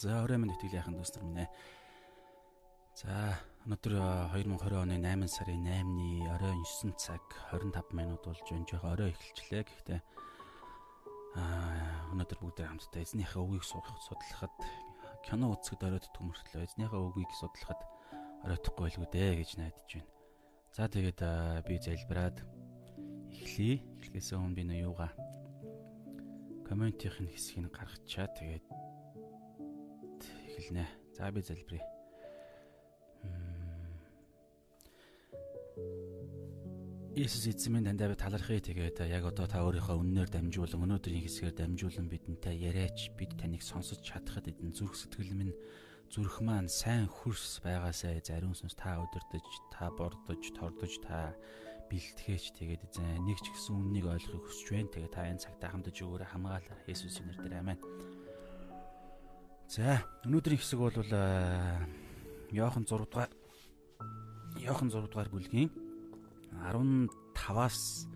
[0.00, 1.50] За орой минь итгэл яхан дүүс нар минь ээ.
[2.96, 3.36] За
[3.68, 4.00] өнөөдөр
[4.32, 7.20] 2020 оны 8 сарын 8-ны орой 9 цаг
[7.52, 8.64] 25 минут болж байна.
[8.64, 9.60] Жохо орой эхэлчлээ.
[9.68, 10.00] Гэхдээ
[11.36, 14.56] аа өнөөдөр бүгд хамтдаа эзнийхээ үгийг судлахад
[15.20, 17.80] кино үзэхэд оройтдгүй мөртлөө эзнийхээ үгийг судлахад
[18.48, 20.08] оройтхгүй байлгүй дээ гэж найдаж байна.
[20.72, 21.20] За тэгээд
[21.68, 22.40] би залбираад
[23.36, 23.84] эхлэе.
[24.00, 25.12] Эхлэхээс өмнө би нөө юугаа
[26.64, 28.79] комментийн хэсгийг гаргачаа тэгээд
[30.70, 30.86] эхэлнэ.
[31.16, 31.86] За би залбирая.
[37.16, 41.58] Иесус эзэн минь дандаа би талархъя тэгээд яг одоо та өөрийнхөө үннээр дамжуулан өнөөдрийн хэсгээр
[41.58, 45.54] дамжуулан бидэнтэй яриач бид таныг сонсож чадхад эдэн зүрх сэтгэл минь
[46.08, 51.34] зүрх маань сайн хөрс байгаасаа зариун сүнс та өдөрдөж та бордож тордож та
[51.90, 54.94] бэлтгэж тэгээд эзэн нэг ч гэсэн үннийг ойлгохыг хүсэж байна.
[54.94, 56.78] Тэгээд та энэ цагтаа хамтдаж өгөөрэй хамгаалаа.
[56.86, 57.82] Есүсийн нэрээр аминь.
[59.70, 60.98] За өнөөдрийн хэсэг бол
[62.50, 63.30] Йохан 6 дугаар
[64.58, 65.70] Йохан 6 дугаар бүлгийн
[66.58, 68.10] 15-аас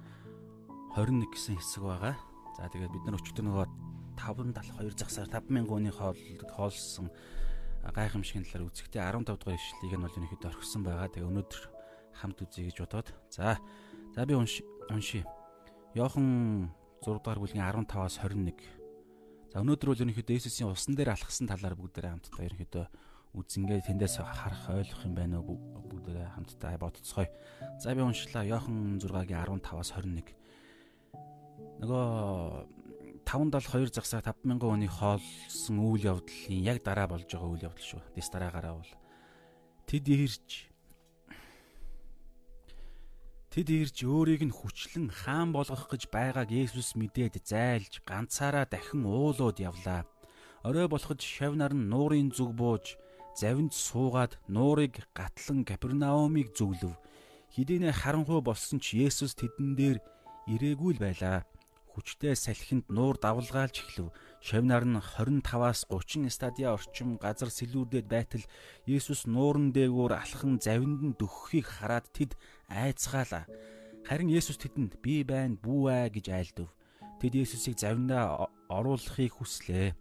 [0.99, 2.19] 21 гэсэн хэсэг байгаа.
[2.59, 3.67] За тэгээд бид нар өчигдөр нөгөө
[4.19, 6.19] 572 загсаар 5000 хүний хоол
[6.59, 7.15] хоолсон
[7.87, 11.07] гайхамшигын талаар үзэхдээ 15 дугаар ишлэгийг нь бол өнөөдөр орхисон байгаа.
[11.07, 11.63] Тэгээ өнөөдөр
[12.19, 13.15] хамт үзье гэж бодоод.
[13.31, 13.63] За
[14.11, 15.23] за би уншия.
[15.95, 18.84] Йохан 6 дугаар бүлгийн 15-аас 21
[19.55, 22.85] За өнөөдөр бол ерөнхийдөө Есүсийн усан дээр алхсан талаар бүгдээрээ хамтдаа ерөнхийдөө
[23.39, 25.55] үзэнгээ тэндээс харах ойлгох юм байна уу
[25.95, 27.31] бүгдээрээ хамтдаа бодцгоё.
[27.79, 30.35] За би уншлаа Иохан 6-гийн 15-аас 21.
[31.87, 32.03] Нөгөө
[33.23, 38.03] 572 загсаа 5000 хүний хоолсон үйл явдлын яг дараа болж байгаа үйл явдал шүү.
[38.11, 38.93] Дэс дараагаараа бол
[39.87, 40.74] тэд ирж
[43.55, 49.63] Тэд ирж өөрийг нь хүчлэн хаан болгох гэж байгааг Есүс мэдээд зайлж ганцаараа дахин уулууд
[49.63, 50.03] явлаа.
[50.67, 52.99] Орой болоход шавнар нь нуурын зүг бууж
[53.39, 56.99] завинд суугаад нуурыг гатлан Капернаумыг зөвлөв.
[57.55, 59.99] Хэдийнэ харанхуй болсон ч Есүс тэдэн дээр
[60.51, 61.47] ирээгүй л байлаа
[61.95, 64.11] хүчтэй салхинд нуур давлгаалж эхлэв.
[64.45, 68.45] Шавнаар нь 25-аас 30 стадиа орчим газар сэлүүрдээд байтал
[68.85, 72.37] Есүс нууран дээгүүр алхан завинд нь дөхөхийг хараад тэд
[72.69, 73.49] айцгаалаа.
[74.05, 76.69] Харин Есүс тэдэнд "Би байна, бүү аа" гэж айлдав.
[77.25, 79.97] Тэд Есүсийг завиндаа оруулахыг хүслээ.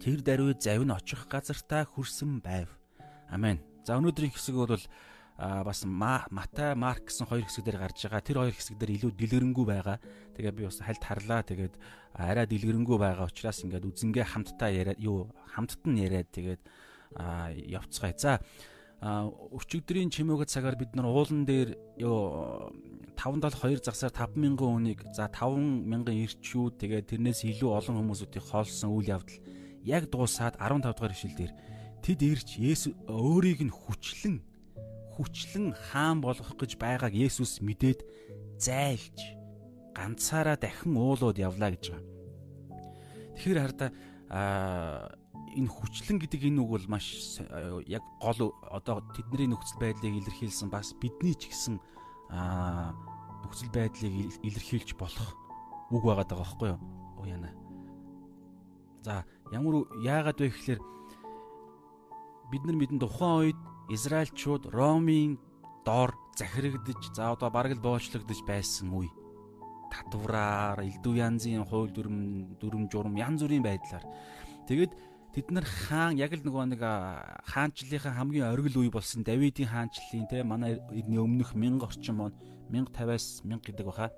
[0.00, 2.72] Тэр даруй завин очих газартаа хүрсэн байв.
[3.28, 3.60] Амен.
[3.84, 4.80] За өнөөдрийн хэсэг бол
[5.36, 8.24] бас Матай, Марк гэсэн хоёр хэсэг дээр гарч байгаа.
[8.24, 10.00] Тэр хоёр хэсэг дээр илүү дэлгэрэнгүй байгаа.
[10.32, 11.44] Тэгээ би бас хальт харлаа.
[11.44, 11.74] Тэгээд
[12.16, 16.62] арай дэлгэрэнгүй байгаа учраас ингээд үзэнгээ хамтдаа яриад юу хамтд нь яриад тэгээд
[17.68, 18.16] явцгаая.
[18.16, 18.40] За
[19.04, 22.72] өчигдрийн чимээгт цагаар бид нар уулан дээр юу
[23.20, 29.36] 572 загсаар 5000 хүнийг за 5000 ирчүүд тэгээд тэрнээс илүү олон хүмүүсүүдийг хоолсон үйл явдал
[29.84, 31.52] яг дуусаад 15 дугаар ишлэл дээр
[32.00, 34.40] тэд ирж Есүс өөрийг нь хүчлэн
[35.16, 38.04] хүчлэн хаан болгох гэж байгааг Есүс мэдээд
[38.60, 39.18] зайлж
[39.96, 42.04] ганцаараа дахин уулууд явлаа гэж байгаа.
[43.40, 43.90] Тэгэхээр хараа
[45.56, 47.40] энэ хүчлэн гэдэг энэ үг бол маш
[47.88, 51.80] яг гол одоо тэдний нөхцөл байдлыг илэрхийлсэн бас бидний ч гэсэн
[53.40, 55.32] нөхцөл байдлыг илэрхийлж болох
[55.88, 56.80] үг байгаа даа байхгүй юу?
[57.16, 57.56] Уу яана.
[59.00, 60.80] За ямар яагаад вэ гэхээр
[62.52, 65.38] бид нар мэдэн тухайн үед Израильчууд Ромын
[65.84, 69.06] доор захирагдж за одоо бараг л боолчлогдож байсан үе.
[69.94, 74.02] Татвараар, элдв янзын хууль дүрм, дүрм журам янз бүрийн байдлаар.
[74.66, 74.90] Тэгээд
[75.30, 76.82] тэд нар хаан яг л нөгөө нэг
[77.46, 82.34] хаанчлалынхаа хамгийн оргил үе болсон Давидын хаанчлалын те манай эдний өмнөх 1000 орчим он
[82.74, 84.10] 1050-аас 1000 гэдэг баха.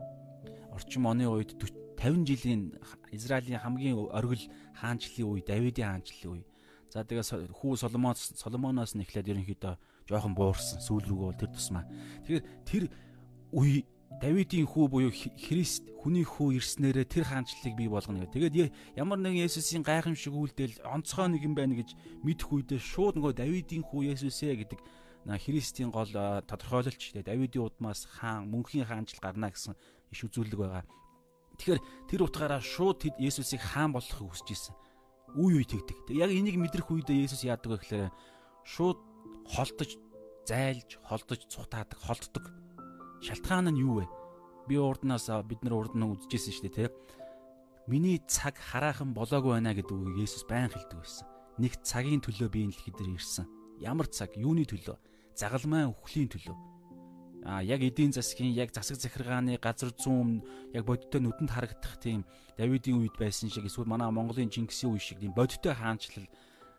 [0.73, 1.53] Орчим оны үед
[2.01, 2.73] 50 жилийн
[3.13, 4.49] Израилийн хамгийн оргил
[4.81, 6.58] хаанчлалын үе Давидын хаанчлалын үе
[6.99, 9.75] За тэгээ хүү Соломоноос Соломоноос нь эхлээд ерөнхийдөө
[10.11, 11.87] жоохон буурсан сүүл рүүгээ бол тэр тусмаа.
[12.27, 12.85] Тэгэхээр тэр
[13.55, 13.87] үе
[14.19, 18.35] Давидын хүү буюу Христ хүний хүү ирснээрээ тэр хаанчлалыг бий болгоно гэх.
[18.35, 21.95] Тэгээд ямар нэгэн Есүсийн гайхамшиг үйлдэл онцгой нэг юм байна гэж
[22.27, 24.81] мэдэх үедээ шууд нөгөө Давидын хүү Есүсээ гэдэг
[25.29, 29.79] Христийн гол тодорхойлолч тэгээд Давидын удмаас хаан мөнхийн хаанчлал гарна гэсэн
[30.11, 30.83] иш үзүүлэг байгаа.
[31.63, 31.81] Тэгэхээр
[32.11, 34.75] тэр утгаараа шууд Есүсийг хаан болгохыг хүсэж исэн
[35.37, 36.15] үе үе тэгдэг.
[36.17, 38.13] Яг энийг мэдрэх үедээ Есүс яадаг вэ гэхээр
[38.65, 38.99] шууд
[39.45, 40.01] холдож,
[40.49, 42.45] зайлж, холдож, цухтаадаг, холддог.
[43.21, 44.07] Шалтгаан нь юу вэ?
[44.69, 46.95] Би урднаас бид нар урд нь үзчихсэн шүү дээ, тэ.
[47.89, 51.27] Миний цаг хараахан болоогүй байна гэдэг үгийг Есүс байн хэлдэг байсан.
[51.57, 53.49] Нэг цагийн төлөө би энэ дэлхий дээр ирсэн.
[53.81, 54.37] Ямар цаг?
[54.37, 54.97] Юуны төлөө?
[55.33, 56.78] Загалмай өхлийн төлөө
[57.45, 60.43] а яг эдийн засгийн яг засаг захиргааны газар зүүн
[60.75, 62.25] яг бодиттой нүдэнд харагдах тийм
[62.59, 66.27] Давидын үед байсан шиг эсвэл манай Монголын Чингисийн үе шиг тийм бодиттой хаанчлал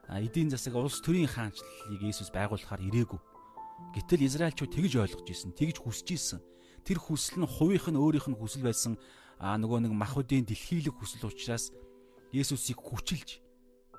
[0.10, 3.20] эдийн засаг улс төрийн хаанчлалыг Есүс байгуулахаар ирээгүй.
[3.96, 6.40] Гэтэл Израильчууд тэгж ойлгож исэн, тэгж хүсэж исэн.
[6.84, 9.00] Тэр хүсэл нь хувийнх нь өөрийнх нь хүсэл байсан
[9.40, 11.72] а нөгөө нэг махуудын дэлхийлэг хүсэл учраас
[12.36, 13.40] Есүсийг хүчилж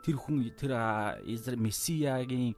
[0.04, 2.54] тэр хүн тэр месиягийн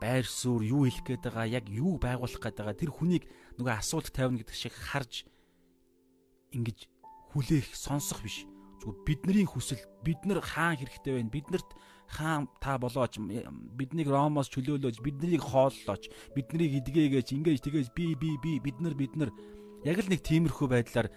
[0.00, 3.24] байр суурь юу хэлэх гээд байгаа яг юу байгуулах гээд байгаа тэр хүнийг
[3.58, 5.24] нөгөө асуулт тавина гэдэг шиг харж
[6.54, 6.88] ингэж
[7.34, 8.46] хүлээх сонсох биш
[8.82, 11.70] зүгээр бидний хүсэл бид нар хаан хэрэгтэй байна биднэрт
[12.08, 18.60] хаан та болооч биднийг ромоос чөлөөлөөж биднийг хооллооч биднийг идгээгээч ингэж тэгээж би би би
[18.60, 19.30] бид нар бид нар
[19.84, 21.08] яг л нэг тиймэрхүү байдлаар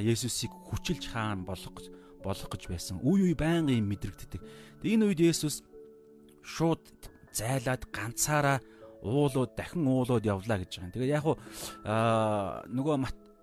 [0.00, 1.72] Есүсийг хүчилж хаан болох
[2.24, 2.96] болох гэж байсан.
[3.04, 4.40] Үе үе байнгын юм мэдрэгддэг.
[4.80, 5.60] Энэ үед Есүс
[6.40, 6.80] шууд
[7.36, 8.64] зайлаад ганцаараа
[9.04, 10.94] уулууд дахин уулууд явлаа гэж байгаа.
[10.96, 11.36] Тэгээ яг уу
[12.72, 12.96] нөгөө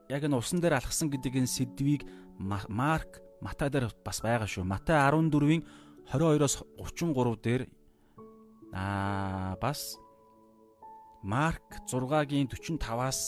[0.09, 2.01] яг энэ усан дээр алхсан гэдэг энэ сэдвийг
[2.41, 4.65] Марк Матай дээр бас байгаа шүү.
[4.65, 5.65] Матай 14-ийн
[6.09, 7.61] 22-оос 33 дээр
[8.73, 9.97] аа бас
[11.23, 13.21] Марк 6-гийн 45-аас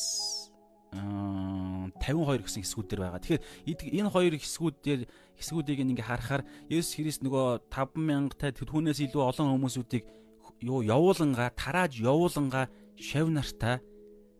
[0.93, 3.21] 52 гэсэн хэсгүүд дээр байгаа.
[3.21, 5.01] Тэгэхээр энэ хоёр хэсгүүд дээр
[5.37, 10.05] хэсгүүдийг ингээ харахаар Есүс Христ нөгөө 5000 та түүнээс илүү олон хүмүүсүүдийг
[10.63, 13.81] юу явууланга тарааж явууланга шав нартаа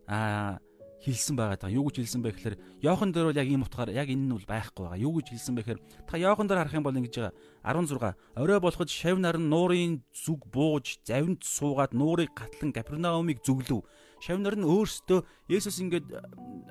[0.08, 0.58] а
[1.04, 1.70] хэлсэн байгаа даа.
[1.70, 4.48] Юу гэж хэлсэн бэ гэхээр Йохан дээр бол яг ийм утгаар яг энэ нь бол
[4.48, 5.04] байхгүй байгаа.
[5.04, 7.36] Юу гэж хэлсэн бэ гэхээр та Йохан дээр харах юм бол ингэж байгаа.
[7.60, 13.84] 16 орой болоход шав нар нь нуурын зүг бууж завинд суугаад нуурыг гатлан Капернаумыг зүглөв.
[14.24, 15.20] Шав нар нь өөрсдөө
[15.52, 16.08] Есүс ингээд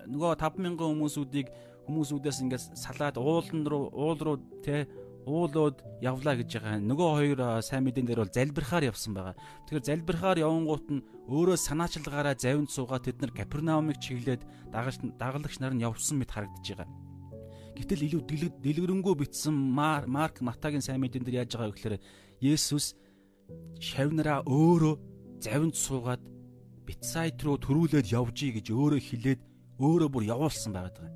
[0.10, 1.48] нөгөө 5000 хүмүүсүүдийг
[1.86, 4.90] хүмүүсүүдээс ингээд салаад уулан руу уул руу те
[5.26, 6.80] уулууд явлаа гэж байгаа.
[6.84, 9.36] Нөгөө хоёр сайн мэдэн дээр бол залбирахаар явсан байгаа.
[9.68, 15.84] Тэгэхээр залбирахаар явангуут нь өөрөө санаачлагаараа завинд суугаад тэд нар Капернаумыг чиглээд дагалдагч нар нь
[15.84, 16.90] явсан мэт харагдаж байгаа.
[17.74, 18.22] Гэтэл илүү
[18.62, 21.98] дэлгэрэнгүй битсэн Марк Матагийн сайн мэдэн дээр яаж байгаа вэ гэхээр
[22.44, 22.94] Есүс
[23.80, 24.96] шавнараа өөрөө
[25.42, 26.22] завинд суугаад
[26.84, 29.42] Битсайд руу төрүүлээд явжий гэж өөрөө хэлээд
[29.80, 31.08] өөрөө бүр явуулсан байгаа.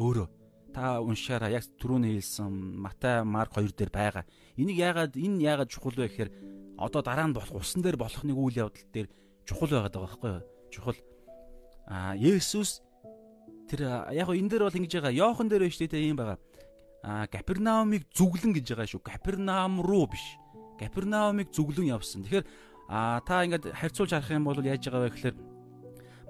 [0.00, 0.39] Өөрөө
[0.74, 4.24] та уншаараа яг түрүүний хэлсэн Матай Марк 2 дээр байгаа.
[4.56, 6.30] Энийг яагаад энэ яагаад чухал вэ гэхээр
[6.78, 9.08] одоо дараа нь болох усан дээр болох нэг үйл явдал дээр
[9.44, 10.42] чухал байгаад байгаа байхгүй юу?
[10.70, 10.98] Чухал.
[11.90, 12.80] Аа Есүс
[13.68, 13.80] тэр
[14.14, 15.12] яг энэ дээр бол ингэж байгаа.
[15.12, 16.38] Йохан дээр байна шүү дээ ийм байгаа.
[17.02, 19.02] Аа Капернаумыг зүглэн гэж байгаа шүү.
[19.02, 20.24] Капернаум руу биш.
[20.78, 22.22] Капернаумыг зүглэн явсан.
[22.22, 22.46] Тэгэхээр
[22.90, 25.36] аа та ингээд харьцуулж харах юм бол яаж байгаа вэ гэхээр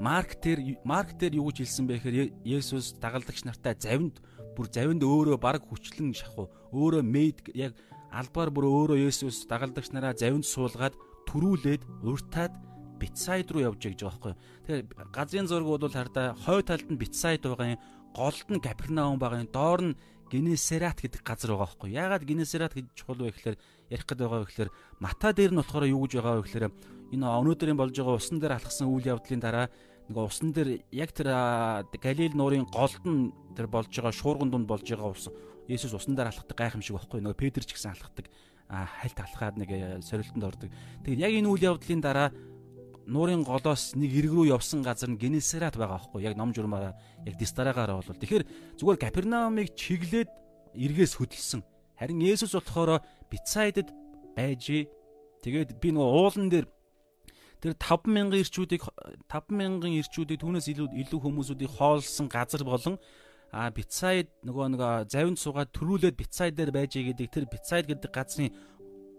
[0.01, 4.17] Марк дээр Марк дээр юу гэж хэлсэн бэ гэхээр Есүс дагалдагч нартай завинд
[4.56, 7.73] бүр завинд өөрөө баг хүчлэн шахуу өөрөө мэд яг
[8.11, 10.94] албаар бүр өөрөө Есүс дагалдагч нараа завинд суулгаад
[11.31, 12.55] төрүүлээд уртаад
[13.00, 14.35] Битсайд руу явж байгаа гэж байгаа байхгүй.
[14.69, 14.82] Тэгэхээр
[15.14, 17.82] газрын зураг бол хардаа хой талд нь Битсайд байгаа юм,
[18.12, 19.97] голд нь Капернаум байгаа юм, доор нь
[20.31, 21.91] Генесерат гэдэг газар байгаа байхгүй.
[21.97, 23.56] Яагаад Генесерат гэж чухал вэ гэхээр
[23.91, 24.70] ярих гэдэг байгаа вэ гэхээр
[25.00, 26.67] Мата дээр нь болохоор юу гэж байгаа вэ гэхээр
[27.11, 29.67] энэ өнөөдрийн болж байгаа усан дээр алхсан үйл явдлын дараа
[30.11, 31.31] нөгөө усан дээр яг тэр
[32.03, 35.31] Галил нуурын голд нь тэр болж байгаа шуурган дунд болж байгаа ус
[35.71, 38.27] Есүс усан дээр алхахдаг гайхамшиг байхгүй нөгөө Петр ч гэсэн алхахдаг
[38.71, 40.71] хальт алхаад нэг э, сорилтонд ордог.
[41.07, 42.35] Тэгээд яг энэ үйл явдлын дараа
[43.07, 46.95] нуурын голоос нэг эрг рүү явсан газар нь Генесарат байгаа байхгүй яг ном журмаараа
[47.27, 48.45] яг Дистараагаар бол тэгэхээр
[48.79, 50.31] зүгээр Капернаумыг чиглээд
[50.75, 51.62] эргээс хөдөлсөн.
[51.99, 53.90] Харин Есүс болохоор Бицайдад
[54.38, 54.90] байж
[55.43, 56.67] тэгээд би нөгөө уулан дээр
[57.61, 58.83] Тэр 5000 ирчүүдийг
[59.29, 62.97] 5000 ирчүүдийг түүнээс илүү илүү хүмүүсүүдийг хоолсон газар болон
[63.52, 68.55] а Бицайд нөгөө нөгөө завинд суугаад төрүүлээд Бицайд дээр байж гэдэг тэр Бицайд гэдэг газрын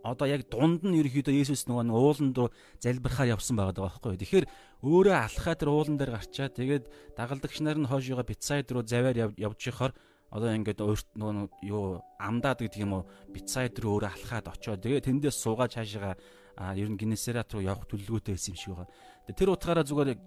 [0.04, 2.50] одоо яг дунд нь ерөөхдөө Есүс нөгөө ууланд руу
[2.82, 4.18] залбирахаар явсан байгаа байхгүй.
[4.18, 4.46] Тэгэхээр
[4.82, 6.50] өөрөө алхаа тэр уулан дээр гарчаа.
[6.50, 9.94] Тэгээд дагалдагч нар нь хойшоогоо Бицайд руу заваар явж ихоор
[10.34, 13.10] одоо ингээд өөрт нөгөө юу амдаад гэдэг юм уу?
[13.30, 16.18] Бицайд руу өөрөө алхаад очоод тэгээд тэндээс суугаад цаашаа
[16.58, 18.90] а ер нь Генесарет руу явах төлөвлөгөөтэй байсан юм шиг байгаа.
[19.32, 20.20] Тэр утгаараа зүгээр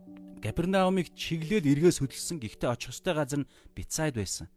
[0.44, 2.36] Капернаумыг чиглээд эргээс хөдөлсөн.
[2.40, 4.48] Гэхдээ очих ёстой газар нь Бицайд байсан.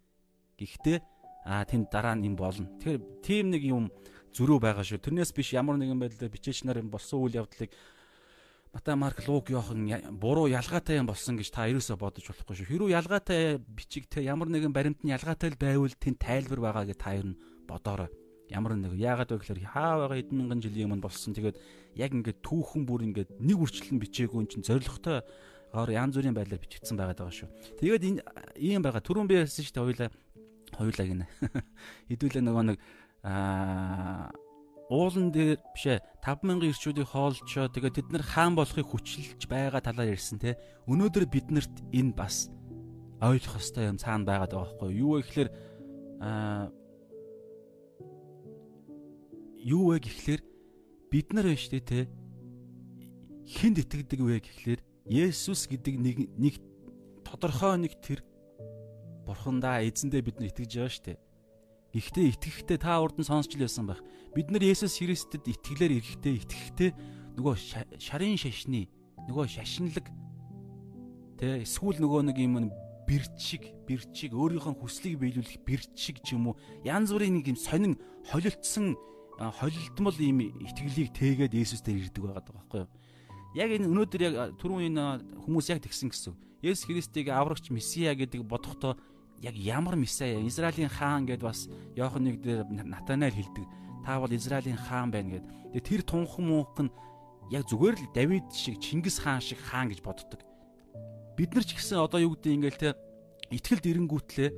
[0.60, 1.00] Гэхдээ
[1.48, 2.68] а тэнд дараа нь юм болно.
[2.84, 3.88] Тэгэхээр тийм нэг юм
[4.36, 5.00] зөрүү байгаа шүү.
[5.00, 7.72] Тэрнээс биш ямар нэгэн байдлаар бичээч нарын болсон үйл явдлыг
[8.76, 9.88] Матай Марк Лук Йохан
[10.20, 12.68] буруу ялгаатай юм болсон гэж та ерөөсөө бодож болохгүй шүү.
[12.68, 17.00] Хэрвээ ялгаатай бичиг те ямар нэгэн баримт нь ялгаатай л байвал тэнд тайлбар байгаа гэж
[17.00, 18.12] та ер нь бодоорой
[18.52, 21.36] ямар нэг яагаад вэ гэхээр хаа байгаа эдэн мянган жилийн өмнө болсон.
[21.36, 21.58] Тэгээд
[22.00, 25.24] яг ингээд түүхэн бүр ингээд нэг үрчлэн бичээгүй эн чинь зоригтой
[25.74, 27.50] гоор янз бүрийн байдлаар бичигдсэн байгаа шүү.
[27.80, 28.22] Тэгээд энэ
[28.56, 29.04] ийм байгаа.
[29.04, 30.10] Түрүүн би хэлсэн шүү дээ хоёлаа
[30.80, 31.26] хоёлаа гинэ.
[32.12, 32.78] Хэдүүлээ нөгөө нэг
[33.28, 34.32] аа
[34.88, 40.40] уулан дээр бишээ 5000 ирчүүдийг хоолчоо тэгээд тэд нар хаан болохыг хүчилж байгаа талаар ярьсан
[40.40, 40.56] те
[40.88, 42.48] өнөөдөр биднэрт энэ бас
[43.20, 45.50] ойлгох ёстой юм цаана байгаад байгаа байхгүй юу вэ гэхээр
[46.24, 46.72] аа
[49.64, 50.42] юу вэ гэхлээр
[51.10, 52.00] бид нар байна штэ те
[53.48, 56.56] хүнд итгэдэг вэ гэхлээр Есүс гэдэг нэг нэг
[57.24, 58.20] тодорхой нэг тэр
[59.24, 61.16] бурхандаа эзэндээ бид нар итгэж байгаа штэ.
[61.96, 64.04] Гэхдээ итгэхдээ та урд нь сонсч л байсан байх.
[64.36, 66.92] Бид нар Есүс Христэд итгэлээр ирэхдээ итгэхдээ
[67.40, 67.56] нөгөө
[68.04, 68.92] шарын шашны
[69.32, 70.08] нөгөө шашинлаг
[71.40, 72.68] тэ эсвэл нөгөө нэг юм
[73.08, 77.96] бэрчиг бэрчиг өөрийнхөө хүслийг биелүүлэх бэрчиг ч юм уу янз бүрийн нэг юм сонин
[78.28, 79.00] холилдсон
[79.38, 82.90] холилдмол ийм итгэлийг тээгээд Есүс дээр ирдэг байгаа байхгүй юу?
[83.54, 85.04] Яг энэ өнөөдөр яг түрүүн энэ
[85.46, 86.34] хүмүүс яг тэгсэн гэсэн.
[86.66, 88.98] Есүс Христийг аврагч месиа гэдэг бодохдоо
[89.42, 93.66] яг ямар месиа Израилийн хаан гэд бас Иохан нэг дээр Натанайл хэлдэг.
[94.02, 95.46] Та бол Израилийн хаан байна гэд.
[95.78, 96.92] Тэгээ тэр тунхан мөнх нь
[97.54, 100.42] яг зүгээр л Давид шиг Чингис хаан шиг хаан гэж боддог.
[101.38, 102.90] Бид нар ч гэсэн одоо юу гэдэг ингээл те
[103.54, 104.50] итгэлд эренгүүтлээ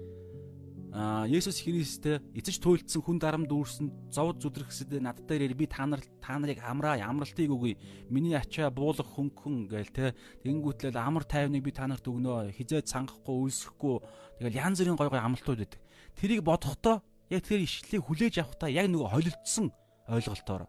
[0.91, 6.01] а Есүс Христтэй эцэж туйлдсан хүн дарам дүүрсэн зовд зүдрэхсэд над дээр би та нар
[6.17, 7.77] та нарыг амраа амралтыг өгье.
[8.09, 10.17] Миний ачаа буулах хөнгөн гээл те.
[10.41, 12.49] Тэнгүүтлэл амар тайвныг би та нарт өгнө.
[12.57, 14.01] Хизээ цангахгүй үлсэхгүй.
[14.41, 15.81] Тэгэл янз бүрийн гой гой амралтууд байдаг.
[16.17, 19.69] Тэрийг бодохдоо яг тэр ишлэлийг хүлээж авахдаа яг нөгөө холилдсон
[20.09, 20.65] ойлголтоор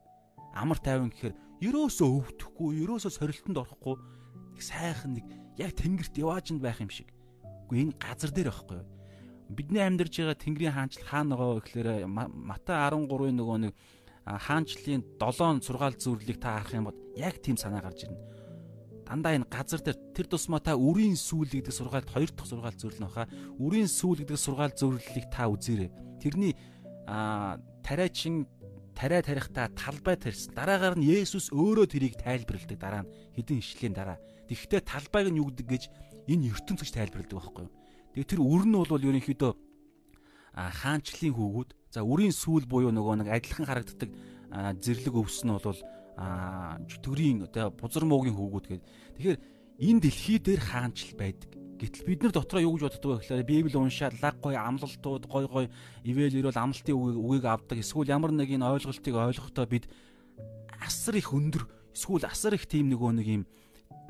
[0.53, 1.35] амар тайван гэхээр
[1.65, 3.97] ерөөсөө өвдөхгүй, ерөөсөө сорилтонд орохгүй
[4.61, 5.25] сайхан нэг
[5.57, 7.09] яг тэнгэрт яваажинд байх юм шиг.
[7.69, 9.00] Үгүй энэ газар дээр байхгүй юу?
[9.51, 13.75] Бидний амьдарч байгаа Тэнгэрийн хаанчл хаана байгаа гэхээр Матай 13-ийн нөгөө нэг
[14.25, 18.21] хаанчлалын 7 сургаал зүрлийг та харах юм бол яг тийм санаа гарч ирнэ.
[19.11, 23.03] Дандаа энэ газар дээр тэр тусмаа та үрийн сүүл гэдэг сургаалт хоёр дахь сургаал зүрл
[23.03, 23.27] нөха.
[23.59, 25.91] Үрийн сүүл гэдэг сургаал зүрлэлийг та үзээрэй.
[26.23, 26.55] Тэрний
[27.83, 28.47] тариачин
[28.95, 30.55] тариа тарихтаа талбай тарьсан.
[30.55, 34.23] Дараагаар нь Есүс өөрөө тэрийг тайлбарладаг дараа нь хэдэн ишлийн дараа.
[34.47, 35.83] Тэгэхдээ талбайг нь юу гэдэг гэж
[36.31, 37.80] энэ ертөнц гэж тайлбарладаг байхгүй юу?
[38.15, 39.53] Тэгээ тэр үр нь бол ерөнхийдөө
[40.55, 44.11] хаанчлалын хүүгүүд за үрийн сүүл буюу нөгөө нэг адилхан харагддаг
[44.83, 45.81] зэрлэг өвс нь бол
[47.03, 48.87] төрийн одоо бузар муугийн хүүгүүд гэдэг.
[49.15, 49.39] Тэгэхээр
[49.81, 51.51] энэ дэлхий дээр хаанчл байдаг.
[51.81, 55.45] Гэтэл бид нар дотроо юу гэж боддог вэ гэхээр Библи уншаад лаг гой амлалтууд гой
[55.49, 55.67] гой
[56.05, 57.81] ивэл ирвэл амлалтын үгийг авдаг.
[57.81, 59.89] Эсвэл ямар нэг энэ ойлголтыг ойлгохдоо бид
[60.77, 61.65] асар их өндөр
[61.97, 63.45] эсвэл асар их тийм нөгөө нэг юм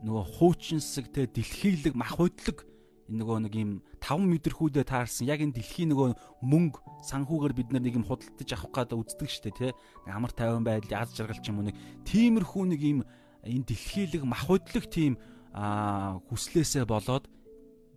[0.02, 2.66] нөгөө хуучинсаг те дэлхийлэг мах хөдлөг
[3.10, 6.08] нөгөө нэг юм 5 мэдрэхүүдээ таарсан яг энэ дэлхийн нөгөө
[6.46, 9.70] мөнгө санхүүгээр бид нар нэг юм худалдаж авах гэдэг үздэг штэ тий
[10.06, 11.76] амар тайван байдал аз жаргал ч юм уу нэг
[12.06, 12.98] тиймэрхүү нэг юм
[13.42, 15.18] энэ дэлхийлэг махудлаг тийм
[15.52, 17.26] хүслээсээ болоод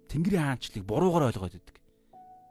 [0.10, 1.78] Тэнгэрийн хаанчлыг буруугаар ойлгоод идэг.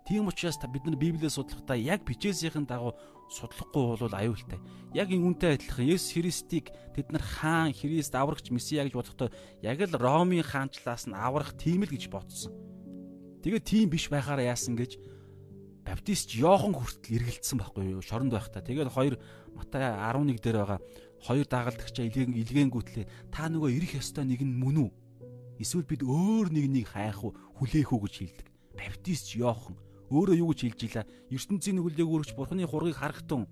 [0.06, 2.98] Тийм учраас бид нар Библийг судлахдаа яг бичээсийн дагуу
[3.32, 4.60] судлахгүй бол аюултай.
[4.92, 9.28] Яг энэ үнтэй адилхан Есүс Христийг тэд нар хаан, Христ аврагч Месиа гэж бодохдоо
[9.64, 12.52] яг л Ромын хаанчлаас нь аврах тийм л гэж бодсон.
[13.40, 15.00] Тэгээ тийм биш байхаараа яасан гэж
[15.82, 18.04] баптист Йохан хүртэл эргэлдсэн байхгүй юу?
[18.04, 18.62] Шоронд байхдаа.
[18.62, 19.18] Тэгээд хоёр
[19.56, 20.80] Матай 11 дээр байгаа
[21.22, 24.90] хоёр дагалдагчаа илгээн илгээнгүүтлээ та нөгөө ирэх ёстой нэг нь мөн үү?
[25.58, 28.46] Эсвэл бид өөр нэг нэг хайх уу, хүлээх үү гэж хэлдэг.
[28.74, 29.78] Баптист Йохан
[30.12, 31.08] өөрөө юу гэж хэлж ийла?
[31.32, 33.48] Ертөнцийн нүгэлтэйг өргөж бурхны хургийг харахтун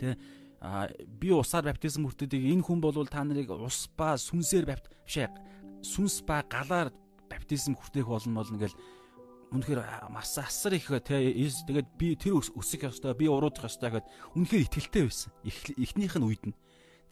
[0.00, 0.16] тэ
[0.64, 0.88] а
[1.20, 5.28] би усаар баптизм хүртдэг энэ хүн бол та нарыг ус ба сүнсээр бапт бишээ
[5.84, 6.88] сүнс ба галаар
[7.28, 8.72] баптизм хүртэх болно болно гэл
[9.52, 14.64] үнэхээр маш асар их тэ тэгээд би тэр өсөх ёстой би уруудах ёстой гэд үнэхээр
[14.66, 15.30] ихтэлтэй байсан.
[15.44, 16.56] Эхнийх нь үед нь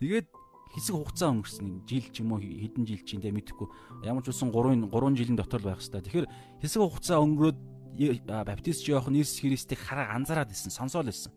[0.00, 0.26] тэгээд
[0.74, 3.68] хэсэг хугацаа өнгөрсөн жил ч юм уу хэдэн жил чинь тэ мэдэхгүй.
[4.08, 6.28] Ямар ч үсэн 3 3 жилийн дотор л байх хэвээр тэгэхээр
[6.64, 7.58] хэсэг хугацаа өнгөрөөд
[7.92, 11.32] баптист Иохан Иесус Христийг хараа анзаараад исэн, сонсоол исэн.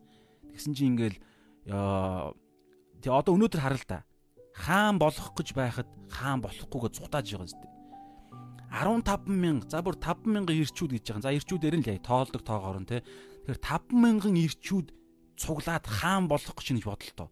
[0.52, 1.18] Тэгсэн чинь ингээл
[1.66, 4.04] тэгээ одоо өнөөдөр хараа л да.
[4.56, 7.60] Хаан болох гэж байхад хаан болохгүйгээ зутааж байгаа зү.
[8.72, 11.24] 15 мянга за бүр 5 мянган ирчүүд гэж байгаа.
[11.28, 13.04] За ирчүүдээр нь л тоолдог тоогоор нь те.
[13.46, 14.88] Тэгэхээр 5 мянган ирчүүд
[15.36, 17.28] цуглаад хаан болох гэж нэг бодолтой.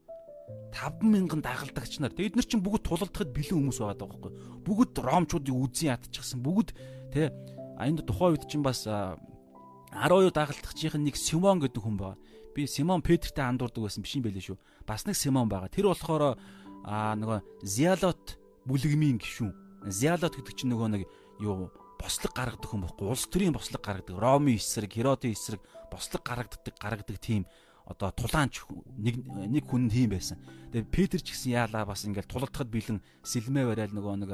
[0.73, 2.12] 5 мянган дагалдагч нар.
[2.12, 4.33] Тэгээд нар чинь бүгд тулалдахад бэлэн хүмүүс байгаа байхгүй.
[4.69, 6.45] Бүгд ромчуудыг үзэн ядчихсан.
[6.45, 6.76] Бүгд
[7.11, 7.33] те
[7.76, 12.19] А энд тухайн үед чинь бас 12 дагалдагчийн нэг Симон гэдэг хүн байгаа.
[12.54, 14.59] Би Симон Петртэй андуурдаг байсан биш юм байлээ шүү.
[14.87, 15.71] Бас нэг Симон байгаа.
[15.71, 16.38] Тэр болохоор
[16.85, 19.88] а нөгөө Зиалот бүлэгмийн гишүүн.
[19.90, 21.02] Зиалот гэдэг чинь нөгөө нэг
[21.43, 23.07] юу бослог гаргадаг хүн байхгүй.
[23.09, 24.19] Улс төрийн бослог гаргадаг.
[24.19, 27.47] Роми эсрэг, Херодын эсрэг бослог гаргадаг гаргадаг тийм
[27.85, 28.64] одоо тулаанч
[28.97, 30.40] нэг нэг хүн тийм байсан.
[30.73, 34.31] Тэгээ Петр ч гэсэн яалаа бас ингээл тулалдахад бэлэн сэлмээ барайл нөгөө нэг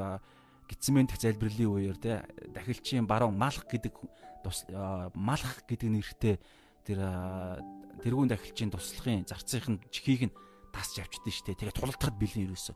[0.71, 2.23] гитсмент залбирлын үеэр те
[2.55, 3.91] дахилчийн баруун малх гэдэг
[5.13, 6.39] малх гэдэг нэртэй
[6.87, 6.99] тэр
[7.99, 10.35] тэрүүн дахилчийн туслахын зарцынхын чихийг нь
[10.71, 11.59] тасч авчихдээ штэ.
[11.59, 12.73] Тэгээ тулалдахад бэлэн ерөөсө.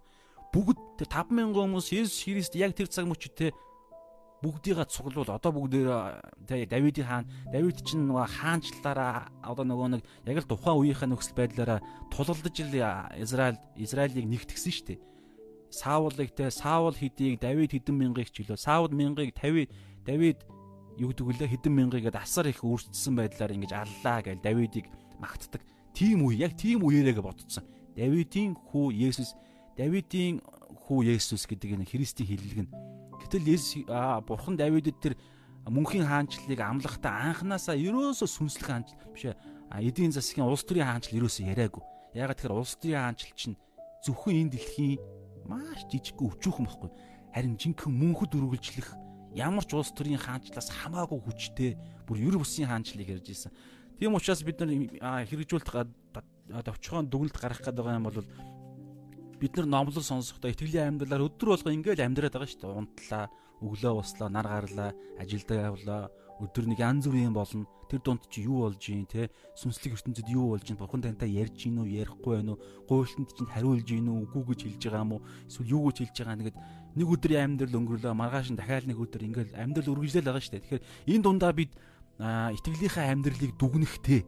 [0.51, 3.47] Бүгд тэр 5000 хүмүүс Есүс Христ яг тэр цаг мөчөд те
[4.43, 5.89] бүгдийгээ цуглуул одоо бүгдээр
[6.45, 11.39] тэ Давидын хаан Давид чинь нөгөө хаанчлалаараа одоо нөгөө нэг яг л тухайн үеийнхээ нөхцөл
[11.39, 11.79] байдлаараа
[12.11, 12.75] тулалдаж л
[13.23, 14.99] Израиль Израилийг нэгтгсэн шүү дээ.
[15.69, 19.69] Саулыг те Саул хэдийг Давид хэдэн мянгыг ч гэлөө Саул мянгыг 50
[20.05, 20.39] Давид
[20.97, 24.85] юу гэдэг вүлээ хэдэн мянгыг асар их үрдсэн байдлаар ингэж аллаа гэж Давидыг
[25.19, 25.61] магтдаг.
[25.91, 27.67] Тийм үе яг тийм үеэрээ бодцсон.
[27.95, 29.35] Давидын хүү Есүс
[29.75, 30.43] Давидын
[30.87, 32.71] хүү Есүс гэдэг энэ Христийн хиллэг нь
[33.25, 33.89] Гэтэл Есүс
[34.27, 35.13] бурхан Давидэд тэр
[35.65, 39.33] мөнхийн хаанчлалыг амлахдаа анханасаа ерөөсөө сүнслэх хаанчл биш.
[39.73, 41.83] Эдийн засгийн улс төрийн хаанчл ерөөсөө яриаггүй.
[42.13, 43.57] Ягаад тэгэхээр улс төрийн хаанчл чинь
[44.05, 45.01] зөвхөн энэ дэлхийн
[45.47, 46.91] маш жижигхэн өчүүхэн байхгүй.
[47.33, 48.89] Харин жинхэнэ мөнхөд үргэлжлэх
[49.35, 51.71] ямар ч улс төрийн хаанчлаас хамаагүй хүчтэй
[52.07, 53.51] бүр ер бусын хаанчлалыг ярьж ирсэн.
[53.99, 54.71] Тийм учраас бид нар
[55.27, 55.91] хэрэгжүүлэлт
[56.63, 58.23] товчхон дүгнэлт гаргах гэдэг юм бол
[59.39, 62.79] бид нар номлол сонсохдоо итгэлийн амьдралаар өдөр болго ингээл амьдраад байгаа шүү дээ.
[62.79, 63.25] Унтлаа,
[63.59, 66.03] өглөө услаа, нар гарлаа, ажилдаа явлаа.
[66.43, 67.63] Өдөр нэг янз бүрийн болно.
[67.87, 69.29] Тэр дунд чи юу болж ийн те?
[69.55, 72.61] Сүнслэг ертөнцид юу болж ийн бурхан тантай ярьж гин үү ярихгүй байна уу?
[72.89, 74.25] Гуйлтанд чинь хариулж гин үү?
[74.25, 75.21] Үгүй гэж хэлж байгаа юм уу?
[75.47, 76.35] Эсвэл юу гэж хэлж байгаа?
[76.35, 76.57] Нэгэд
[76.95, 80.83] нэг өдрийн амьдрал өнгөрлөө маргааш нь дахиад нэг өдөр ингээл амьдрал үргэлжлэл байгаа дээ тэгэхээр
[81.13, 81.71] энэ дундаа бид
[82.19, 84.21] итгэлийнхаа амьдралыг дүгнэхтэй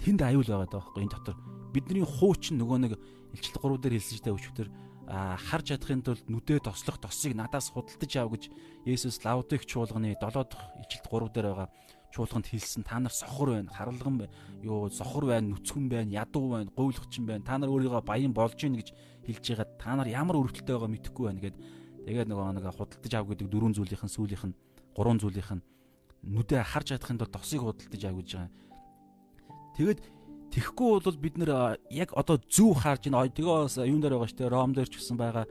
[0.00, 1.36] тэнд аюул байгаа даа байхгүй энэ дотор.
[1.70, 2.92] Бидний хуучин нөгөө нэг
[3.36, 4.68] илчлэг 3 дээр хэлсэн штэ өчигдөр
[5.10, 8.42] харж чадахын тулд нүдээ тослох тосыг надаас худалдаж ав гэж
[8.86, 11.68] Есүс Лаудик чуулганы 7 дахь илчлэг 3 дээр байгаа
[12.14, 14.26] чуулганд хэлсэн та нар сохор байна харалган
[14.62, 18.78] юу сохор байна нүцгэн байна ядуу байна гуйлгчин байна та нар өөрийгөө баян болж гин
[18.78, 18.94] гэж
[19.26, 19.78] хэлж байгаа.
[19.78, 21.56] Та нар ямар өрөвдөлтөй байгаа мэдэхгүй байна гэд.
[22.06, 24.58] Тэгээд нөгөө нэг худалдаж ав гэдэг дөрвөн зүйлийнхэн сүүлийнх нь
[24.96, 25.62] гурван зүйлийнх нь
[26.26, 28.50] нүдээ харж чадахын тулд тосыг худалдаж ав гэж байгаа.
[29.76, 29.98] Тэгээд
[30.50, 34.50] Тэгэхгүй бол бид нэр яг одоо зөв харж ин тэгээ бас юун дээр байгаа дээ.
[34.50, 35.46] Ром дээр ч гэсэн байгаа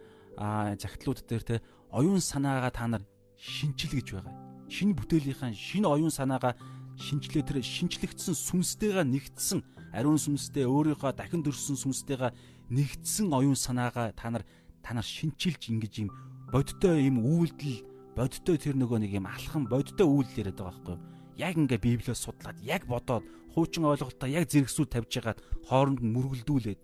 [0.76, 1.56] загтлууд дээр те
[1.92, 3.04] оюун санаагаа та нар
[3.40, 4.36] шинчил гэж байгаа.
[4.68, 6.60] Шинэ бүтээлийнхаа шинэ оюун санаагаа
[7.00, 9.60] шинчлээ тэр шинчлэгдсэн сүнстэйгээ нэгдсэн
[9.96, 12.36] ариун сүнстэй өөрийнхөө дахин төрсөн сүнстэйгээ
[12.70, 14.44] нэгдсэн оюун санаагаа та нар
[14.84, 16.12] та нар шинчилж ингэж юм
[16.52, 17.88] бодтой юм үйлдэл
[18.20, 21.19] бодтой тэр нөгөө нэг юм алхам бодтой үйлдэл яриад байгаа байхгүй юу?
[21.40, 23.24] Яг ингээ Библиэс судлаад яг бодоод
[23.56, 25.40] хуучин ойлголтоо яг зэрэгсүүл тавьж ягаад
[25.72, 26.82] хооронд нь мөргөлдүүлээд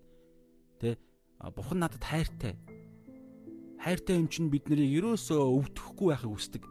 [0.80, 0.96] тэ
[1.52, 2.56] бурхан надад хайртай.
[3.76, 6.62] Хайртай юм чинь бид нарыг ерөөсөө өвдөхгүй байхыг хүсдэг.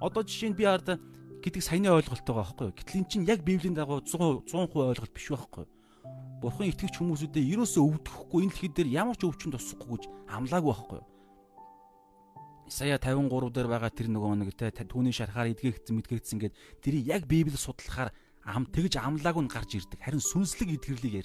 [0.00, 0.96] Одоо жишээ нь би ард
[1.44, 2.76] гэдэг саяны ойлголт байгаа байхгүй юу?
[2.80, 5.72] Гэтэл эн чинь яг Библийн дагуу 100 100% ойлголт биш байхгүй юу?
[6.40, 10.98] Бурхан итгэж хүмүүсүүдэд ерөөсөө өвдөхгүй энэ дэлхий дээр ямар ч өвчин тусахгүй гэж амлаагүй байхгүй
[11.02, 11.06] юу?
[12.68, 16.54] Исая 53 дээр байгаа тэр нөгөө нэг те түүний шарахаар эдгээгдсэн мэдгээгдсэн гэд
[16.84, 18.12] тэрийг яг Библийг судлахаар
[18.44, 20.00] ам тэгж амлаагүй нь гарч ирдэг.
[20.04, 21.24] Харин сүнслэг эдгэрлийг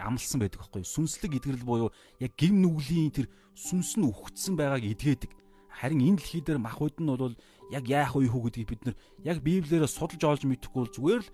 [0.00, 0.88] амлсан байдаг байхгүй юу?
[0.88, 5.32] Сүнслэг эдгэрэл буюу яг гим нүглийн тэр сүнс нь үхгдсэн байгааг эдгээдэг.
[5.76, 7.36] Харин энэ дэлхий дээр махбод нь бол
[7.72, 11.30] яг яах вэ хүү гэдгийг бид нар яг Библиэрээ судалж олж мэдэхгүй бол зүгээр л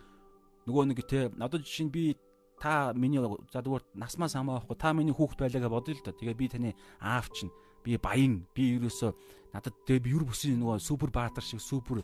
[0.67, 2.19] нөгөө нэг те одоо жишээ нь би
[2.63, 3.19] та миний
[3.51, 6.15] за зүгээр насмаас хамаахгүй та миний хүүхэд байлаа гэж бодъё л да.
[6.15, 6.71] Тэгээ би таны
[7.03, 7.51] аав чинь
[7.85, 9.11] би баян би ерөөсөө
[9.53, 12.03] надад юр бүсийн нөгөө супер баатар шиг супер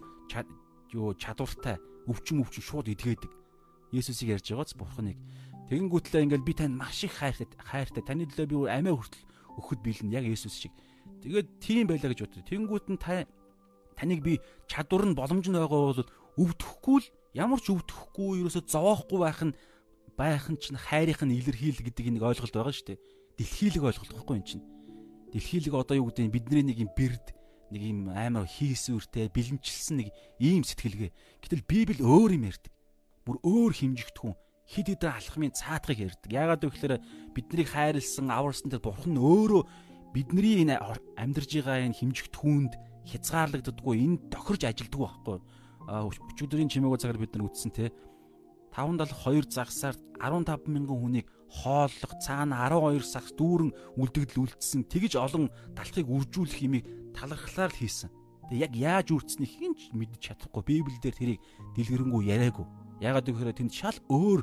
[0.93, 1.77] юу чадвартай
[2.09, 3.33] өвчин өвчин шууд эдгээдэг.
[3.93, 5.17] Есүсийг ярьж байгааз бурхныг.
[5.69, 9.25] Тэгэнгүүтлээ ингээл би танд маш их хайртай хайртай таны төлөө би амиа хүртэл
[9.61, 10.73] өгөхөд бэлэн яг Есүс шиг.
[11.21, 12.45] Тэгээд тийм байлаа гэж боддог.
[12.49, 13.29] Тэгэнгүүт нь та
[13.97, 16.05] таныг би чадвар нь боломж нь байгаа бол
[16.41, 19.57] өвдөхгүй л ямар ч өвдөхгүй ерөөсө зовоохгүй байх нь
[20.17, 23.03] байх нь чинь хайрынх нь илэрхийл гэдэг нэг ойлголт байгаа шүү дээ.
[23.37, 24.65] Дэлхийлэг ойлголт байхгүй юм чинь
[25.33, 27.37] дэлхийлэг одоо юу гэдэг нь бидний нэг юм бэрд
[27.73, 30.09] нэг юм амар хийсвэртэй бэлэнчилсэн нэг
[30.41, 31.13] ийм сэтгэлгээ.
[31.45, 32.73] Гэтэл Библи өөр юм ярьдаг.
[33.29, 34.37] Бүр өөр химжигдэхүүн
[34.69, 36.29] хид хидэ алхмын цаатгыг ярьдаг.
[36.33, 36.95] Яагаад вэ гэхээр
[37.37, 39.63] биднийг хайрлсан, аварсан тэр бурхан нь өөрөө
[40.13, 40.81] бидний энэ
[41.17, 42.73] амьдарж байгаа энэ химжигдэхүүнд
[43.09, 45.37] хязгаарлагддаггүй энэ тохирж ажилддаг байхгүй.
[45.89, 47.93] Өчигдрийн чимээгүй цагаар бид нар үтсэн те
[48.73, 56.07] 572 загсаар 15 мянган хүнийг хооллох цаана 12 сагс дүүрэн үлдэгдэл үлдсэн тэгж олон талхыг
[56.07, 56.85] үржүүлэх юмыг
[57.17, 58.11] талархлаар л хийсэн.
[58.49, 61.41] Тэг яг яаж үрдсэнийг хинч мэдж чадахгүй Библиэлд тэрийг
[61.77, 62.67] дэлгэрэнгүй яриаггүй.
[63.01, 64.41] Ягаад гэвэл тэнд шал өөр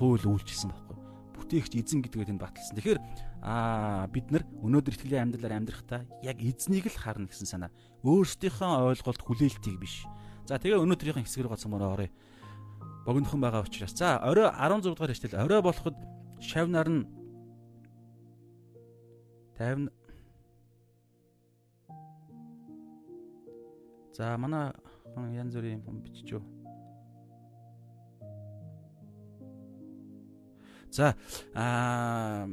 [0.00, 0.96] хууль үйлчилсэн байхгүй.
[1.36, 2.76] Бүтээгч эзэн гэдгээ тэнд баталсан.
[2.80, 3.00] Тэгэхээр
[3.44, 7.70] аа бид нар өнөөдөр итгэлийн амьдралаар амьдрахдаа яг эзнийг л харна гэсэн санаа.
[8.02, 10.08] Өөрсдийнхөө ойлголт хүлээлтийг биш.
[10.48, 12.10] За тэгээ өнөөдрийнхэн хэсгэр гоцмороо оръё
[13.06, 15.96] богинохон байгаа учраас за орой 16 дугаар хэвчтэл орой болоход
[16.40, 17.06] шавнаар нь
[19.58, 19.92] 50
[24.16, 24.72] За манай
[25.16, 26.42] янз бүрийн юм бичиж юу.
[30.90, 31.16] За
[31.54, 32.46] аа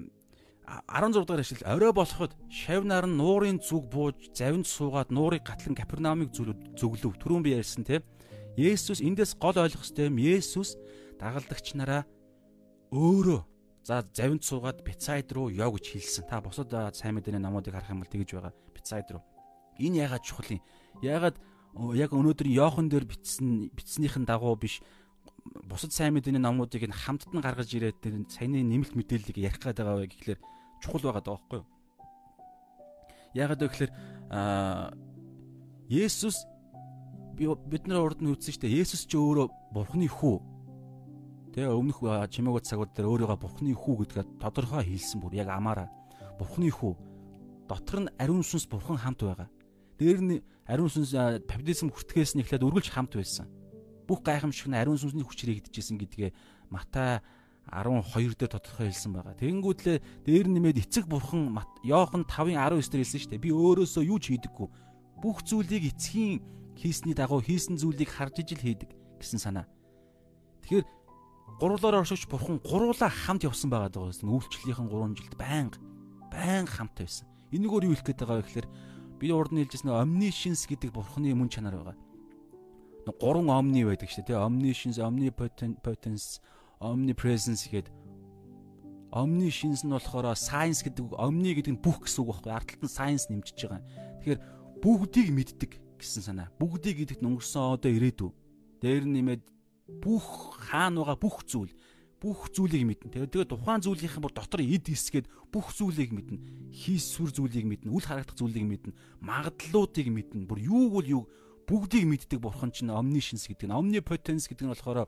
[0.88, 6.32] 16 дахь эшлэл орой болоход шавнаар нь нуурын зүг бууж завинд суугаад нуурыг гатлан Капернаумыг
[6.32, 7.20] зөвлөв.
[7.20, 8.02] Түрүүн би ярьсан те.
[8.60, 10.20] Есүс эндээс гол ойлгох ёстой юм.
[10.20, 10.76] Есүс
[11.16, 12.04] дагалдагч нараа
[12.92, 13.40] өөрөө
[13.88, 16.28] за завинд суугаад Бицайд руу яв гэж хэлсэн.
[16.28, 18.54] Та бусад сайн мэдээний номуудыг харах юм бол тэгж байгаа.
[18.76, 19.24] Бицайд руу.
[19.80, 20.62] Энэ ягаад чухал юм?
[21.00, 21.40] Ягаад
[21.96, 24.84] яг өнөөдөр Йохан дээр бичсэн бичснийхэн дагуу биш
[25.64, 29.80] бусад сайн мэдээний номуудыг нь хамтд нь гаргаж ирээд тэр саяны нэмэлт мэдээллийг ярих гээд
[29.80, 30.40] байгаа вэ гэхлээр
[30.84, 31.68] чухал байгаа даа байхгүй юу?
[33.40, 33.92] Яагаад вэ гэхээр
[35.90, 36.44] Есүс
[37.40, 38.80] бид нар урд нь үзсэн шүү дээ.
[38.84, 40.38] Есүс ч өөрөө Бурхны хүү.
[41.56, 45.88] Тэгээ өмнөх чимээгүүд цагууд дээр өөрийгөө Бурхны хүү гэдгээ тодорхой хэлсэн бүр яг амаараа.
[46.36, 46.94] Бурхны хүү.
[47.72, 49.48] Дотор нь ариун сүнс Бурхан хамт байгаа.
[49.96, 51.16] Дээр нь ариун сүнс
[51.48, 53.48] баптизм хүртгэхээс нь эхлээд үргэлж хамт байсан.
[54.04, 56.36] Бүх гайхамшиг нь ариун сүнсний хүчээр хийгдэжсэн гэдгээ
[56.70, 57.24] Матай
[57.72, 59.38] 12 дээр тодорхой хэлсэн байгаа.
[59.38, 61.54] Тэгэнгүүтлээ дээр нэмээд эцэг бурхан
[61.86, 63.46] Йохан 5-ын 19 дээр хэлсэн шүү дээ.
[63.46, 64.68] Би өөрөөсөө юу ч хийдэггүй.
[65.22, 66.42] Бүх зүйлийг эцгийн
[66.80, 68.90] хийсний дагуу хийсэн зүйлийг харж ижил хийдэг
[69.20, 69.68] гэсэн санаа.
[70.64, 70.88] Тэгэхээр
[71.60, 74.32] гурлаар оршиж бурхан гуруула хамт явсан байгаа даа гэсэн.
[74.32, 75.78] Үйлчлэлийнхэн 3 жилд байнга
[76.32, 77.28] байнга хамт байсан.
[77.52, 78.68] Энэгээр юу хэлэх гээд байгаа вэ гэхээр
[79.20, 81.98] би урд нь хэлжсэн omniscience гэдэг бурханы мөн чанар байгаа.
[83.10, 84.38] Гурван omni байдаг шүү дээ.
[84.38, 86.40] Omniscience, omnipotence
[86.80, 87.92] omnipresence гэдэг
[89.12, 92.94] omniscience нь болохоор science гэдэг omni гэдэг нь бүх гэсэн үг байхгүй ард талд нь
[92.94, 93.82] science нэмжиж байгаа.
[94.22, 94.40] Тэгэхээр
[94.80, 96.48] бүгдийг мэддэг гэсэн санаа.
[96.58, 98.32] Бүгдийг гэдэгт өнгөрсөн одоо ирээдүй.
[98.82, 99.44] Дээр нэмээд
[100.02, 101.74] бүх хаана байгаа бүх зүйл
[102.20, 103.28] бүх зүйлийг мэднэ.
[103.32, 106.72] Тэгээд тухайн зүйлийнхэн бүр дотор эд хэсгээд бүх зүйлийг мэднэ.
[106.76, 107.88] Хийс сүр зүйлийг мэднэ.
[107.88, 108.92] Үл харагдах зүйлийг мэднэ.
[109.24, 110.44] Магадлалуудыг мэднэ.
[110.44, 111.26] Бүр юуг бол юуг
[111.64, 113.78] бүгдийг мэддэг бурхан чинь omniscience гэдэг нь.
[113.78, 115.08] Omnipotence гэдэг нь болохоор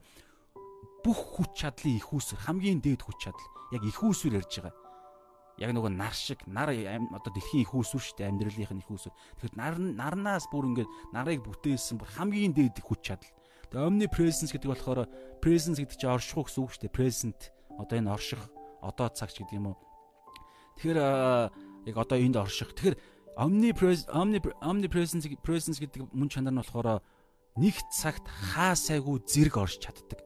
[1.04, 4.81] бүх хүч чадлын их үүсвэр хамгийн дээд хүч чадал яг их үүсвэр ярьж байгаа.
[5.62, 9.14] Яг нөгөө нар шиг нар одоо дэлхийн их үүсвэр шүү дээ амьдралынх нь их үүсвэр.
[9.38, 13.30] Тэгэхээр нар нарнаас бүр ингээд нарыг бүтээсэн бүр хамгийн дээд хүч чадал.
[13.70, 15.06] Тэгээ omnipresence гэдэг болохоор
[15.38, 16.98] presence гэдэг чинь орших гэсэн үг шүү дээ.
[16.98, 17.40] Present
[17.78, 18.42] одоо энэ орших
[18.82, 19.78] одоо цагч гэдэг юм уу.
[20.82, 20.98] Тэгэхээр
[21.86, 22.74] яг одоо энд орших.
[22.74, 22.98] Тэгэхээр
[23.38, 24.10] omnipresence
[24.60, 27.00] omnipresence presence гэдэг мөн чанар нь болохоор
[27.54, 30.20] нэг цагт хаа сайгүй зэрэг орж чаддаг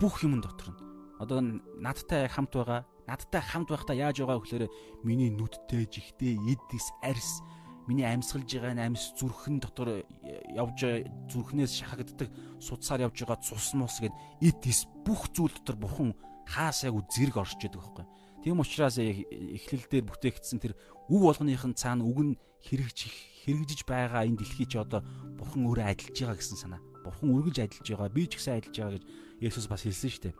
[0.00, 0.80] бүх юм дотор нь.
[1.18, 2.86] Одоо надтай хамт байгаа.
[3.08, 4.68] Надтай хамт байхдаа яаж байгаа гэхээр
[5.00, 7.40] миний нүдтэй, жигтэй, эдис, арьс,
[7.88, 10.04] миний амьсгалж байгаа амьс зүрхэн дотор
[10.52, 12.28] явж зүрхнээс шахагддаг
[12.60, 14.12] судсаар явж байгаа цус мус гэд
[14.44, 16.12] эдис бүх зүйл дотор бурхан
[16.44, 18.04] хаасайг зэрэг оршиж яадаг байхгүй.
[18.44, 20.76] Тийм учраас эхлэл дээр бүтээгдсэн тэр
[21.08, 23.16] үг болгоныхын цаана үг нь хэрэгжих
[23.48, 25.00] хэрэгжиж байгаа энэ дэлхий чи одоо
[25.40, 26.80] бурхан өөрөө ажиллаж байгаа гэсэн санаа.
[27.08, 28.12] Бурхан үргэлж ажиллаж байгаа.
[28.12, 29.04] Би ч гэсэн ажиллаж байгаа гэж
[29.38, 30.34] Есүс бас хэлсэн шүү дээ.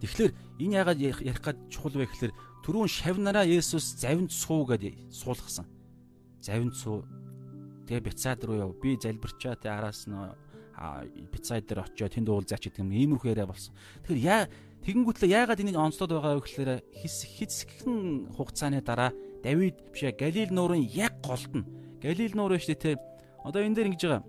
[0.00, 2.32] Тэгэхээр энэ яагаад ярих гад чухал вэ гэхээр
[2.66, 5.66] түрүүн шавнараа Есүс завинд суу гэдээ суулгасан.
[6.42, 7.06] Завинд суу.
[7.88, 8.76] Тэгээ Бицаад руу яв.
[8.82, 10.16] Би залбирчаа тэ араас нь
[11.32, 13.72] Бицаад дээр очиод тэнд уулзаач гэдэг юм иймэрхүү яриа болсон.
[14.04, 14.40] Тэгэхээр яа
[14.84, 21.16] тэгэнгүүтлээ яагаад энийг онцлоод байгаа вэ гэхээр хэсэгхэн хугацааны дараа Давид бишээ Галил нуурын яг
[21.24, 21.64] голд нь
[22.04, 23.02] Галил нуур шүү дээ тэ.
[23.46, 24.24] Одоо энэ дээр ингэж байгаа.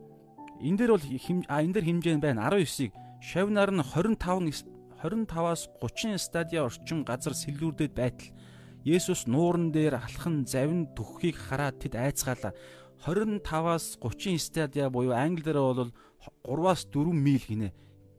[0.63, 1.05] Энэ дээр бол
[1.51, 7.93] а энэ дээр хэмжээ байна 19-ийг Шавнаар нь 25 25-аас 30 стадиа орчим газар сэлгүүрдэд
[7.93, 8.33] байтал
[8.87, 12.55] Есүс нууран дээр алхан завин төгхийг хараад тэд айцгаалаа.
[13.03, 15.91] 25-аас 30 стадиа буюу англиар бол
[16.47, 17.73] 3-аас 4 миль гинэ.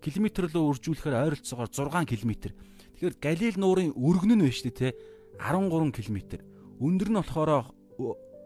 [0.05, 2.53] Километрлөө үржүүлэхээр ойролцоогоор 6 км.
[2.95, 4.93] Тэгэхээр Галил нуурын өргөн нь байна шүү дээ,
[5.41, 6.19] 13 км.
[6.79, 7.73] Өндөр нь болохоор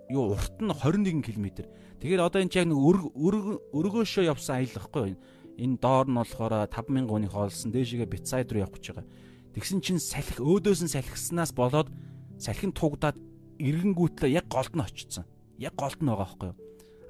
[0.08, 1.66] юу урт нь 21 км.
[2.00, 5.18] Тэгэхээр одоо энэ яг нэг өргөөшөө явсан аялал гэхгүй юу?
[5.58, 9.06] Энэ доор нь болохоор 5000 хүний хоолсон дээшгээ Бицайд руу явах гэж байгаа.
[9.52, 11.92] Тэгсэн чинь салхи өөдөөс нь салхиснаас болоод
[12.40, 13.20] салхин тугдаад
[13.60, 15.28] эргэнгүүтлээ яг голд нь очсон.
[15.60, 16.58] Яг голд нь байгаа байхгүй юу?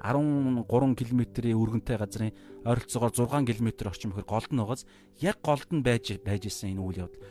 [0.03, 2.35] 13 км-ийн өргөнтэй газрын
[2.67, 4.83] ойролцоогоор 6 км орчим ихэр голд нь байгааз
[5.23, 7.23] яг голд нь байж байж исэн энэ үйл явдал.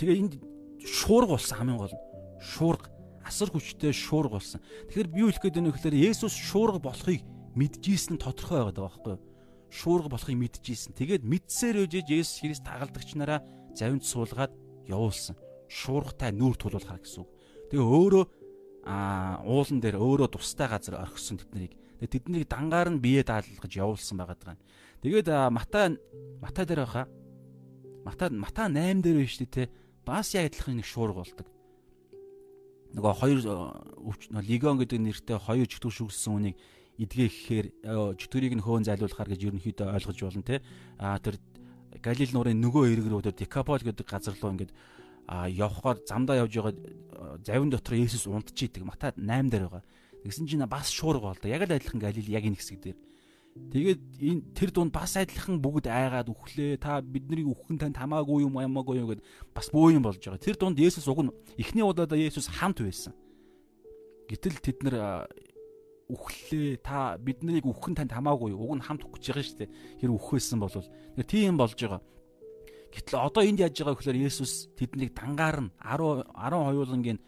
[0.00, 0.34] Тэгээ энд
[0.80, 2.04] шуурга болсон хамгийн гол нь.
[2.40, 2.88] Шуурга
[3.20, 4.64] асар хүчтэй шуурга болсон.
[4.88, 7.20] Тэгэхээр би юу хэлэх гээд байна вэ гэхээр Есүс шуурга болохыг
[7.52, 9.20] мэдчихсэн нь тодорхой байгаад байгаа байхгүй юу?
[9.72, 10.92] Шуурга болохыг мэдчихсэн.
[10.92, 13.40] Тэгээд мэдсээр үжиж Есүс Христ тагалдагч нараа
[13.72, 14.52] завинд суулгаад
[14.84, 15.32] явуулсан.
[15.72, 17.30] Шуургатай нүүр тулуулахар гэсэн үг.
[17.72, 18.24] Тэгээ өөрөө
[18.84, 21.72] аа уулан дээр өөрөө тустай газар орхисон тэднийг.
[22.04, 24.60] Тэгээ тэднийг дангаар нь бие даалгаж явуулсан байгаа даа.
[25.00, 25.96] Тэгээд Матай
[26.44, 27.08] Матай дээр байхаа.
[28.04, 29.72] Матай Матай 8 дээр байна шүү дээ те.
[30.04, 31.48] Бас яг адилхан нэг шуурга болдог.
[32.92, 33.38] Нөгөө хоёр
[34.44, 36.56] легион гэдэг нэртэй хоёр чөтгөр шүглсэн үнийг
[37.02, 37.66] эдгээ гэхээр
[38.18, 40.62] чөтгөрийг нь хөөн зайлуулахар гэж ерөнхийдөө ойлгож болно те.
[40.98, 41.36] А тэр
[42.02, 44.72] Галил нуурын нөгөө рүү тэр Декапол гэдэг газар руу ингээд
[45.28, 46.74] а явхаар замдаа явж байгаа
[47.44, 48.84] завин дотор Есүс унтчихийдэг.
[48.84, 49.84] Матай 8 дээр байгаа.
[50.24, 51.50] Тэгсэн чинь бас шуурга болдог.
[51.50, 52.98] Яг л адилхан Галил яг энэ хэсэг дээр.
[53.52, 56.80] Тэгээд энэ тэр дунд бас адилхан бүгд айгаад үхлээ.
[56.80, 60.40] Та биднийг үхэн танд хамаагүй юм ямаагүй юм гэд бас бөө юм болж байгаа.
[60.40, 63.12] Тэр дунд Есүс уг нь эхний удаадаа Есүс хамт байсан.
[64.32, 65.28] Гэтэл тэд нар
[66.08, 66.82] үхлээ.
[66.82, 68.54] Та биднийг үхэн танд хамаагүй.
[68.56, 69.70] Уг нь хамт үхэж байгаа шүү дээ.
[70.00, 70.72] Тэр үхвэсэн бол
[71.26, 72.02] тийм болж байгаа.
[72.92, 77.18] Гэтэл одоо энд яаж байгаа гэхээр Есүс тэднийг дангаар нь 10 12-ын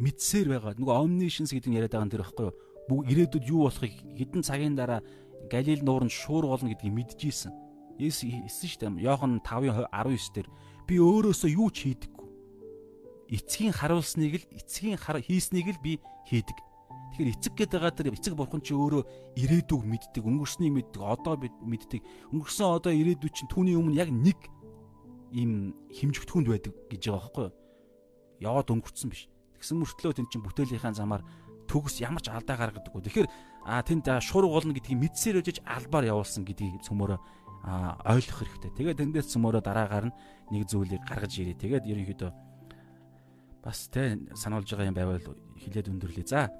[0.00, 0.72] мэдсээр байгаа.
[0.80, 3.04] Нөгөө omniscience гэдэг нь яриад байгаа юм тэр байхгүй юу?
[3.12, 5.04] Ирээдүйд юу болохыг хэдэн цагийн дараа
[5.52, 7.52] Галил нууранд шуур болно гэдгийг мэдчихсэн.
[8.00, 9.04] Есүс хэлсэн шүү дээ.
[9.04, 10.48] Иохан 5:19 дээр
[10.88, 12.28] би өөрөөсөө юу ч хийдэггүй.
[13.36, 16.56] Эцгийн харуулсныг л эцгийн хийснийг л би хийдэг.
[17.12, 22.00] Тэгэхээр эцэг гэдэг байгаа тэр эцэг бурхан чи өөрөө ирээдүг мэддэг, өнгөрснийг мэддэг, одоо мэддэг.
[22.32, 24.40] Өнгөрсөн одоо ирээдүйд чинь түүний өмнө яг нэг
[25.36, 27.56] ийм химжигдэхүүнд байдаг гэж байгаа байхгүй юу?
[28.40, 29.28] Яваад өнгөрцөн биш.
[29.60, 31.22] Тэгсэн мөртлөө тэн чин бүтээлийнхаа замаар
[31.68, 32.92] төгс ямар ч алдаа гаргадаг.
[32.92, 33.28] Тэгэхээр
[33.68, 37.20] а тэнд шуурга болно гэдгийг мэдсээр өжиж албаар явуулсан гэдгийг цөмөрөө
[38.08, 38.72] ойлгох хэрэгтэй.
[38.74, 40.16] Тэгээд тэндээс цөмөрөө дараагаар нь
[40.50, 41.60] нэг зүйлийг гаргаж ирээ.
[41.60, 42.30] Тэгээд ерөнхийдөө
[43.62, 46.26] бас тэ сануулж байгаа юм байвал хилээд өндөрлөө.
[46.26, 46.50] За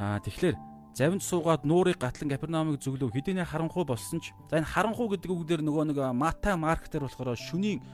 [0.00, 0.56] а тэгэхээр
[0.96, 5.44] завинд суугаад нуурыг гатлан Капернаумыг зөвлөв хэдийнэ харанхуй болсон ч за энэ харанхуй гэдэг үг
[5.44, 7.84] дээр нөгөө нэг Мата Марк дээр болохоор шүнийн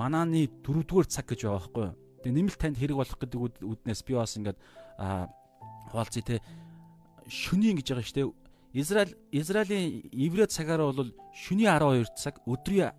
[0.00, 1.94] манааны дөрөвдүгээр цаг гэж байгаа байхгүй юу.
[2.24, 4.58] Тэгээ нэмэлт танд хэрэг болох гэдэг үднээс би бас ингээд
[5.92, 6.36] хуваалцъя те
[7.28, 8.32] шөнийн гэж байгаа шүү дээ.
[8.80, 12.92] Израиль Израилийн еврей цагаараа бол шөнийн 12 цаг, өдрийн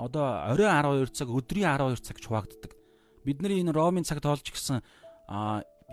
[0.00, 2.72] одоо оройн 12 цаг, өдрийн 12 цаг хуваагддаг.
[3.24, 4.80] Бидний энэ Ромын цаг тоолж гисэн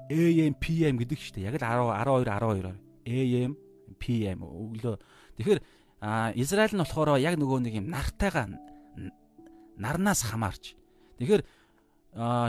[0.07, 1.47] AM PM гэдэг шүү дээ.
[1.51, 2.77] Яг л 10 12 12
[3.09, 3.51] AM
[3.99, 4.95] PM өглөө.
[5.37, 5.59] Тэгэхээр
[6.39, 8.47] Израиль нь болохоор яг нөгөө нэг юм нартайгаа
[9.75, 10.79] нарнаас хамаарч.
[11.19, 11.43] Тэгэхээр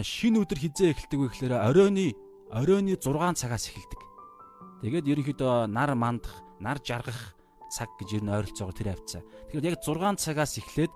[0.07, 2.15] шинэ өдөр хизээ эхэлдэг вэ гэхээр оройны
[2.55, 4.01] оройны 6 цагаас эхэлдэг.
[4.87, 6.33] Тэгээд ерөнхийдөө нар мандах,
[6.63, 7.35] нар жаргах
[7.71, 9.23] цаг гэж ер нь ойролцоогоор тэр хавцаа.
[9.51, 10.93] Тэгэхээр яг 6 цагаас эхлээд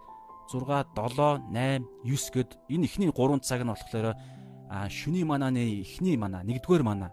[0.51, 0.65] 6
[0.95, 4.17] 7 8 9 гэд энэ ихний 3 цаг нь болохоор
[4.71, 7.13] а шүний манааны ихний мана нэгдүгээр мана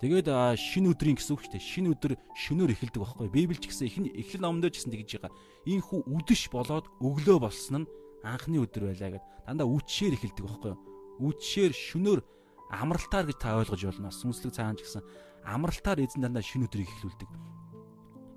[0.00, 4.12] тэгээд шинэ өдрийн гэсэн үг шүү дээ шинэ өдөр шөнөөр эхэлдэг байхгүй библич гэсэн ихний
[4.16, 5.32] эхлэл номдөө гэсэн тэгж байгаа
[5.68, 7.90] энэ хүү үдэш болоод өглөө болсон нь
[8.24, 10.80] анхны өдөр байлаа гэд дандаа үтшээр эхэлдэг байхгүй юу?
[11.20, 12.20] Үтшээр шөнөөр
[12.70, 14.12] амралтаар гэж та ойлгож болно.
[14.12, 15.02] Сүнслэг цаан ч гэсэн
[15.44, 17.28] амралтаар эзэн дандаа шинэ өдрийг эхлүүлдэг.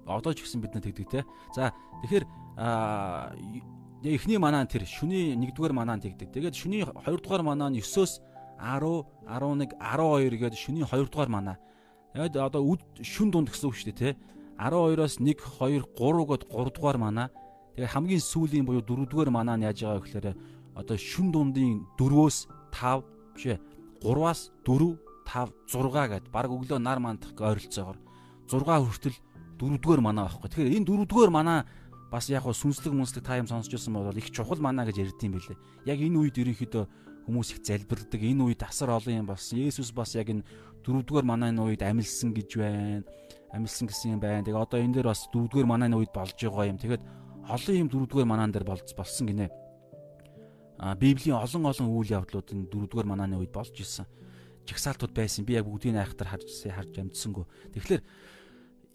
[0.07, 1.21] Одоо ч гэсэн бид нар тэгдэг те.
[1.55, 2.25] За тэгэхээр
[4.03, 6.31] эхний манаа тэр шүний 1-р манаа тэгдэг.
[6.31, 8.19] Тэгээд шүний 2-р манаа нь 9-оос
[8.59, 11.57] 10, 11, 12 гээд шүний 2-р манаа.
[12.13, 12.61] Тэгээд одоо
[13.01, 14.09] шүн дунд гэсэн үг шүү дээ те.
[14.57, 17.29] 12-оос 1, 2, 3 гээд 3-р манаа
[17.73, 20.37] Тэгээ хамгийн сүүлийн буюу дөрөвдүгээр манаа нь яаж байгаа гэхээр
[20.77, 23.01] одоо шүн дундын 4-өөс 5
[23.33, 23.59] биш ээ
[24.05, 24.93] 3-аас 4
[25.25, 27.97] 5 6 гэд баг өглөө нар мандах ойролцоогоор
[28.45, 29.17] 6 хүртэл
[29.57, 30.49] дөрөвдүгээр манаа байхгүй.
[30.53, 31.65] Тэгэхээр энэ дөрөвдүгээр манаа
[32.13, 35.33] бас яг хөө сүнслэг мүнслэг та юм сонсч байсан бол их чухал манаа гэж ярьдсан
[35.33, 35.57] байлээ.
[35.89, 36.85] Яг энэ үед ерөнхийдөө
[37.25, 38.21] хүмүүс их залбирдаг.
[38.21, 39.59] Энэ үед асар олон юм болсон.
[39.59, 40.43] Есүс бас яг энэ
[40.83, 43.03] дөрөвдүгээр манааны үед амилсан гэж байна.
[43.55, 44.43] Амилсан гэсэн юм байна.
[44.43, 46.77] Тэгээ одоо энэ дээр бас дөрөвдүгээр манааны үед болж байгаа юм.
[46.77, 47.03] Тэгэхээр
[47.47, 49.47] олон юм дөрөвдүгээр манаан дээр болсон гинэ.
[50.83, 54.03] А Библийн олон олон үйл явдлууд энэ дөрөвдүгээр манааны үед болж исэн.
[54.67, 55.47] Жагсаалтууд байсан.
[55.47, 57.45] Би яг бүгдийг айхтар харж харж амжсангүй.
[57.71, 58.03] Тэгэхээр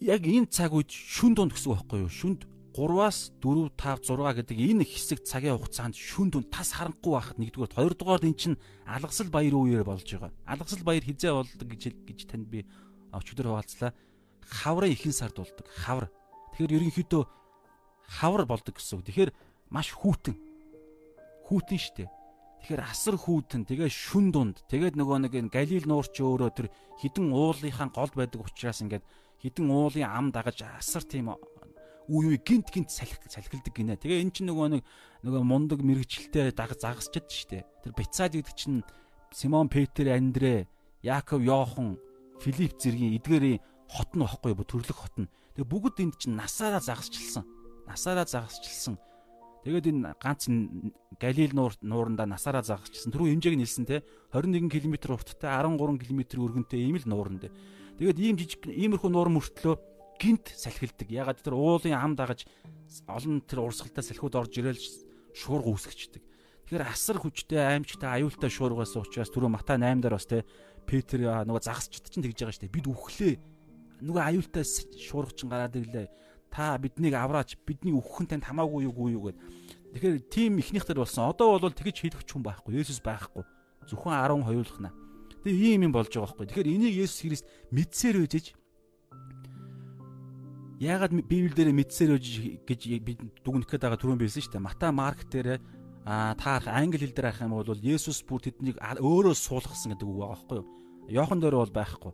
[0.04, 2.12] яг энэ цаг үед шүн дунд гэсэн үг байхгүй юу?
[2.12, 2.44] Шүнд
[2.78, 7.74] 3-аас 4 5 6 гэдэг энэ хэсэг цагийн хугацаанд шүн дунд тас харанхгүй байхад нэгдүгээр
[7.74, 10.30] хоёрдугаар энэ чинь алгасал баяр үеэр болж байгаа.
[10.46, 12.62] Алгасал баяр хизээ болдог гэж гэж танд би
[13.10, 13.90] өчигдөр хуваалцлаа.
[14.46, 15.66] Хаврын ихэнх сард болдог.
[15.66, 16.06] Хавар.
[16.54, 17.22] Тэгэхээр ерөнхийдөө
[18.22, 19.06] хавар болдог гэсэн үг.
[19.10, 19.30] Тэгэхээр
[19.74, 20.38] маш хүүтэн.
[21.50, 22.06] Хүүтэн штэ.
[22.62, 23.66] Тэгэхээр асар хүүтэн.
[23.66, 24.62] Тэгээ шүн дунд.
[24.70, 26.70] Тэгээд нөгөө нэг энэ Галил нуурч өөрөө тэр
[27.02, 29.02] хідэн уулынхаа гол байдаг учраас ингээд
[29.42, 31.34] хідэн уулын ам дагаж асар тийм
[32.08, 34.00] үе үе гинт гинт салхи салхилдаг гинэ.
[34.00, 34.82] Тэгээ эн чинь нөгөө нэг
[35.22, 37.68] нөгөө мундаг мэрэгчлээ даг загасчад штэ.
[37.84, 38.80] Тэр Бицаад гэдэг чинь
[39.32, 40.64] Симон Петр, Андрэ,
[41.04, 42.00] Яаков, Йохан,
[42.40, 43.60] Филипп зэргийн эдгэрийн
[43.92, 45.28] хот нь واخгүй бо төрлөх хот нь.
[45.56, 47.44] Тэгээ бүгд энд чинь насаараа загасчилсан.
[47.84, 48.96] Насаараа загасчилсан.
[49.68, 50.48] Тэгээд энэ ганц
[51.18, 53.12] Галил нуурт нуурандаа насаараа загасчилсан.
[53.12, 57.50] Түрүү хэмжээг нэлсэн те 21 км урттай 13 км өргөнтэй ийм л нууранд.
[57.98, 61.08] Тэгээд ийм жижиг иймэрхүү нуурын мөртлөө гинт салхилдаг.
[61.08, 62.44] Ягаад тэр уулын ам дагаж
[63.06, 64.82] олон тэр урсгалтай салхиуд орж ирэл
[65.32, 66.22] шуурга үүсгэждэг.
[66.68, 70.44] Тэгэхээр асар хүчтэй аимчтай аюултай шуургаас учраас түрүү Мата 8 дээр бас те
[70.84, 72.76] Петр нөгөө загасчд чинь тэгж байгаа дээ.
[72.76, 73.34] Бид үхлээ.
[74.04, 76.06] Нөгөө аюултай шуурга чинь гараад ирлээ
[76.50, 79.38] та биднийг авраач бидний өөхөн танд хамаагүй юу гүй юу гэд.
[79.94, 81.28] Тэгэхээр тим ихнийх төр болсон.
[81.28, 82.80] Одоо бол тэгж хэлэх хүн байхгүй.
[82.80, 83.44] Есүс байхгүй.
[83.88, 84.92] Зөвхөн 10 хоёулахна.
[85.44, 86.46] Тэгээ ийм юм болж байгаа байхгүй.
[86.48, 88.57] Тэгэхээр энийг Есүс Христ мэдсээр үжиж
[90.78, 94.62] Яагаад Библиэлд мэдсээр үжиж гэж бид дүгнэх гээд байгаа түрүүн билсэн шүү дээ.
[94.62, 95.58] Матай, Марк дээр
[96.06, 100.18] а та англи хэл дээр харах юм бол Есүс бүр тэднийг өөрөө суулгасан гэдэг үг
[100.22, 100.66] байгаа байхгүй юу?
[101.10, 102.12] Йохан дээр бол байхгүй.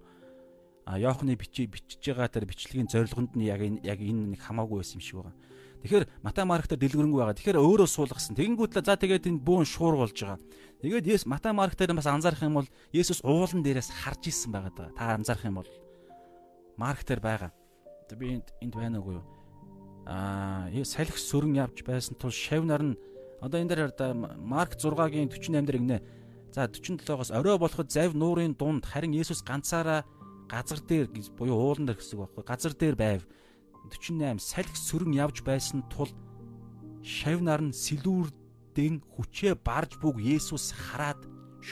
[0.88, 4.80] А Йоханы бичиж бичиж байгаа тэр бичлэгийн зорилгонд нь яг энэ яг энэ нэг хамаагүй
[4.80, 5.36] байсан юм шиг байгаа.
[5.84, 7.36] Тэгэхээр Матай Марк дээр дэлгэрэнгүй байгаа.
[7.36, 8.34] Тэгэхээр өөрөө суулгасан.
[8.34, 10.40] Тэгэнгүүт л за тэгээд энэ бүүн шуур болж байгаа.
[10.80, 14.72] Тэгээд Есүс Матай Марк дээр бас анзаарах юм бол Есүс уулан дээрээс харж исэн байгаа
[14.72, 14.90] даа.
[14.96, 15.70] Та анзаарах юм бол
[16.80, 17.52] Марк дээр байгаа.
[18.12, 19.22] Би энд энд байна уу?
[20.04, 22.98] Аа, салхи сөрөн явж байсан тул шавнар нь
[23.40, 25.98] одоо энэ дээр хараа Марк 6-гийн 48 дээр гинэ.
[26.52, 30.04] За 47-оос орой болоход зав нуурын дунд харин Есүс ганцаараа
[30.48, 32.44] газар дээр буюу уулан дээр гэсэн үг байхгүй.
[32.44, 33.22] Газар дээр байв
[33.88, 36.12] 48 салхи сөрөн явж байсан тул
[37.02, 41.13] шавнаар нь сэлүүрдэн хүчээ барж бүг Есүс хараад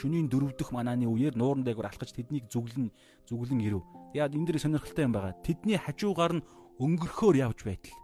[0.03, 2.91] шөнийн дөрөвдөх манааны үеэр нууран дээгүүр алхаж тэднийг зүглэн
[3.23, 3.87] зүглэн ирэв.
[4.11, 5.39] Яг энэ дэр сонирхолтой юм байгаа.
[5.39, 6.45] Тэдний хажуугаар нь
[6.83, 7.95] өнгөрөхөөр явж байтал.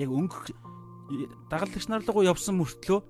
[0.00, 0.56] Яг өнгөх
[1.52, 3.00] дагалдагч нар руу явсан мөртлөө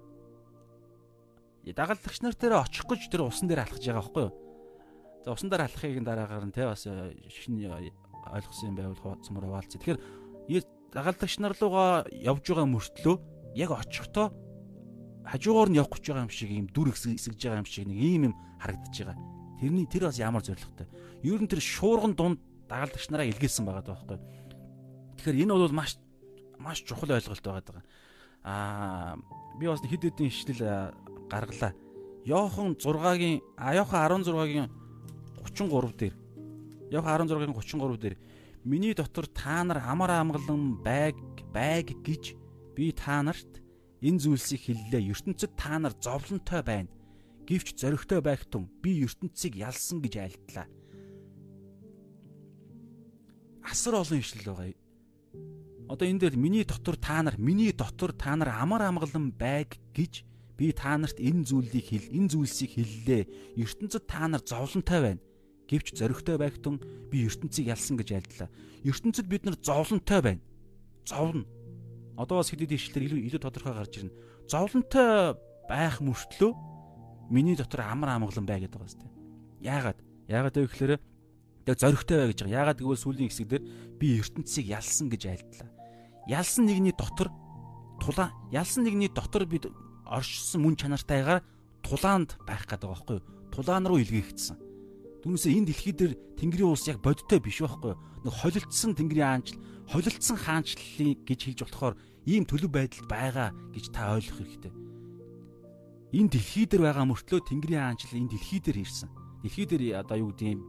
[1.79, 4.35] дагалдагч нар дээр очих гэж тэр усан дээр алхаж байгаа байхгүй юу?
[5.23, 7.71] За усан дээр алхахыг дараагаар нь те бас шинэ
[8.35, 9.79] ойлгосон юм байвал цомор хуваалцъя.
[9.79, 13.17] Тэгэхээр дагалдагч нар руугаа явж байгаа мөртлөө
[13.55, 14.35] яг очихдоо
[15.25, 18.23] хажуугаар нь явах гэж байгаа юм шиг юм дүр эсгэж байгаа юм шиг нэг ийм
[18.31, 19.17] юм харагдаж байгаа.
[19.61, 20.87] Тэрний тэр бас ямар зоригтой.
[21.25, 24.19] Ер нь тэр шуурган дунд дагалдагч нараа илгээсэн байгаа байхгүй.
[25.19, 25.97] Тэгэхээр энэ бол маш
[26.61, 27.83] маш чухал ойлголт байгаа.
[28.45, 29.17] Аа
[29.59, 30.93] би бас хэд хэдэн ишлэл
[31.33, 31.73] гаргалаа.
[32.25, 34.69] Йохан 6-гийн а Йохан 16-гийн
[35.45, 36.15] 33 дээр
[36.93, 38.17] Йохан 16-гийн 33 дээр
[38.65, 41.17] Миний дотор та нар амар амгалан байг
[41.53, 42.33] байг гэж
[42.75, 43.61] би та нарт
[44.05, 45.09] энэ зүйлсийг хэллээ.
[45.17, 46.93] ертөнцид та нар зовлонтой байна.
[47.49, 50.69] Гэвч зоригтой байх тун би ертөнцийг ялсан гэж айлтлаа.
[53.65, 54.77] Асар олон ишлэл байгаа.
[55.89, 60.25] Одоо энэ дээр миний дотор та нар миний дотор та нар амар амгалан байг гэж
[60.61, 63.57] би та нарт энэ зүйлийг хэл энэ зүйлсийг хэллээ.
[63.57, 65.23] ертөнцид та нар зовлонтой байна
[65.69, 66.77] Гэвч зоригтой байхтун
[67.09, 68.49] би ертөнцийг ялсан гэж айлдлаа.
[68.85, 70.43] ертөнцид бид нар зовлонтой байна.
[71.09, 71.49] Зовно.
[72.17, 74.15] Одоо бас хэд хэдэн ишлэлээр илүү илүү тодорхой гарч ирнэ.
[74.47, 75.35] Зовлонтой
[75.69, 76.53] байх мөртлөө
[77.31, 79.09] миний дотор амар амгалан бай гэдэг байгаа сте.
[79.61, 79.99] Яагаад?
[80.29, 80.93] Яагаад вэ гэхээр
[81.67, 82.59] тэг зоригтой бай гэж байгаа.
[82.61, 83.63] Яагаад гэвэл сүүлийн хэсэгдэр
[83.99, 85.71] би ертөнцийг ялсан гэж айлдлаа.
[86.29, 87.33] Ялсан нэгний дотор
[87.99, 89.69] тулаан ялсан нэгний дотор бид
[90.05, 91.43] оршсон мөн чанартайгаар
[91.83, 93.27] тулаанд байх гэдэг байгаа байхгүй юу?
[93.53, 94.57] Тулаан руу илгээгдсэн.
[95.25, 98.01] Түүнээсээ энэ дэлхий дээр Тэнгэрийн улс яг бодиттой биш байхгүй юу?
[98.25, 99.57] Нэг холилдсон Тэнгэрийн аанчл,
[99.91, 101.95] холилдсон хаанчлалын гэж хэлж болохоор
[102.25, 104.73] ийм төлөв байдалд байгаа гэж та ойлгох хэрэгтэй.
[106.15, 109.11] Энэ дэлхий дээр байгаа мөртлөө Тэнгэрийн аанчл энэ дэлхий дээр ирсэн.
[109.43, 110.61] Дэлхий дээр одоо юу гэдэг юм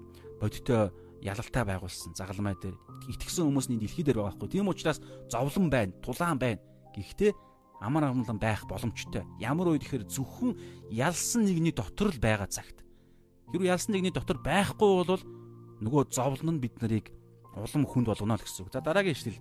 [0.41, 0.89] бодиттой
[1.21, 2.75] ялалтай байгуулсан загалмай дээр
[3.07, 4.49] итгэсэн хүмүүс нь дэлхий дээр байгаа байхгүй.
[4.51, 4.99] Тийм учраас
[5.29, 6.59] зовлон байна, тулаан байна.
[6.97, 7.31] Гэхдээ
[7.79, 9.23] амар амгалан байх боломжтой.
[9.37, 10.57] Ямар үед ихэр зөвхөн
[10.89, 12.85] ялсан нэгний дотор л байгаа цагт
[13.51, 15.23] Хэрвээ ялсан нэгний дотор байхгүй бол
[15.85, 17.13] нөгөө зовлон нь бид нарыг
[17.55, 18.73] улам хүнд болгоно л гэсэн үг.
[18.73, 19.39] За дараагийн ишлэл.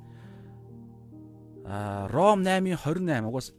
[1.67, 3.53] А Ром 8:28 угаас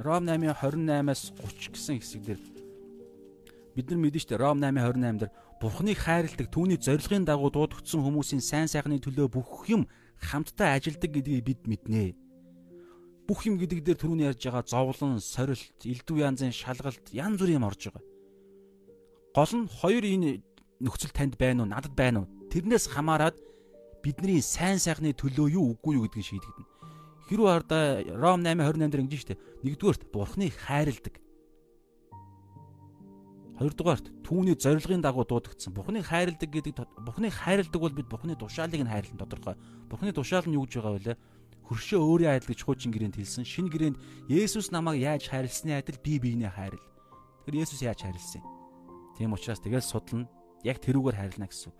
[0.00, 2.40] Ром 8:28-аас 30 гэсэн хэсэг дээр
[3.74, 8.68] бид нар мэдэн штэ Ром 8:28 дээр Бурхныг хайрладаг түүний зорилгын дагуу дуудагдсан хүмүүсийн сайн
[8.70, 9.88] сайхны төлөө бүх юм
[10.20, 12.14] хамтдаа ажилдаг гэдгийг бид мэднэ.
[13.26, 17.66] Бүх юм гэдэг дээр түрүүний ярьж байгаа зовлон, сорилт, элдв янзын шалгалт, янз бүрийн юм
[17.66, 18.04] орж байгаа
[19.34, 20.30] гол нь хоёр энэ
[20.78, 23.34] нөхцөл танд байна уу надад байна уу тэрнээс хамаарат
[24.04, 26.68] бидний сайн сайхны төлөө юу үгүй юу гэдгийг шийдэгдэнэ.
[27.24, 27.84] Хэрвээ ардаа
[28.20, 29.40] Ром 8:28 дээр ингэж штэ.
[29.64, 31.16] Нэгдүгээрт Бурхныг хайрладаг.
[33.56, 35.72] Хоёрдугаарт түүний зорилгын дагуу дуудагдсан.
[35.72, 39.56] Бурхныг хайрладаг гэдэг Бурхныг хайрладаг бол бид Бурхны тушаалыг нь хайрлан тодорхой.
[39.88, 41.16] Бурхны тушаал нь юу гэж байгаа вэ?
[41.64, 43.48] Хөршөө өөрийн адил гэж хуучин гэрээнд хэлсэн.
[43.48, 43.96] Шинэ гэрээнд
[44.28, 46.82] Есүс намайг яаж хайрлсны адил би биенээ хайрл.
[47.48, 48.48] Тэр Есүс яаж хайрлсан юм?
[49.16, 50.28] Тийм учраас тэгэл судлана.
[50.60, 51.72] Яг тэрүүгээр хайрлана гэсэн.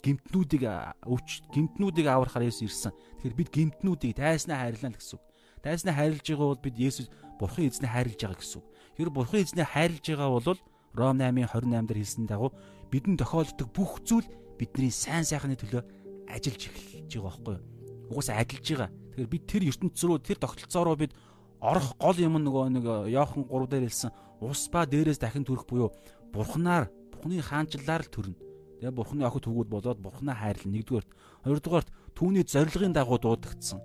[0.00, 0.64] Гимтнүүдийг
[1.04, 2.92] өвч гимтнүүдийг аврахаар Есүс ирсэн.
[3.20, 5.20] Тэгэхээр бид гимтнүүдийг дайснаа хайрлана гэсэн.
[5.60, 8.62] Дайснаа хайрлж байгаа бол бид Есүс Бурхан эзнээ хайрлж байгаа гэсэн.
[8.96, 10.60] Хэрвээ Бурхан эзнээ хайрлж байгаа бол
[10.96, 12.50] Ром 8:28 дээр хэлсэн дагуу
[12.90, 14.26] бидэнд тохиолддог бүх зүйл
[14.58, 15.84] бидний сайн сайхны төлөө
[16.26, 17.64] ажиллаж эхэлж байгаа байхгүй юу?
[18.10, 18.90] Угаасаа ажиллаж байгаа.
[18.90, 21.12] Тэгэхээр бид тэр ертөнцийн рүү тэр тогтолцоо руу бид
[21.60, 25.92] орох гол юм нөгөө нэг Йохан 3 дээр хэлсэн ус ба дээрээс дахин төрөх буюу
[26.32, 28.49] бурхнаар бурхны хаанчлалаар л төрнө.
[28.80, 30.72] Тэгээ бурхны охид хөвгүүд болоод бурхнаа хайрлна.
[30.72, 31.10] Нэгдүгээрт,
[31.44, 33.76] хоёрдугаарт түүний зорилгын дагуу дуудагдсан.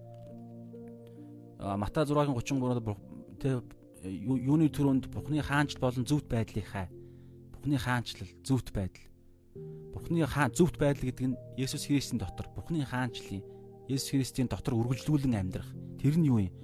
[1.59, 2.95] Матай 6-гийн 33-д
[3.43, 3.59] тэ
[4.07, 6.87] юуны төрөнд бурхны хаанчл болон зөвхт байдлыг хай.
[7.51, 9.03] Бурхны хаанчлал, зөвхт байдал.
[9.91, 13.43] Бурхны хаан зөвхт байдал гэдэг нь Есүс Христийн дотор, Бурхны хаанчлалын
[13.91, 15.67] Есүс Христийн дотор үргэлжлүүлэн амьдрах.
[15.99, 16.55] Тэр нь юу юм?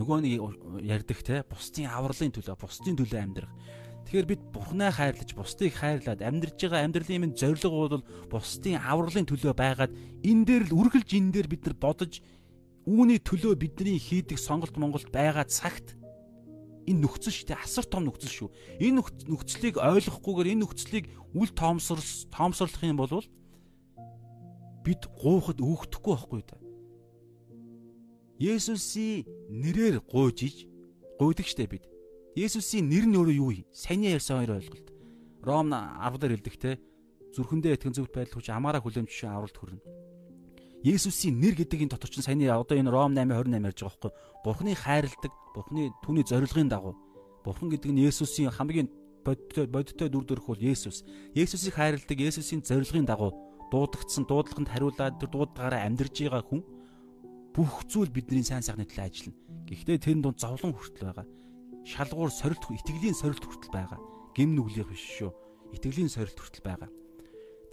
[0.00, 0.40] Нөгөө нэг
[0.80, 3.52] ярьдаг те бусдын авралын төлөө, бусдын төлөө амьдрах.
[4.10, 9.54] Тэгэхээр бид Бурхнаа хайрлаж, бусдыг хайрлаад амьдрж байгаа амьдралын минь зорилго бол бусдын авралын төлөө
[9.54, 9.94] байгаад
[10.26, 12.18] энэ дээр л үргэлж энэ дээр бид нар бодож
[12.90, 15.94] үүний төлөө бидний хийдэг сонголт Монголд байгаа цагт
[16.90, 18.50] энэ нөхцөл шүү дээ асар том нөхцөл шүү.
[18.82, 18.98] Энэ
[19.30, 21.06] нөхцөлийг ойлгохгүйгээр энэ нөхцөлийг
[21.38, 23.22] үл тоомсорс тоомсорлох юм бол
[24.82, 26.58] бид гуйхад өөхдөхгүй байхгүй да.
[28.42, 29.22] Есүсийн
[29.54, 30.56] нэрээр гуйж иж
[31.14, 31.86] гуйдаг штэ бид.
[32.38, 33.66] Есүсийн нэр нь өөрөө юу юм?
[33.74, 34.88] Саяны ярьсан хоёр ойлголт.
[35.42, 36.70] Ром 10 дээр хэлдэг те
[37.34, 39.82] зүрхэндээ итгэн зөвхт байдал хүч амаараа хүлэмж шиг авралт хүрнэ.
[40.86, 44.12] Есүсийн нэр гэдэг энэ дотор чинь саяны одоо энэ Ром 8:28 ярьж байгаа байхгүй.
[44.46, 46.94] Бурхны хайрладаг, Бурхны түүний зорилгын дагуу.
[47.44, 48.88] Бурхан гэдэг нь Есүсийн хамгийн
[49.26, 51.02] бодтой бодтой дүр төрх бол Есүс.
[51.34, 53.34] Есүсийг хайрладаг, Есүсийн зорилгын дагуу
[53.70, 56.62] дуудагдсан дуудлаганд хариулаад тэр дуудлагаараа амьдарж байгаа хүн
[57.54, 59.38] бүх зүйл бидний сайн сайхны төлөө ажиллана.
[59.70, 61.26] Гэхдээ тэрэн дунд зовлон хүртэл байгаа.
[61.84, 64.00] Шалгуур сорилт итгэлийн сорилт хүртэл байгаа.
[64.36, 65.30] Гим нүглийнх биш шүү.
[65.74, 66.90] Итгэлийн сорилт хүртэл байгаа.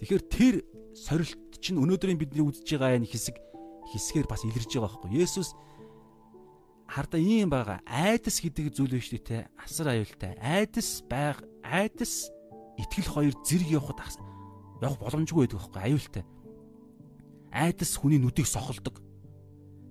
[0.00, 0.54] Тэгэхээр тэр
[0.94, 3.36] сорилт чинь өнөөдрийн бидний үзэж байгаа энэ хэсэг
[3.92, 5.10] хэсгээр бас илэрж байгаа байхгүй.
[5.18, 5.54] Есүс
[6.88, 7.84] хардаа ийм байгаа.
[7.84, 9.38] Айдас гэдэг зүйл биш үү те.
[9.60, 10.38] Асар аюултай.
[10.40, 12.32] Айдас байг айдас
[12.80, 14.22] итгэл хоёр зэрэг явахд
[14.80, 15.82] явах боломжгүй байдаг байхгүй.
[15.84, 16.24] Аюултай.
[17.52, 19.02] Айдас хүний нүдийг сохолдог.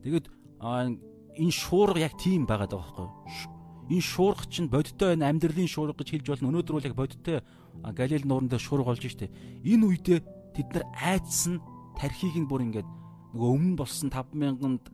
[0.04, 3.57] Тэгээд энэ шуурга яг тийм байгаад байгаа байхгүй.
[3.90, 6.52] Энэ шуурга чинь бодиттой байна амьдралын шуурга гэж хэлж болно.
[6.52, 7.42] Өнөөдөр бол яг бодиттой
[7.96, 9.32] Галил нууран дээр шуурга болж штэ.
[9.64, 10.20] Энэ үедээ
[10.56, 11.62] тэд нар айдсан
[11.96, 12.90] тархийг нь бүр ингээд
[13.38, 14.90] нөгөө өмнө болсон 5000-д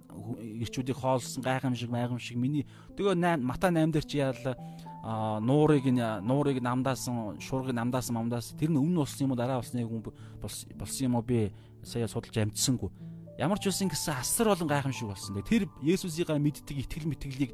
[0.66, 2.66] ирчүүдийг хоолсон гайхамшиг майхамшиг миний
[2.98, 8.82] тэгээ 8 мата 8 дээр чи яалаа нуурыг нуурыг намдаасан шуургыг намдаасан мамдаас тэр нь
[8.82, 12.92] өмнө болсон юм уу дараа болсон юм болсон юм уу би сая судалж амжсангүй
[13.38, 15.42] ямар ч үсэн гэсэн асар олон гайхамшиг болсон.
[15.42, 17.52] Тэр Есүсийгээ мэддэг итгэл мэтгэлийг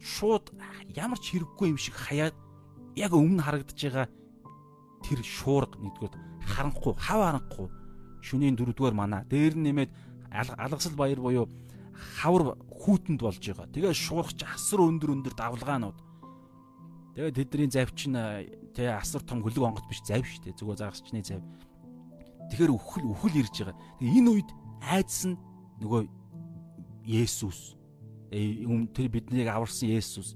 [0.00, 0.52] шууд
[0.94, 2.36] ямар ч хэрэггүй юм шиг хаяад
[2.96, 4.06] яг өмнө харагдаж байгаа
[5.04, 6.14] тэр шуурга нэгдүгээр
[6.46, 7.68] харанхгүй хав харанхгүй
[8.24, 9.90] шөнийн дөрөвдүгээр мана дээр нэмээд
[10.32, 11.46] алгасал баяр буюу
[12.20, 13.66] хавар хүүтэнд болж байгаа.
[13.72, 15.98] Тэгээ шуургач асар өндөр өндөр давлгаанууд.
[17.16, 18.16] Тэгээ тэдний завь чинь
[18.76, 20.58] тэгээ асар том хөлөг онгот биш завь шүү дээ.
[20.60, 21.44] Зүгээр загасчны завь.
[22.52, 23.76] Тэгэхээр үхэл үхэл ирж байгаа.
[23.96, 24.50] Тэгээ энэ үед
[24.84, 25.40] айдас нь
[25.80, 26.02] нөгөө
[27.06, 27.78] Есүс.
[28.30, 30.34] Тэр биднийг аварсан Есүс.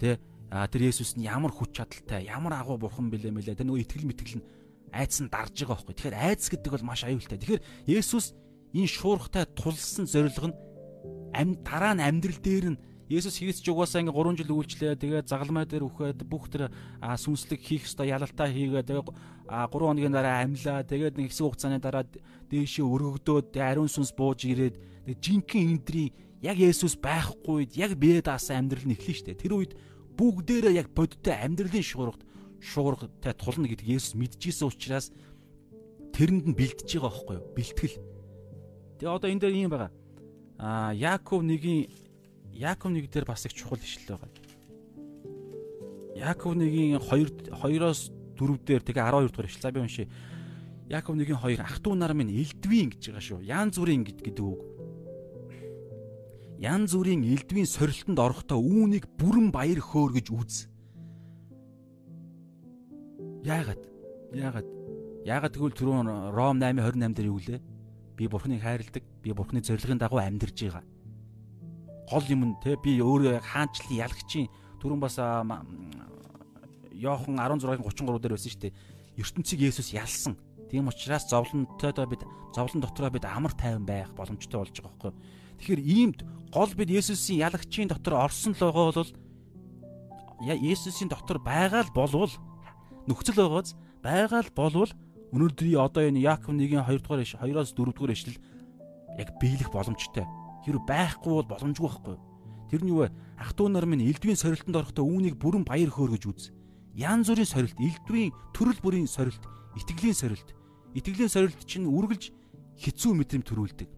[0.00, 0.16] Тэ
[0.48, 3.58] тэр Есүс нь ямар хүч чадалтай, ямар агуу бурхан бэлээ мэлээ.
[3.60, 4.46] Тэр нөгөө итгэл мэтгэл нь
[4.92, 5.94] айдас нь дарж байгаа байхгүй.
[5.94, 7.36] Тэгэхээр айдас гэдэг бол маш аюултай.
[7.36, 8.32] Тэгэхээр Есүс
[8.72, 10.56] энэ шуурхтай тулсан зориг нь
[11.36, 15.00] ам дараа нь амьдрал дээр нь Есүс Христ ч угаасаа ингээ 3 жил үйлчлээ.
[15.00, 16.68] Тэгээд загалмай дээр үхээд бүх тэр
[17.00, 18.84] сүнслэг хийх ёстой ялалтаа хийгээ.
[18.84, 19.08] Тэгээд
[19.48, 20.84] 3 хоногийн дараа амьлаа.
[20.84, 22.04] Тэгээд нэг хэсэг хугацааны дараа
[22.52, 24.76] дээшээ өргөгдөөд ариун сүнс бууж ирээд
[25.24, 26.12] жинхэнэ эндрийн
[26.42, 29.34] яг Есүс байхгүй үед яг бие даасан амьдрал нь эхлэн штэ.
[29.34, 29.72] Тэр үед
[30.14, 32.22] бүгдээрээ яг бодиттой амьдралын шуургад
[32.62, 35.10] шуургатай тулна гэдгийг Есүс мэдчихсэн учраас
[36.14, 37.46] тэрэнд нь бэлтэж байгаа байхгүй юу?
[37.54, 37.96] Бэлтгэл.
[38.98, 39.90] Тэгээ одоо энэ дээр юм байгаа.
[40.58, 41.90] Аа Яаков 1-ийн
[42.54, 44.30] Яаков 1 дээр бас их чухал ишлэл байгаа.
[46.18, 49.62] Яаков 1-ийн 2 2-оос 4 дээр тэгээ 12 дугаар ишлэл.
[49.62, 50.06] За би уншия.
[50.86, 53.42] Яаков 1-ийн 2 ах トゥ нар минь элдвийн гэж байгаа шүү.
[53.46, 54.77] Ян зүрийн гэдэг үг
[56.58, 60.66] ян зүрийн элдвийн сорилтонд орохдоо үүнийг бүрэн баяр хөөр гэж үз.
[63.46, 63.82] Яагаад?
[64.34, 64.68] Яагаад?
[65.22, 67.62] Яагаад тэгвэл түрүүн Ром 8:28 дээр юу лээ?
[68.18, 69.04] Би Бурхныг хайрладаг.
[69.22, 70.84] Би Бурхны зорилгын дагуу амьдарж байгаа.
[72.10, 74.50] Гол юм нь те би өөрөө хаанчлалын ялагчийн
[74.82, 75.16] түрүүн бас
[76.98, 78.74] Йохан 16-ын 33 дээр байсан шүү дээ.
[79.22, 80.34] ертөнцийг Есүс ялсан.
[80.70, 85.14] Тийм учраас зовлонтой бид зовлон дотроо бид амар тайван байх боломжтой болж байгаа юу?
[85.58, 86.18] Тэгэхээр иймд
[86.54, 89.12] гол бид Есүсийн ялагчийн дотор орсон л байгаа бол
[90.46, 92.32] Есүсийн дотор байгаа л болвол
[93.10, 94.92] нөхцөл байгааз байгаа л болвол
[95.34, 98.38] өнөөдрийн одоо энэ Яаков 1-ийн 2 дугаар 2-оос 4 дугаар ишлэл
[99.18, 100.24] яг биелэх боломжтой.
[100.62, 102.16] Хэрвээ байхгүй бол боломжгүй байхгүй.
[102.70, 103.12] Тэр нь юу вэ?
[103.36, 106.54] Ах トゥ нар минь элдвийн сорилтонд орохдоо үүнийг бүрэн баяр хөөр гэж үз.
[106.94, 109.42] Ян зүрийн сорилт, элдвийн төрөл бүрийн сорилт,
[109.74, 110.48] итгэлийн сорилт.
[110.94, 112.30] Итгэлийн сорилт чинь үргэлж
[112.78, 113.97] хэцүү мэдрэмж төрүүлдэг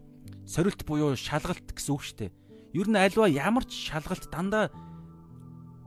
[0.51, 2.31] сорилт буюу шалгалт гэсэн үг шүү дээ.
[2.75, 4.67] Ер нь альва ямар ч шалгалт дандаа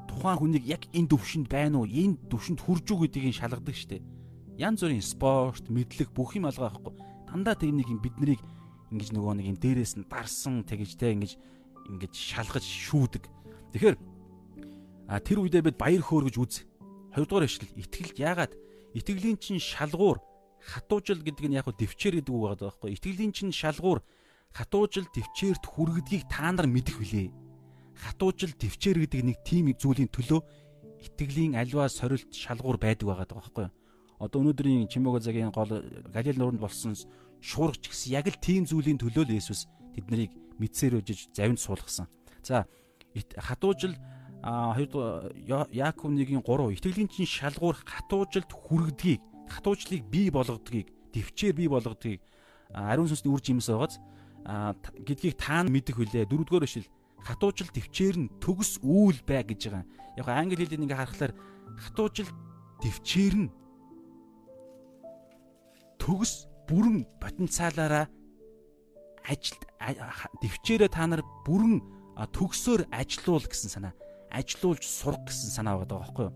[0.08, 1.88] тухайн хүнийг яг энэ төвшөнд байна уу?
[1.88, 4.02] Энэ төвшөнд хүрж үү гэдгийг шалгадаг шүү дээ.
[4.56, 6.94] Янз бүрийн спорт, мэдлэг бүх юм алгаа байхгүй.
[7.28, 8.40] Дандаа тэг нэг юм биднийг
[8.88, 11.36] ингэж нөгөө нэг юм дээрээс нь дарсан тэгэж те ингэж
[11.92, 13.24] ингэж шалгаж шүүдэг.
[13.76, 13.96] Тэгэхээр
[15.10, 16.54] а тэр үедээ бид баяр хөөр гэж үз.
[17.12, 18.52] Хоёрдугаар ишлэл итгэлд яагаад
[18.94, 20.22] Итгэлийн чинь шалгуур
[20.62, 22.94] хатуужил гэдэг нь яг хөө дэвчээр гэдэг үг байгаа байхгүй.
[22.94, 24.06] Итгэлийн чинь шалгуур
[24.55, 27.34] хатуужил дэвчээрт хүргэдгийг та нар мэдэх билээ.
[27.98, 30.40] Хатуужил дэвчээр гэдэг нэг тийм зүйлийн төлөө
[31.02, 33.66] итгэлийн альва сорилт шалгуур байдаг байгаа байхгүй.
[34.22, 35.82] Одоо өнөөдрийн Чимэго цагийн гол
[36.14, 36.94] Галил нууранд болсон
[37.42, 39.66] шуургач гэсэн яг л тийм зүйлийн төлөө л Есүс
[39.98, 40.30] тэднийг
[40.62, 42.07] мэдсээр өжиж завинд суулгасан.
[42.46, 42.64] За
[43.36, 43.98] хатуужил
[44.44, 45.34] хоёрдугаар
[45.74, 52.22] Яаков 1-ийн 3 итгэлийн чинь шалгуур хатуужилд хүргэдгийг хатуужлыг бий болгодгийг төвчээр бий болгодгийг
[52.70, 53.98] ариун сүнсний үр жимс байгааз
[54.45, 56.88] гэдгийг та мэдэх үлээ дөрөвдүгээр ишил
[57.24, 59.84] хатуужил төвчээр нь төгс үүл бай гэж байгаа.
[60.20, 61.32] Яг англи хэлээр ингээ харахаар
[61.80, 62.30] хатуужил
[62.84, 63.49] төвчээр нь
[65.97, 68.07] төгс бүрэн потенциалаараа
[69.24, 69.57] ажил
[70.45, 71.80] төвчээрээ та нар бүрэн
[72.36, 73.97] төгсөөр ажилуул гэсэн санаа
[74.34, 76.34] ажилуулж сурах гэсэн санаа байгаа байхгүй юу?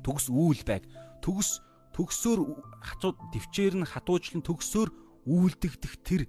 [0.00, 0.88] Төгс үүл байг.
[1.20, 1.60] Төгс
[1.92, 2.40] төгсөөр
[2.80, 4.88] хатууд төвчээр нь хатуужлан төгсөөр
[5.28, 6.22] үйлдэгдэх тэр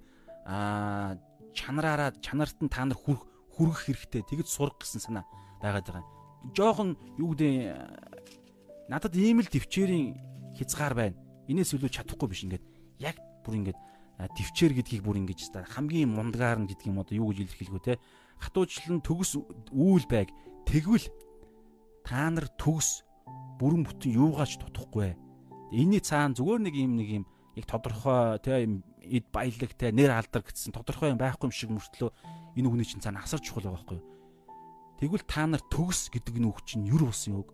[0.48, 1.20] аа
[1.52, 4.22] чанараараа чанарт нь та нар хүрх хүргэх хэрэгтэй.
[4.24, 5.24] Тэгж сурах гэсэн санаа
[5.60, 6.06] байгаад байгаа.
[6.56, 10.16] Жохон юу гэдэг надад ийм л төвчээрийн
[10.56, 11.16] хязгаар байна.
[11.52, 12.64] Инээс илүү чадахгүй биш ингээд
[13.04, 13.78] яг бүр ингээд
[14.16, 18.00] төвчээр гэдгийг бүр ингэж хамгийн мундагаар нь гэдгийг юм одоо юу гэж илэрхийлгөө те
[18.40, 19.38] хатуучлан төгс
[19.70, 20.30] үүл байг
[20.68, 21.08] Тэгвэл
[22.04, 23.00] та нар төгс
[23.56, 25.16] бүрэн бүтэн юугаач тутахгүй.
[25.72, 27.24] Энийний цаана зүгээр нэг юм нэг юм
[27.56, 28.68] яг тодорхой тэ
[29.08, 32.10] эд баялагтай нэр алдар гэсэн тодорхой юм байхгүй юм шиг мөртлөө
[32.56, 34.00] энэ хүний чинь цаана асар чухал байгаа байхгүй.
[35.00, 37.50] Тэгвэл та нар төгс гэдэг нь үг чинь юр болсон үг.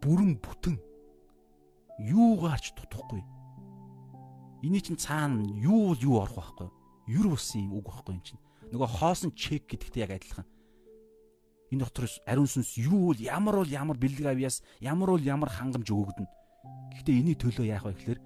[0.00, 0.76] Бүрэн бүтэн
[1.98, 3.22] юугаарч тутахгүй.
[4.62, 6.68] Эний чинь цаана юу юу орох байхгүй.
[7.10, 8.42] Юр болсон үг байхгүй юм чинь.
[8.70, 10.46] Нөгөө хоосон чек гэдэгтэй яг адилхан
[11.70, 15.84] энэ дотор ариун сүнс юу бол ямар бол ямар бэлэг авьяас ямар бол ямар хангамж
[15.84, 16.26] өгөгдөн.
[16.96, 18.20] Гэхдээ энэний төлөө яах вэ гэхээр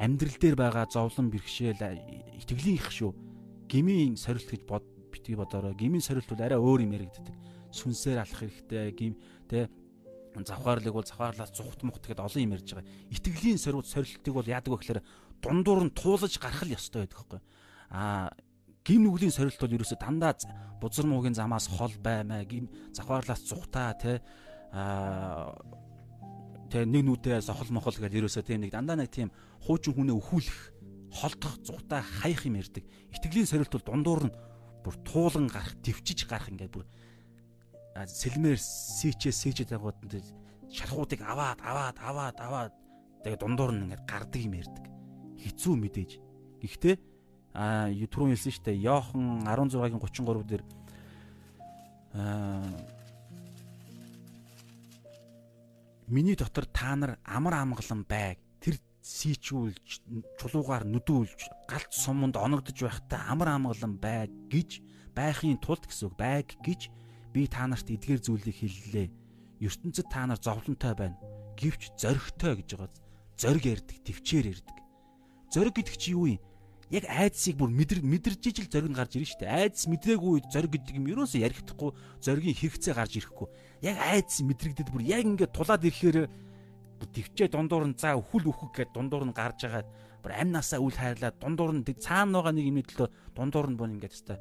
[0.00, 1.76] амьдрал дээр байгаа зовлон бэрхшээл
[2.40, 3.12] итгэлийн их шүү.
[3.68, 5.76] Гмийн сорилт гэж бод битгий бодорой.
[5.76, 7.36] Гмийн сорилт бол арай өөр юм яригддаг.
[7.68, 8.90] Сүнсээр алах хэрэгтэй.
[8.96, 9.68] Гим тэ
[10.34, 12.88] завхаарлыг бол завхаарлаас зүхт мухт гэдээ олон юм ярьж байгаа.
[13.12, 15.00] Итгэлийн сорилт сорилтыг бол яадаг вэ гэхээр
[15.44, 17.40] дундуур нь туулаж гарах л ёстой байдаг хөөхгүй.
[17.92, 18.32] Аа
[18.86, 20.34] гим нүглийн сорилт бол ерөөсө дандаа
[20.80, 24.22] бузар муугийн замаас хол баймаа гим завхаарлаас зүхтаа тэ
[24.72, 25.52] аа
[26.70, 29.34] тэ нэг нүдээс хол мохол гэж ерөөсө тийм нэг дандаа нэг тийм
[29.66, 30.58] хуучин хүнээ өхүүлэх
[31.10, 32.86] холдох зүхтаа хаях юм ярддаг.
[33.10, 34.34] Итгэлийн сорилт бол дундуур нь
[34.86, 36.86] бүр туулан гарах, төвчиж гарах ингээд бүр
[37.98, 39.98] сэлмээр сичээ сичээд байгууд
[40.70, 42.72] шалхуудыг аваад аваад аваад аваад
[43.26, 44.86] тэгээ дундуур нь ингээд гардаг юм ярддаг.
[45.42, 46.10] Хизүү мэдээж.
[46.62, 46.96] Гэхдээ
[47.58, 48.86] а түрүүн хэлсэн шүү дээ.
[48.86, 50.62] Йохан 16-гийн 33 дээр
[52.14, 52.99] аа
[56.10, 58.38] миний дотор та нар амар амгалан байг.
[58.58, 60.02] Тэр сийчүүлж,
[60.36, 64.82] чулуугаар нүдүүлж, галт суманд оногдож байхдаа амар амгалан байг гэж
[65.14, 66.90] байхын тулд гэсэн үг байг гэж
[67.32, 69.08] би та нарт эдгээр зүйлийг хэллээ.
[69.62, 71.16] ертөнцид та нар зовлонтой байна.
[71.54, 72.90] Гэвч зоригтой гэж байгаа.
[73.38, 74.76] Зориг ярддаг, төвчээр ярддаг.
[75.52, 76.42] Зориг гэдэг чи юу юм?
[76.90, 79.56] Яг айдсыг бүр мэдэр мэдэрж ижил зориг нь гарч ирнэ шүү дээ.
[79.70, 83.48] Айдс мэдрээгүй үед зориг гэдэг юм ерөөсөө ярихдаггүй зоригийн хэрэгцээ гарч ирэхгүй.
[83.86, 86.26] Яг айдс мэдрэгдэд бүр яг ингээд тулаад ирэхээр
[87.00, 89.88] төвчээ дундуур нь за өхөл өөхөг гэд дундуур нь гарч агаад
[90.20, 94.14] бүр амнасаа үл хайрлаад дундуур нь цаана байгаа нэг юм төлөө дундуур нь бүр ингээд
[94.18, 94.38] өстой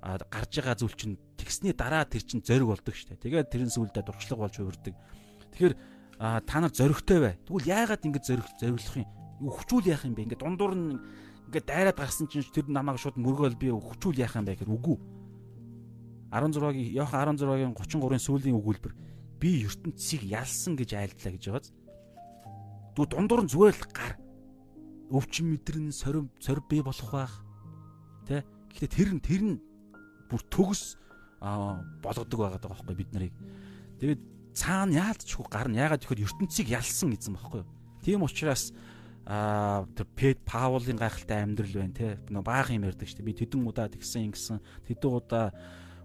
[0.00, 3.24] гарч байгаа зүйл чинь тэгсний дараа тэр чинь зориг болдог шүү дээ.
[3.28, 4.96] Тэгээд тэрэн сүулдэ дурчлаг болж хувирдаг.
[5.52, 5.74] Тэгэхээр
[6.48, 7.34] та нар зоригтой бай.
[7.44, 9.08] Тэгвэл яагаад ингэж зориг зориглох юм?
[9.44, 10.24] Өвчүүл яах юм бэ?
[10.24, 10.96] Ингээд дундуур нь
[11.50, 14.96] ингээд дайраад гарсан чинь тэр намайг шууд мөргөөл би өвчүүл яах юм бэ гэхээр үгүй.
[16.30, 18.94] 16-гийн Йохан 16-гийн 33-ын сүүлийн өгүүлбэр
[19.42, 21.74] би ертөнцийг ялсан гэж айлдлаа гэж байгааз.
[22.94, 24.14] Дүү дундуур нь зүгээр л гар.
[25.10, 27.34] Өвчин мэдрэн сорив сорив бий болох байх.
[28.30, 28.46] Тэ?
[28.70, 29.58] Гэхдээ тэр нь тэр нь
[30.30, 30.94] бүр төгс
[31.98, 33.34] болгодог байгаад байгаа байхгүй бид нарыг.
[33.98, 34.22] Тэгээд
[34.54, 37.70] цаана яалтчгүй гар нь яагаад гэхээр ертөнцийг ялсан гэсэн байхгүй юу?
[38.06, 38.70] Тийм учраас
[39.26, 42.18] аа тэр Паулын гайхалтай амьдрал байна те.
[42.30, 43.26] Нөө баахан юм ярьдаг дээ.
[43.26, 44.58] Би тэдэн удаа тэгсэн ингэсэн.
[44.88, 45.52] Тэдэн удаа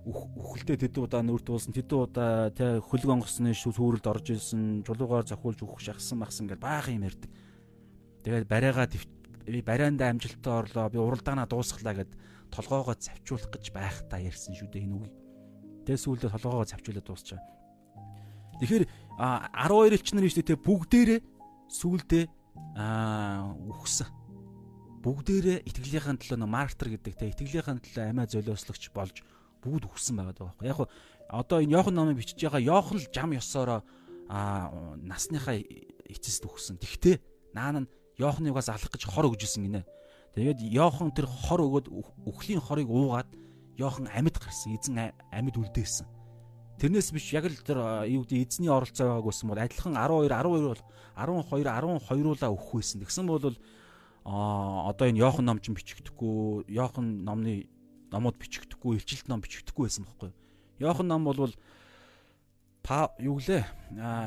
[0.06, 1.74] үхэлтэй тэдэн удаа нүрт туулсан.
[1.74, 4.84] Тэдэн удаа те хөлөг онгоцны сүрэлд орж исэн.
[4.86, 7.32] Жулуугаар зохиулж үхэх шахсан махсан гэж баахан юм ярьдаг.
[8.22, 10.90] Тэгээд барайгаа би барайндаа амжилттай орлоо.
[10.94, 12.12] Би уралдаанаа дуусглаа гэд
[12.54, 15.10] толгоогоо завчуулах гэж байхдаа ярьсан шүү дээ энэ үг.
[15.86, 17.42] Тэгээд сүүлдээ толгоогоо завчуулаад дуусчаа.
[18.62, 18.86] Тэгэхээр
[19.18, 21.20] 12 элч нар шүү дээ бүгдээрээ
[21.70, 22.24] сүүлдээ
[22.76, 24.08] аа үхсэн.
[25.06, 29.22] Бүгдээрээ итгэлийнхэн төлөө нөө мартер гэдэг те итгэлийнхэн төлөө амиа золиослогч болж
[29.62, 30.54] бүгд үхсэн байгаа даа.
[30.66, 30.90] Яг
[31.30, 33.82] одоо энэ Йохан номыг бичиж байгаа Йохан л жам ёсоороо
[34.30, 35.62] аа насныхаа
[36.10, 36.82] эцэст үхсэн.
[36.82, 37.22] Тэгтээ
[37.54, 39.86] наан нь Йоханнаас алах гэж хор өгжсэн гинэ.
[40.34, 41.88] Тэгээд Йохан тэр хор өгөөд
[42.26, 43.30] үхлийн хорыг уугаад
[43.78, 44.74] Йохан амьд гарсан.
[44.74, 46.15] Эзэн амьд үлдээсэн.
[46.80, 50.76] Тэрнээс биш яг л тэр юу гэдэг эзний оролцоо байгааг байсан бол адилхан 12 12
[50.76, 50.82] бол
[51.16, 53.00] 12 12-уулаа өөх байсан.
[53.00, 53.56] Тэгсэн бол
[54.26, 57.70] а одоо энэ Йохан ном ч бичигдэхгүй, Йохан номны
[58.12, 60.34] номууд бичигдэхгүй, илчилт ном бичигдэхгүй байсан байхгүй.
[60.82, 61.54] Йохан ном бол
[63.18, 63.64] юу гэлээ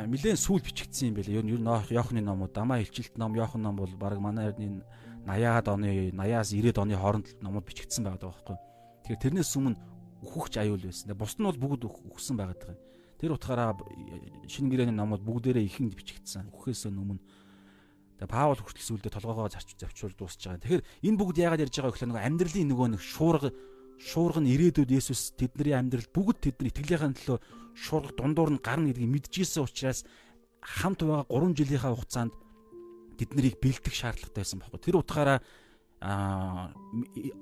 [0.07, 1.38] нилээн сүүл бичигдсэн юм байлээ.
[1.38, 4.82] Ер нь Йоханы номууд Дамаа илчилт ном, Йохан ном бол баг манай энэ
[5.26, 8.57] 80-аад оны 80-аас 90-ад оны хооронд номууд бичигдсэн байгаа байхгүй.
[9.05, 9.78] Тэгэхээр тэрнээс өмнө
[10.22, 11.14] үхвч аюул байсан.
[11.14, 12.76] Бусд нь бол бүгд үхсэн байгаа даа.
[13.18, 13.74] Тэр утгаараа
[14.46, 16.50] шинэ гэрээний номууд бүгдээрээ ихэнд бичигдсэн.
[16.54, 17.18] Үхэхээс өмнө
[18.18, 20.58] Тэгээ Паул хүртэл сүлдээ толгоогоо зарч завчуул дуусч байгаа.
[20.58, 23.54] Тэгэхээр энэ бүгд яагаад ярьж байгаа гэхээр нөгөө амьдралын нөгөө нэг шуурга
[24.02, 27.38] шуурга нь ирээдүйд Есүс тэдний амьдрал бүгд тэдний итгэлийнхэн төлөө
[27.78, 30.02] шуурга дундуур нь гарна гэдгийг мэдчихсэн учраас
[30.58, 32.34] хамт байгаа 3 жилийнхаа хугацаанд
[33.22, 34.82] тэднийг бэлдэх шаардлагатай байсан байхгүй.
[34.82, 35.38] Тэр утгаараа
[36.01, 36.70] а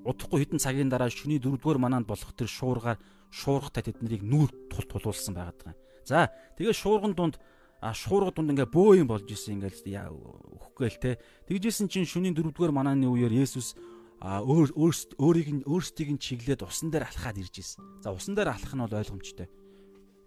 [0.05, 2.97] удахгүй хэдэн цагийн дараа шөнийн 4-р манаанд болох тэр шуургаар
[3.29, 5.77] шуургатай тэднийг нүүр тул тулуулсан байгаа.
[6.09, 7.37] За тэгээ шуурган дунд
[7.85, 11.21] а шуурга дунд ингээ бөө юм болж исэн ингээл өгөхгүй л те.
[11.45, 13.77] Тэгжсэн чинь шөнийн 4-р манааны үеэр Есүс
[14.25, 14.73] а өөр
[15.21, 17.85] өөрийг нь өөрсдийг нь чиглээд усан дээр алхаад ирж исэн.
[18.01, 19.49] За усан дээр алхах нь бол ойлгомжтой.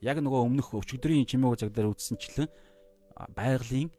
[0.05, 2.47] Яг нөгөө өмнөх өчигдрийн чимээг цаг дээр үтсэнчлэн
[3.33, 3.89] байгалийн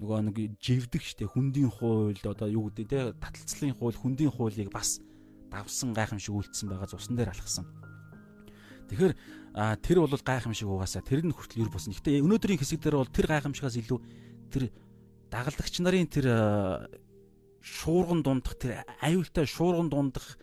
[0.00, 5.04] нөгөө нэг живдэг штэ хүндийн хууль одоо юу гэдэг те таталцлын хууль хүндийн хуулийг бас
[5.52, 7.68] давсан гайхамшиг үлдсэн байгаа усан дээр алхсан.
[8.88, 9.14] Тэгэхээр
[9.84, 11.92] тэр бол гайхамшиг угаасаа тэр нь хүртэл юр босно.
[11.92, 13.98] Гэтэ өнөөдрийн хэсэг дээр бол тэр гайхамшигаас илүү
[14.48, 14.72] тэр
[15.28, 16.26] дагалдагч нарын тэр
[17.60, 20.40] шуурган дундах тэр аюултай шуурган дундах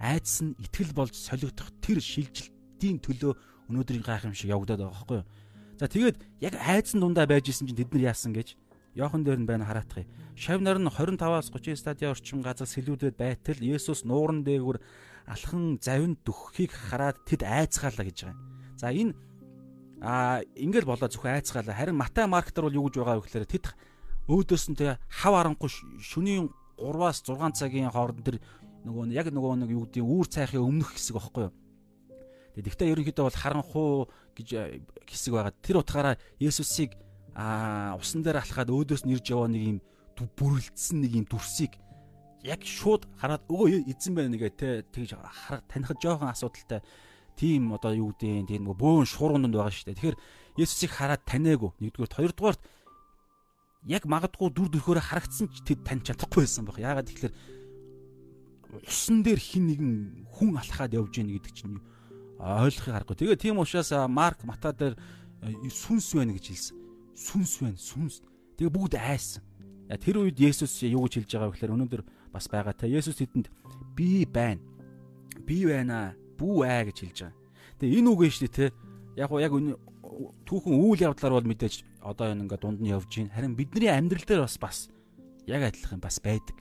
[0.00, 3.36] айдас нь итгэл болж солигдох тэр шилжилтийн төлөө
[3.68, 5.28] өнөөдрийн гайхамшиг явагдаад байгаа байхгүй юу.
[5.76, 8.56] За тэгээд яг айдсан дундаа байж исэн чинь тэд нар яасан гэж
[8.96, 10.10] Йохан дээр нь байна хараатах юм.
[10.32, 14.80] Шавнар нь 25-аас 30 стадиа орчим газар сэлүүдэд байтал Есүс нууран дээгүр
[15.28, 18.40] алхан завинд дөхөхийг хараад тэд айцгаалаа гэж байгаа.
[18.80, 19.12] За энэ
[20.00, 21.76] а ингээл болоо зөвхөн айцгаалаа.
[21.76, 23.66] Харин Матай Марк дээр бол юу гэж байгаа вэ гэхээр тэд
[24.32, 25.70] өөдөөс нь тэгээ хав арангүй
[26.00, 26.48] шөнийн
[26.80, 28.40] 3-аас 6 цагийн хооронд тэр
[28.84, 31.54] нөгөө яг нөгөө нэг юу гэдэг үүр цайхын өмнөх хэсэг байхгүй юу.
[32.56, 33.90] Тэгэхдээ ерөнхийдөө бол харанхуу
[34.36, 34.48] гэж
[35.04, 35.52] хэсэг байгаа.
[35.60, 36.96] Тэр утгаараа Есүсийг
[37.36, 39.78] а усан дээр алхаад өөдөөс нь ирж яваа нэг юм
[40.16, 41.76] бүрэлдсэн нэг юм дүрсийг
[42.40, 46.80] яг шууд хараад өө эзэн байна нэгэ те тэгж харах танихад жоохон асуудалтай
[47.36, 49.98] тийм одоо юу гэдэг тийм нөгөө бөөн шуурганд байгаа шүү дээ.
[50.00, 50.18] Тэгэхээр
[50.56, 51.70] Есүсийг хараад таниагүй.
[51.84, 52.62] Нэгдүгээр хоёрдугаарт
[53.84, 56.80] яг магадгүй дүр төрхөөрөө харагдсан ч тэд тань чадахгүй байсан баг.
[56.80, 57.34] Яагаад тэгэхээр
[58.88, 59.92] усан дээр хин нэгэн
[60.32, 61.76] хүн алхаад явж гин гэдэг чинь
[62.40, 63.16] ойлгохыг харахгүй.
[63.20, 64.96] Тэгээ тийм учраас Марк Мата дээр
[65.68, 66.85] сүнс байна гэж хэлсэн.
[67.16, 68.20] Сүнс байна, сүнс.
[68.60, 69.42] Тэгээ бүгд айсан.
[69.88, 72.02] Тэр үед Есүс юу гэж хэлж байгаа вэ гэхээр өнөөдөр
[72.34, 73.48] бас байгаа те Есүс тэдэнд
[73.96, 74.60] би байна.
[75.48, 76.12] Би байна.
[76.36, 77.38] Бүү аа гэж хэлж байгаа.
[77.80, 78.66] Тэгээ энэ үг нь шүү дээ те.
[79.16, 79.52] Яг уу яг
[80.44, 83.32] түүхэн үйл явдлаар бол мэдээж одоо энэ ингээ дунд нь явж гин.
[83.32, 84.78] Харин бидний амьдрал дээр бас бас
[85.48, 86.56] яг адилхан бас байдаг.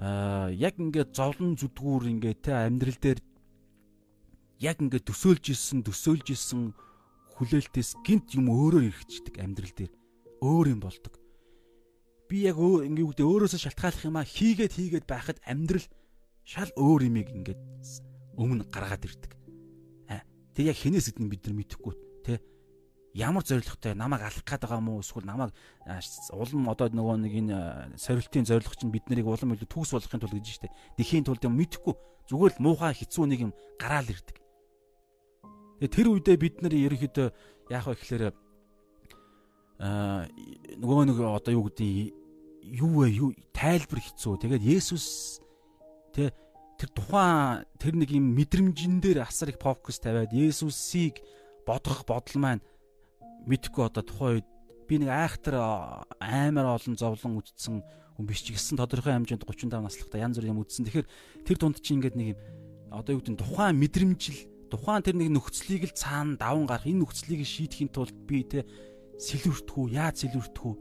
[0.00, 3.20] Аа яг ингээ зовлон зүдгүүр ингээ те амьдрал дээр
[4.64, 6.72] яг ингээ төсөөлж исэн төсөөлж исэн
[7.40, 9.92] хүлээлтээс гинт юм өөрөөр ирчихдэг амьдрал дээр
[10.44, 11.20] өөр юм болдог
[12.30, 15.82] би яг ингээ үгдээ өөрөөсөө шалтгааллах юм а хийгээд хийгээд байхад амьдрал
[16.46, 17.60] шал өөр юмыг ингээд
[18.38, 19.34] өмнө гаргаад ирдэг.
[20.54, 22.38] Тэг яг хинээс гэдгийг бид нар мэдэхгүй те
[23.18, 25.50] ямар зоригтой намайг алах гээд байгаа мó эсвэл намайг
[26.30, 27.58] улам одоо нөгөө нэг энэ
[27.98, 30.74] сорилтын зориг чинь бид нарыг улам илүү төгс болгохын тулд гэж штэ.
[30.98, 31.94] Дихийн тулд юм мэдэхгүй
[32.30, 34.39] зүгээр л муухай хэцүү нэг юм гараал ирдэг.
[35.80, 37.28] Тэгээ тэр үедээ бид нар ерөнхийдөө
[37.72, 38.22] яах вэ гэхээр
[39.80, 40.28] аа
[40.76, 42.12] нөгөө нэг одоо юу гэдэг
[42.84, 44.44] юу вэ юу тайлбар хэцүү.
[44.44, 45.40] Тэгээд Есүс
[46.12, 46.36] тэ
[46.76, 51.24] тэр тухайн тэр нэг юм мэдрэмжэн дээр асар их фокус тавиад Есүсийг
[51.64, 52.64] бодох бодол маань
[53.48, 54.48] мэдхгүй одоо тухайн үед
[54.84, 55.56] би нэг айхтар
[56.20, 60.60] аймаар олон зовлон үдцсэн хүн биш ч гэсэн тодорхой хэмжээнд 35 наслахта янз бүр юм
[60.60, 60.84] үдсэн.
[60.84, 61.08] Тэгэхээр
[61.48, 62.38] тэр дунд чинь ингээд нэг юм
[62.92, 67.42] одоо юу гэдэг тухайн мэдрэмжил тухайн тэр нэг нөхцөлийг л цаана даван гарах энэ нөхцөлийг
[67.42, 68.64] шийдэхин тулд би тэ
[69.18, 70.72] сэлвэртгүү яаж сэлвэртгүү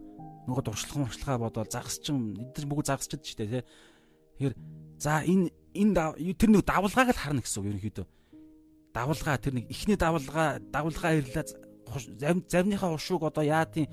[0.47, 3.65] нөгөө дуршлах муршлагаа бодоод загасчин эдгээр бүгд загасчихэд ч тийм.
[4.39, 4.55] Тэгэхээр
[4.97, 8.07] за энэ энэ тэр нэг давлгааг л харна гэсэн үг ерөнхийдөө.
[8.95, 11.45] Давлгаа тэр нэг ихний давлгаа давлгаа ирлээ
[12.49, 13.85] заримныхаа ушууг одоо яадын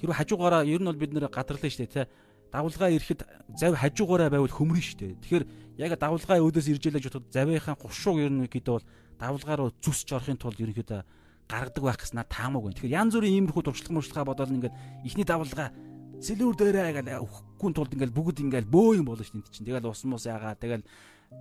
[0.00, 2.06] хэрвээ хажуугаараа ер нь бол бид нэр гадарлаа шүү дээ тий.
[2.52, 3.20] Давлгаа ирэхэд
[3.60, 5.20] зав хажуугаараа байвал хөмрөн шүү дээ.
[5.20, 5.44] Тэгэхээр
[5.84, 8.86] яг давлгаа өөдөөс ирж ялаж бодоход завийнхаа гушууг ер нь гэдэг бол
[9.18, 11.02] давлгаа руу зүсч орохын тулд ерөнхийдөө
[11.48, 12.72] гаргадаг байх гэснээр таамаагүй.
[12.76, 15.72] Тэгэхээр янз бүрийн иймэрхүү туршлага муршлагаа бодоод ингээд ихний давлгаа
[16.20, 19.66] сэлүүр дээрээ гэл өгөхгүй тулд ингээд бүгд ингээд бөө юм болно шүү дээ чинь.
[19.66, 20.84] Тэгэл ус мус яагаа тэгэл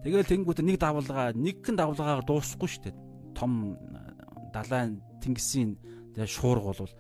[0.06, 2.96] тэгэл тэнгуут нэг давлгаа нэгэн давлгаагаар дуусахгүй шүү дээ.
[3.36, 3.76] Том
[4.56, 5.76] далайн тэнгисийн
[6.16, 6.94] тэгээ шуурга болвол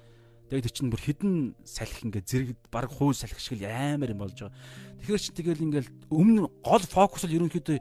[0.51, 4.35] тэгээд чинь бүр хідэн салхи ингээд зэрэг баг хуу салхи шиг л амар юм болж
[4.35, 4.57] байгаа.
[4.99, 7.77] Тэгэхээр чи тэгэл ингээд өмнө гол фокус л ерөнхийдөө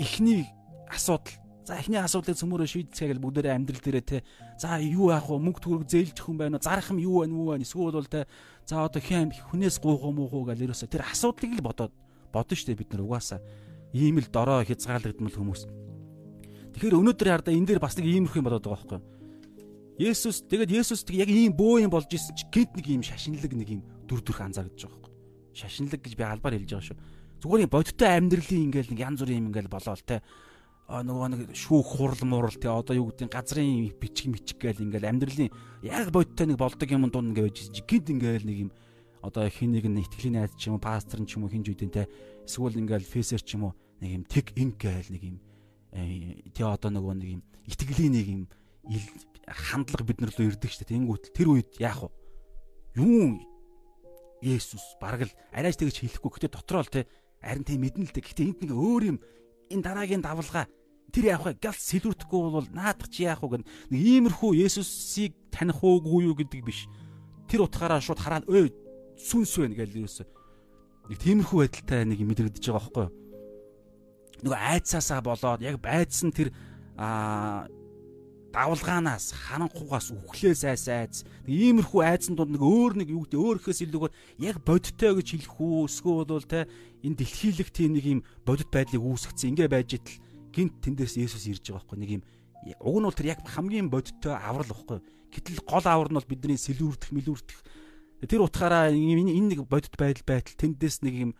[0.00, 0.48] эхний
[0.88, 4.22] асуудал За эхний асуудлыг цөмөрөө шийдцгээе гэл бүгдээрээ амьдрал дээрээ те.
[4.54, 5.34] За юу яах вэ?
[5.34, 6.62] Мөнгө төгрөг зээлж хүн байна уу?
[6.62, 7.58] Зарах юм юу байна уу?
[7.58, 8.30] Эсвэл бол те.
[8.62, 11.90] За одоо хэм хүнээс гуух юм уу гэл ерөөсө тэр асуудлыг л бодоод
[12.30, 13.42] бодно штэ бид нар угаасаа.
[13.90, 15.66] Ийм л дорой хязгаарлагдмал хүмүүс.
[16.70, 19.16] Тэгэхээр өнөөдөр хардаа энэ дээр бас нэг иймэрхүү юм болоод байгаа байхгүй юу?
[20.06, 23.68] Есүс тэгээд Есүс яг ийм бөө юм болж исэн чи гинт нэг ийм шашинлаг нэг
[23.74, 25.56] ийм дүр төрх анзаарч байгаа байхгүй юу?
[25.56, 27.00] Шашинлаг гэж би албаар хэлж байгаа шүү.
[27.40, 30.20] Зүгээр бодиттой амьдралын ингээл нэг янз бүрийн юм ингээл болоо л те
[30.86, 35.50] нөгөө нэг шүүх хурал мурал тий одоо юу гэдэг газрын бичиг мичиг гээл ингээл амьдралын
[35.82, 38.70] яг бодтой нэг болдог юм дунд ингээ байж гинт ингээл нэг юм
[39.18, 41.90] одоо хин нэг нь итгэлийн найз ч юм уу пастор ч юм уу хинж үдэн
[41.90, 42.06] те
[42.46, 45.36] эсвэл ингээл фейсер ч юм уу нэг юм тэг инг гээл нэг юм
[45.90, 48.42] э, тий одоо нөгөө нэг юм итгэлийн нэг юм
[49.46, 50.90] хандлага бид нар рүү ирдэг штэ.
[50.90, 52.10] Тэнгүүт тэр үед яах вэ?
[52.98, 53.38] Юу
[54.42, 56.30] Есүс бараг л арайч тэгж хэлэхгүй.
[56.30, 57.06] Гэхдээ дотроо л те
[57.40, 59.18] харин тийм мэднэ л дээ гэхдээ энд нэг өөр юм
[59.70, 60.66] энэ дараагийн давлгаа
[61.12, 61.58] тэр яах вэ?
[61.60, 66.62] Галс сэлүүрдэхгүй бол наадах чи яах вэ гэн нэг иймэрхүү Есүсийг таних уугүй юу гэдэг
[66.66, 66.90] биш.
[67.48, 68.68] Тэр утгаараа шууд хараад өө
[69.16, 70.26] сүнс байна гэж юусэн.
[71.08, 73.14] Нэг тиймэрхүү байдалтай нэг мэдрэгдэж байгаа байхгүй юу?
[74.44, 76.52] Нөгөө айцаасаа болоод яг байдсан тэр
[76.98, 77.70] аа
[78.56, 83.84] давлгаанаас харанхугаас үхлээс айс айц иймэрхүү айцсан дунд нэг өөр нэг юу гэдэг өөр ихээс
[83.84, 84.16] илүүгээр
[84.48, 86.64] яг бодиттой гэж хэлэх үү эсвэл бол те
[87.04, 90.24] энэ дэлхийлэг тийм нэг юм бодит байдлыг үүсгэсэн ингээ байж идэл
[90.56, 92.22] гинт тэндээс Есүс ирж байгаа байхгүй нэг юм
[92.80, 94.98] уг нь бол тэр яг хамгийн бодиттой аврал байхгүй.
[95.30, 97.60] Гэтэл гол авар нь бол бидний сэлүүрдэх мэлүүрдэх.
[98.26, 101.32] Тэр утгаараа энэ нэг бодит байдал байтал тэндээс нэг юм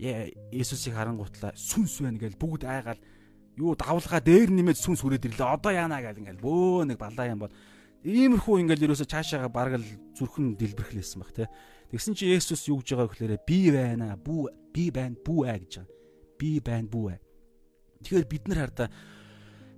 [0.00, 3.00] Есүсийг харангуутлаа сүнс байна гэж бүгд айгаал
[3.56, 5.52] юу давлгаа дээр нэмээд сүнс хүрээд ирлээ.
[5.52, 7.52] Одоо яана гэл ингээл бөө нэг балаа юм бол
[8.02, 11.44] иймэрхүү ингээл ерөөсө цаашаага бараг л зүрхэн дэлбэрхлээсэн баг те.
[11.92, 15.72] Тэгсэн чи Есүс юу гэж байгаа гэхээр би байна бүү би байна бүү аа гэж
[15.84, 15.92] байгаа.
[16.40, 17.20] Би байна бүү аа.
[18.00, 18.88] Тэгэхээр бид нар хардаа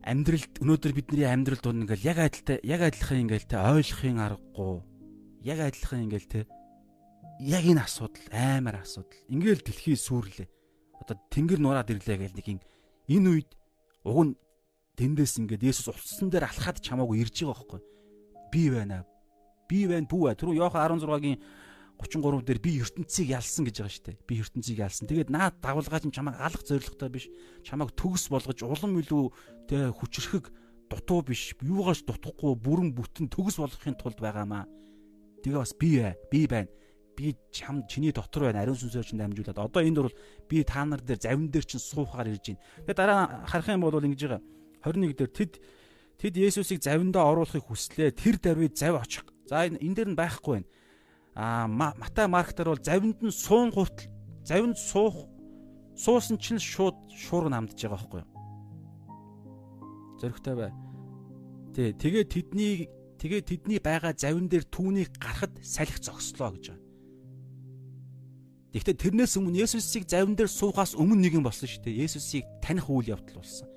[0.04, 4.84] амьдралд өнөөдөр бидний амьдрал дунд ингээл яг адилтай яг адилхан ингээл те ойлгохын аргагүй
[5.48, 6.40] яг адилхан ингээл те
[7.40, 10.48] яг энэ асуудал амар асуудал ингээл дэлхий сүрлээ
[11.00, 12.46] одоо тэнгэр нураад ирлээ гэл нэг
[13.08, 13.50] энэ үед
[14.04, 14.32] Уг нь
[15.00, 17.80] тэндээс ингээд Есүс улцсан дээр алхаад чамаагүй ирж байгаа байхгүй.
[18.52, 19.02] Би байна.
[19.68, 20.36] Би байна бүү.
[20.36, 21.40] Түрүү Иохан 16-гийн
[21.98, 24.18] 33 дээр би ертөнцийг ялсан гэж байгаа шүү дээ.
[24.28, 25.08] Би ертөнцийг ялсан.
[25.08, 27.30] Тэгээд наад чинь чамайг алах зоригтой биш.
[27.64, 29.24] Чамайг төгс болгож улам илүү
[29.70, 30.52] тэ хүчрхэг
[30.90, 31.54] дутуу биш.
[31.62, 34.66] Юугаач дутахгүй бүрэн бүтэн төгс болгохын тулд байгаамаа.
[35.42, 36.14] Тэгээ бас би бай.
[36.28, 36.68] Би байна.
[37.16, 38.62] Би чам чиний дотор байна.
[38.62, 39.58] Ариун сүнсээр чинь дамжуулаад.
[39.58, 40.14] Одоо энд бол
[40.48, 42.62] би та нар дээр завин дээр чинь суухаар ирж байна.
[42.86, 44.42] Тэгээ дараа харах юм бол ингэж байгаа.
[44.82, 45.52] 21 дээр тэд
[46.18, 48.10] тэд Есүсийг завиндаа оруулахыг хүслээ.
[48.18, 49.24] Тэр даруйд зав очих.
[49.46, 50.68] За энэ дээр нь байхгүй байна.
[51.34, 54.10] Аа Матай Марктаар бол завинд нь суун гуртал
[54.44, 55.26] завинд суух
[55.96, 58.30] суусан чинь шууд шуург намдж байгаа байхгүй юу?
[60.20, 60.72] Зөрөгтэй бай.
[61.74, 62.74] Тэ тэгээ тэдний
[63.18, 66.83] тэгээ тэдний байгаа завин дээр түүнийг гарахад салхи зогслоо гэж байна.
[68.74, 72.10] Гэхдээ тэрнээс өмнө Есүсийг завин дээр суухаас өмнө нэг юм болсон шүү дээ.
[72.10, 73.70] Есүсийг таних үйл явдал болсон.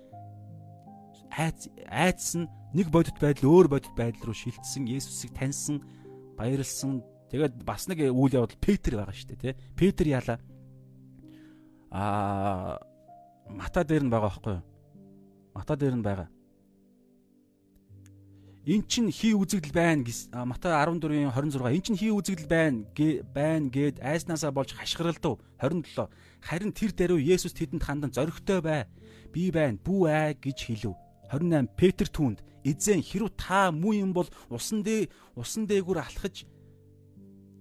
[1.37, 4.89] Айц айц нь нэг бодит байдал өөр бодит байдал руу шилжсэн.
[4.89, 5.85] Есүсийг таньсан,
[6.33, 7.05] баярлсан.
[7.29, 9.59] Тэгээд бас нэг үйл явдал Петр байгаа шүү дээ, тэ.
[9.77, 10.41] Петр яалаа.
[11.93, 12.81] Аа
[13.49, 14.63] Мата дээр нь байгаа байхгүй юу?
[15.55, 16.27] Мата дээр нь байгаа
[18.67, 22.83] эн чин хий үзэгдэл байна гэж Матай 14-ийн 26 эн чин хий үзэгдэл байна
[23.31, 26.11] байна гэд айснаасаа болж хашгиралдав 27
[26.43, 28.83] харин тэр даруй Есүс тэдэнд хандан зоригтой бай.
[29.31, 30.99] Би байна бүү аа гэж хэлв.
[31.31, 35.07] 28 Петр түүнд эзэн хэрв та муу юм бол усан дээ
[35.39, 36.43] усан дээгүүр алхаж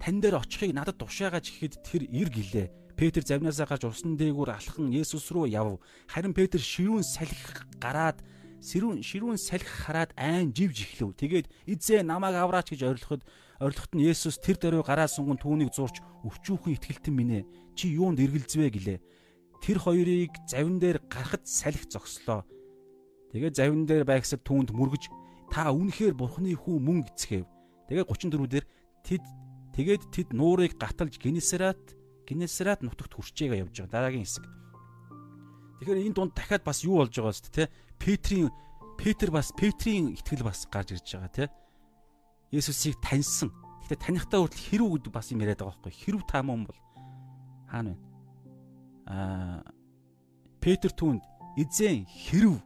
[0.03, 2.99] тань дээр очихыг надад тушаагаач гэхэд тэр ир гэлээ.
[2.99, 5.79] Петр завнаасаа гарч усан дээгүүр алхан Есүс рүү яв
[6.11, 8.19] харин Петр ширүүн салхи гараад
[8.61, 11.17] сэрүүн ширүүн салхи хараад айн живж эхлэв.
[11.17, 13.23] Тэгээд эзээ намайг авраач гэж орилоход
[13.61, 17.49] орилоход нь Есүс тэр дөрөв гараа сунган түүнийг зурч өвчүүхэн итгэлтэн минь ээ.
[17.77, 18.99] Чи юунд эргэлзвэ гэлээ.
[19.65, 22.45] Тэр хоёрыг завин дээр гарахад салхи зогслоо.
[23.33, 25.09] Тэгээд завин дээр байгсад түүнд мөргөж
[25.53, 27.47] та үнэхээр бурхны хүү мөн гэцгээв.
[27.89, 28.67] Тэгээд 34 дээр
[29.05, 29.25] тэд
[29.77, 31.81] тэгээд тэд нуурыг гаталж Генесарат
[32.27, 33.93] Генесарат нутагт хүрчээгээ явж байгаа.
[33.93, 34.45] Дараагийн хэсэг.
[35.81, 37.65] Тэгэхээр энэ дунд дахиад бас юу болж байгаа вэ те?
[38.01, 38.49] Петрийн
[38.97, 41.49] Петр бас Петрийн итгэл бас гарч ирж байгаа тий.
[42.49, 43.53] Есүсийг таньсан.
[43.85, 45.93] Гэтэ танихдаа хүртэл хэрүү гэдэг бас юм яриад байгаа байхгүй.
[45.93, 46.81] Хэрүү та мөн бол
[47.69, 47.99] хаана вэ?
[49.13, 49.61] Аа
[50.65, 51.23] Петр түүнд
[51.61, 52.57] эзэн хэрв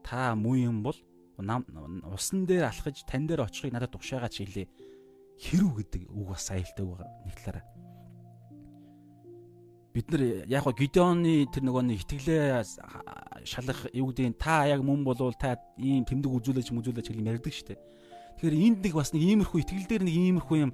[0.00, 0.96] та муу юм бол
[1.36, 4.66] усан дээр алхаж тань дээр очихыг надад тушаагач хэлээ.
[5.38, 7.77] Хэрүү гэдэг үг бас аюултай байгаа нэг талаараа
[9.98, 12.62] бид нар яг гоо Гидеоны тэр нөгөө нэг итгэлээ
[13.42, 17.50] шалах юу гэдэг та яг мөн болвол та ийм тэмдэг үзүүлэж мүзүүлэж хэл юм ярьдаг
[17.50, 17.82] шүү дээ.
[18.38, 20.72] Тэгэхээр энд нэг бас нэг иймэрхүү итгэл дээр нэг иймэрхүү юм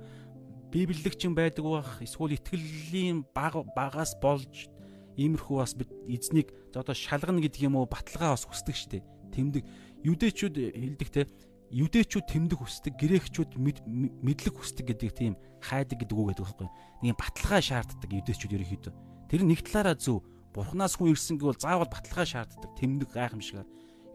[0.68, 4.68] библиэлэг ч юм байдаг бах эсвэл итгэлийн баг багаас болж
[5.16, 9.02] иймэрхүү бас бид эзнийг одоо шалгана гэдэг юм уу баталгаа бас хүсдэг шүү дээ.
[9.32, 9.62] Тэмдэг
[10.04, 11.24] юдэчүүд хэлдэг те
[11.72, 16.68] юдэчүүд тэмдэг хүсдэг, грекчүүд мэдлэг хүсдэг гэдэг тийм хайдаг гэдэг үг гэдэг байхгүй.
[17.02, 20.22] Нэг баталгаа шаарддаг юдэчүүд ерөнхийдөө Тэр нэг талаараа зөв.
[20.54, 22.70] Бурханаас хүн ирсэн гэвэл заавал баталгаа шаарддаг.
[22.78, 23.68] Тэмдэг гайхамшигаар.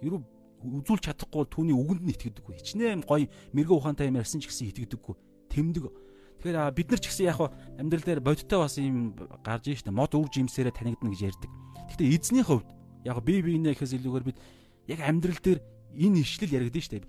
[0.06, 0.22] Ерөө
[0.64, 2.56] үзүүлж чадахгүй түүний үгэнд нь итгэдэггүй.
[2.60, 5.16] Хичнээн гоё мэрэгэн ухаантай юм ярьсан ч гэсэн итгэдэггүй.
[5.52, 5.84] Тэмдэг.
[6.40, 7.40] Тэгэхээр бид нар ч гэсэн яг
[7.76, 11.52] амьдрал дээр бодиттой бас юм гарч ийн штэ мод өв жимсээрээ танигдана гэж ярьдаг.
[11.92, 12.68] Гэхдээ эзний хувьд
[13.04, 14.40] яг бие биенээ гэхээс илүүгээр бид
[14.88, 15.60] яг амьдрал дээр
[16.00, 17.04] энэ ишлэл яригдэн штэ.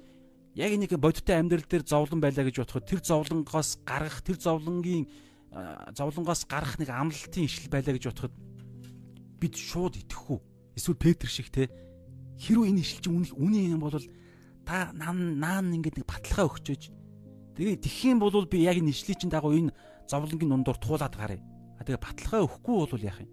[0.59, 5.07] Яг нэг бодиттой амьдрал дээр зовлон байлаа гэж бодоход тэр зовлонгоос гаргах тэр зовлонгийн
[5.51, 8.35] зовлонгоос гарах нэг амлалтын ишл байлаа гэж бодоход
[9.43, 10.39] бид шууд итгэхгүй.
[10.79, 11.67] Эсвэл Петр шиг те
[12.39, 13.99] хэрүү энэ ишл чинь үний юм бол
[14.63, 16.83] та наан наан ингээд нэг баталгаа өгчөөж
[17.59, 19.75] тэгээ тэгхийн бол би яг энэ ишлийн чинь дагуу энэ
[20.07, 21.43] зовлонгийн дундуур туулаад гарыг.
[21.79, 23.31] А тэгээ баталгаа өгөхгүй бол яах юм?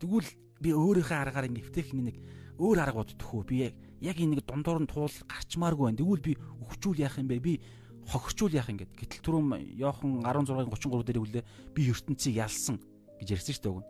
[0.00, 0.28] Тэгвэл
[0.60, 2.16] би өөрийнхөө аргаар ингээд эвтээх нэг
[2.58, 3.44] өөр арга боддох уу?
[3.44, 3.68] Би
[4.00, 6.00] яг энэ нэг дундуур нь туул гарчмааргүй байна.
[6.00, 7.38] Тэгвэл би өвчүүл яах юм бэ?
[7.38, 7.60] Би
[8.08, 11.44] хохирчул яах юм гээд гэтэл түрүүм Йохан 16-ын 33 дээр үлээ
[11.76, 12.80] би ертөнцийг ялсан
[13.20, 13.86] гэж ярьсан шүү дээ үгүй.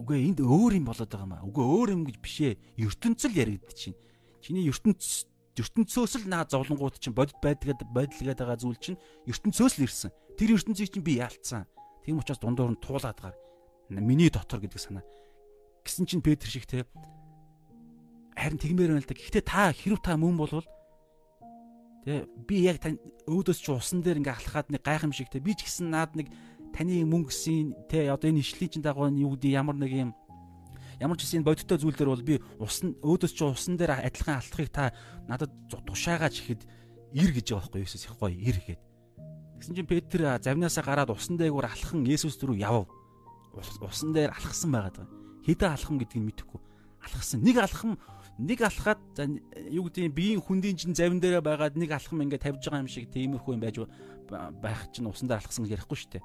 [0.00, 1.44] Үгүй энд өөр юм болоод байгаа юм аа.
[1.44, 2.52] Үгүй өөр юм гэж бишээ.
[2.80, 3.98] ертөнцөл яригдчих чинь.
[4.40, 8.98] Чиний ертөнц ертөнцөөс л наа зовлонгууд чинь бодит байдгаад байдлгээд байгаа зүйл чинь
[9.28, 10.10] ертөнцөөс л ирсэн.
[10.40, 11.68] Тэр ертөнцийг чинь би яалтсан.
[12.08, 13.36] Тийм учраас дундуур нь туулаад гар.
[13.92, 15.04] Миний дотор гэдэг санаа.
[15.84, 16.88] Гэсэн чинь Петр шиг те
[18.32, 19.14] харин тэгмээр байна л да.
[19.14, 20.64] Гэхдээ та хэрв та мөн болвол
[22.02, 22.98] Тэ би яг тань
[23.30, 26.34] өөдөөс чи усан дээр ингээ алхахад нэг гайхамшиг те би ч гэсэн наад нэг
[26.74, 30.10] таны мөнгөсийн тэ одоо энэ ишлийн чин дагуу юу гэдэг ямар нэг юм
[30.98, 34.70] ямар ч гэсэн бодиттой зүйл дээр бол би усан өөдөөс чи усан дээр адилхан алхахыг
[34.70, 34.90] та
[35.26, 36.62] надад тушаагач ихэд
[37.12, 38.80] ир гэж байгаа байхгүй Есүс их гоё ир гэхэд.
[39.60, 42.88] Тэгсэн чинь Петр завнаасаа гараад усан дээгүүр алхан Есүс рүү яв.
[43.52, 45.18] Усан дээр алхсан байгаад байгаа.
[45.44, 46.60] Хэдэн алхам гэдгийг мэдэхгүй.
[47.04, 47.44] Алхсан.
[47.44, 47.98] Нэг алхам
[48.38, 49.02] нэг алхаад
[49.68, 53.12] юу гэдэг биеийн хүндийн чин завин дээрээ байгаад нэг алхам ингээ тавьж байгаа юм шиг
[53.12, 53.76] тиймэрхүү юм байж
[54.60, 56.24] байх чинь усан дээр алхсан гэж ярихгүй шүү дээ.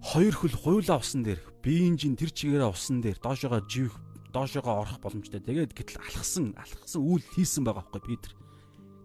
[0.00, 3.94] Хоёр хөл хуйлаа усан дээр биеийн чин тэр чигээрээ усан дээр доошоогоо живэх
[4.34, 5.38] доошоогоо орох боломжтой.
[5.38, 8.32] Тэгээд гэтэл алхсан алхсан үйл хийсэн байгаа байхгүй Питер.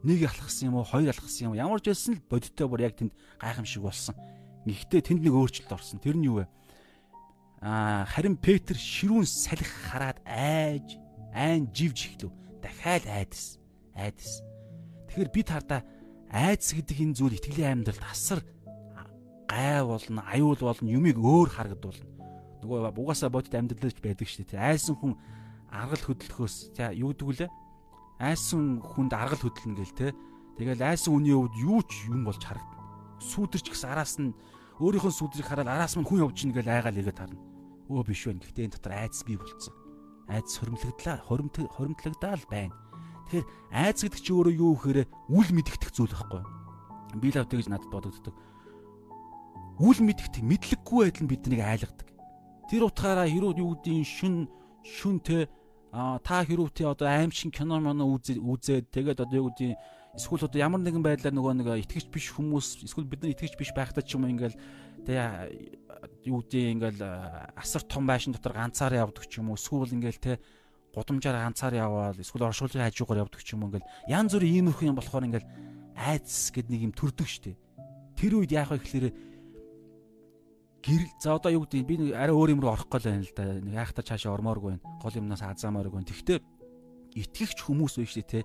[0.02, 1.62] Нэг алхсан юм уу, хоёр алхсан юм уу?
[1.62, 4.16] Ямар ч байсан л бодиттой бүр яг тэнд гайхамшиг болсон.
[4.66, 6.02] Гэхдээ тэнд нэг өөрчлөлт орсон.
[6.02, 6.46] Тэр нь юу вэ?
[7.62, 11.05] Аа харин Петр ширүүн салхи хараад айж
[11.36, 12.32] айн живж ихлүү
[12.64, 13.60] дахиад айдас
[13.92, 14.40] айдас.
[15.12, 15.82] Тэгэхээр бид хардаа
[16.32, 18.40] айдас гэдэг энэ зүйл итгэлийн амьдралд асар
[19.52, 22.08] гай болно аюул болно юмыг өөр харагдуулна.
[22.64, 24.64] Нөгөө угаасаа бодит амьдралч байдаг шүү дээ.
[24.64, 25.14] Айсан хүн
[25.70, 27.52] аргал хөдлөхөөс за юу гэдэг үлээ?
[28.24, 30.08] Айсан хүнд аргал хөдлөнө гэл те
[30.56, 33.20] тэгэл айсан хүний хувьд юу ч юм болж харагдана.
[33.20, 34.32] Сүүдэрч гэсэн араас нь
[34.80, 37.44] өөрийнхөө сүдрийг хараад араас нь хүн явж ийн гэл айгаал игээд харна.
[37.92, 39.85] Өө биш вэ гэхдээ энэ дотор айдас бий болцсон
[40.28, 42.74] айдас хоримтлагдлаа хоримтлагдаал байна.
[43.30, 45.00] Тэгэхээр айдас гэдэг чи өөрөө юу гэхээр
[45.34, 46.44] үл мэдэгдэх зүйл байхгүй.
[47.22, 48.36] Би л авдаг гэж надад бодогддог.
[49.82, 52.08] Үл мэдэгдэх мэдлэггүй байдал нь биднийг айлгадаг.
[52.70, 54.50] Тэр утгаараа хэрүүд юу гэдгийг шүн
[54.86, 55.50] шүнтэй
[55.96, 59.80] а та хэрүүти одоо аимшиг кино моно үзээд тэгээд одоо юу гэдгийг
[60.16, 63.72] эсвэл одоо ямар нэгэн байдлаар нөгөө нэг итгэж биш хүмүүс эсвэл бид нар итгэж биш
[63.72, 64.60] байхдаа ч юм ингээл
[65.08, 65.28] тэгээ
[66.24, 67.02] юу гэдэг ингээл
[67.56, 69.60] асар том байшин дотор ганцаараа явдаг ч юм уу?
[69.60, 70.40] Эсвэл ингээл те
[70.96, 73.70] гудамжаар ганцаар яваад эсвэл оршуулгын хажуугаар явдаг ч юм уу?
[73.76, 75.50] Ингээл янз бүрийн иймэрхүү юм болохоор ингээл
[75.96, 77.60] айдас гэд нэг юм төрдөг штэ.
[78.16, 79.08] Тэр үед яах вэ гэхээр
[80.86, 83.36] гэрэл за одоо юу гэдэг би нэг арай өөр юм руу орох гол байна л
[83.36, 83.60] да.
[83.60, 84.86] Нэг яахтаа цаашаа ормооргүй байна.
[85.04, 86.12] Гол юмнаас азаамааргүй байна.
[86.12, 86.40] Тэгтээ
[87.16, 88.42] итгэгч хүмүүс байх штэ те.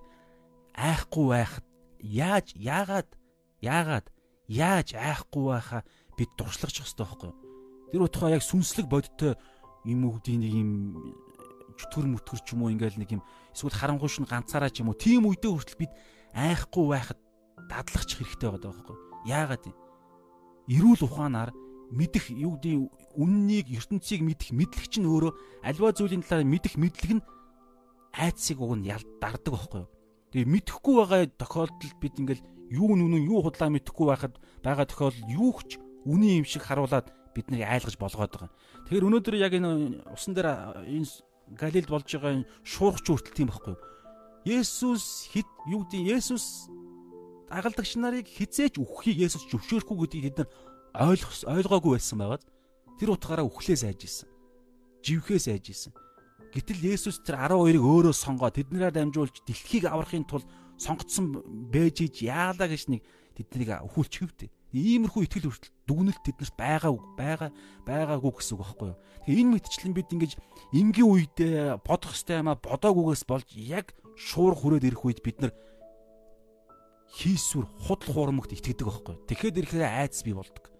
[0.75, 1.65] Айхгүй байхад
[2.03, 3.09] яаж яагаад
[3.61, 4.07] яагаад
[4.47, 5.81] яаж айхгүй байхаа
[6.17, 7.40] бид дуршлагч хэвээр байхгүй юу
[7.91, 9.35] Тэр утгаа яг сүнслэг бодтой
[9.85, 10.71] юм үгдийн нэг юм
[11.75, 13.21] чөтгөр мүтгэр ч юм уу ингээл нэг юм
[13.51, 14.97] эсвэл харангуйш нь ганцаараа ч юм уу.
[14.97, 15.93] Тийм үедээ хүртэл бид
[16.33, 17.19] айхгүй байхад
[17.67, 19.75] дадлагч хэрэгтэй байгаа байхгүй яагаад юм
[20.71, 21.51] эрүүл ухаанаар
[21.91, 22.87] мэдэх юу гэдэг
[23.19, 25.35] үннийг ертөнцийг мэдэх мэдлэг чинь өөрөө
[25.67, 27.25] альва зүйлийн талаар мэдэх мэдлэг нь
[28.15, 29.91] айцыг уг нь ял дардаг байхгүй юу.
[30.31, 35.51] Тэгээ мэдхгүй байгаа тохиолдолд бид ингээл юу нүн юу худлаа мэдхгүй байхад байгаа тохиолдол юу
[35.67, 35.75] ч
[36.07, 38.51] үний юм шиг харуулад бид нарыг айлгаж болгоод байгаа.
[38.87, 40.47] Тэгэхээр өнөөдөр яг энэ усан дээр
[40.85, 41.09] энэ
[41.51, 43.81] Галилд болж байгаа энэ шуургач хүртэл тийм байхгүй юу.
[44.47, 46.71] Есүс хэд юу гэдэг Есүс
[47.51, 50.49] агалдагч нарыг хизээч үххийг Есүс зөвшөөрөхгүй гэдгийг тэд нар
[51.11, 52.43] ойлгох ойлгоогүй байсан байгаад
[52.97, 54.29] тэр утгаараа үхлээ сайж исэн.
[55.03, 55.93] Живхээ сайж исэн.
[56.55, 60.47] Гэтэл Есүс тэр 12-ыг өөрөө сонгоод тэднэрээр дамжуулж дэлхийг аврахын тулд
[60.79, 63.01] сонгогдсон байж иж яалаа гэж нэг
[63.37, 64.49] тэднийг өхүүлч хөвдөө.
[64.71, 67.49] Иймэрхүү итгэл хүртэл дүгнэлт тэднэрт байгаа байгаа
[67.83, 68.99] байгаагүй гэсэн үг байхгүй юу.
[69.27, 70.31] Тэгээ энэ мэтчлэн бид ингэж
[70.71, 75.53] эмгийн үедээ бодох ёстой юм а бодоагүйгээс болж яг шуурх хүрээд ирэх үед бид нар
[77.11, 79.23] хийсвэр худал хуурмагт итгэдэг байхгүй юу.
[79.27, 80.71] Тэгэхэд ирэхээр айдас бий болдог.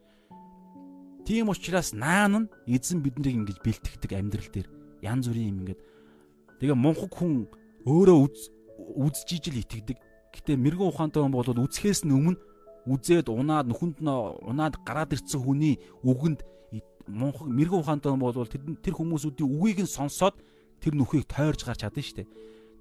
[1.27, 4.67] Тийм учраас наан нь эзэн биднийг ингэж бэлтгэдэг амьдрал дээр
[5.03, 5.81] янз бүрийн юм ингээд
[6.63, 7.51] тэгээ мунхаг хүн
[7.83, 8.17] өөрөө
[8.95, 9.97] үзэж ижил итгэдэг.
[10.31, 12.39] Гэтэ мэрэгэн ухаантай хүн бол үзэхээс нь өмнө
[12.87, 16.41] үзээд унаад нүхэнд нь унаад гараад ирсэн хүний үгэнд
[17.07, 20.37] мунхаг мэрэгэн ухаантай бол тэр хүмүүсүүдийн үгийг нь сонсоод
[20.81, 22.31] тэр нүхийг тойрж гарч чадна шүү дээ.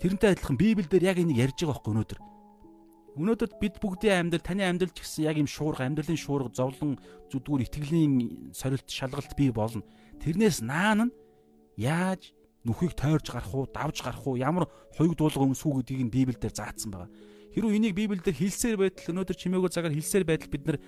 [0.00, 2.20] Тэрнтэй адилхан Библиэлд яг энийг ярьж байгаа байхгүй өнөөдөр.
[3.20, 6.96] Өнөөдөр бид бүгдийн амьдрал таны амьдрал ч гэсэн яг юм шуурга амьдралын шуурга зовлон
[7.28, 9.84] зүдгүүр итгэлийн сорилт шалгалт бий болно.
[10.24, 11.14] Тэрнээс наан нь
[11.76, 12.32] яаж
[12.64, 16.90] нүхийг тойрж гарах уу, давж гарах уу, ямар хоёуг дуулга өмсөх гэдгийг нь Библиэлд заасан
[16.92, 17.10] байгаа.
[17.54, 20.78] Хэрвээ энийг Библиэлд хэлсээр байтал өнөөдөр чимээгүй цагаар хэлсээр байтал бид нар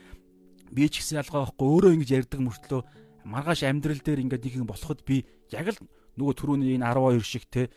[0.70, 2.82] би ч гэсэн ялгаа байхгүй өөрөө ингэж ярьдаг мөртлөө
[3.26, 5.78] маргааш амьдрал дээр ингээд нэг юм болоход би яг л
[6.18, 7.70] нөгөө түрүүний энэ 12 шиг те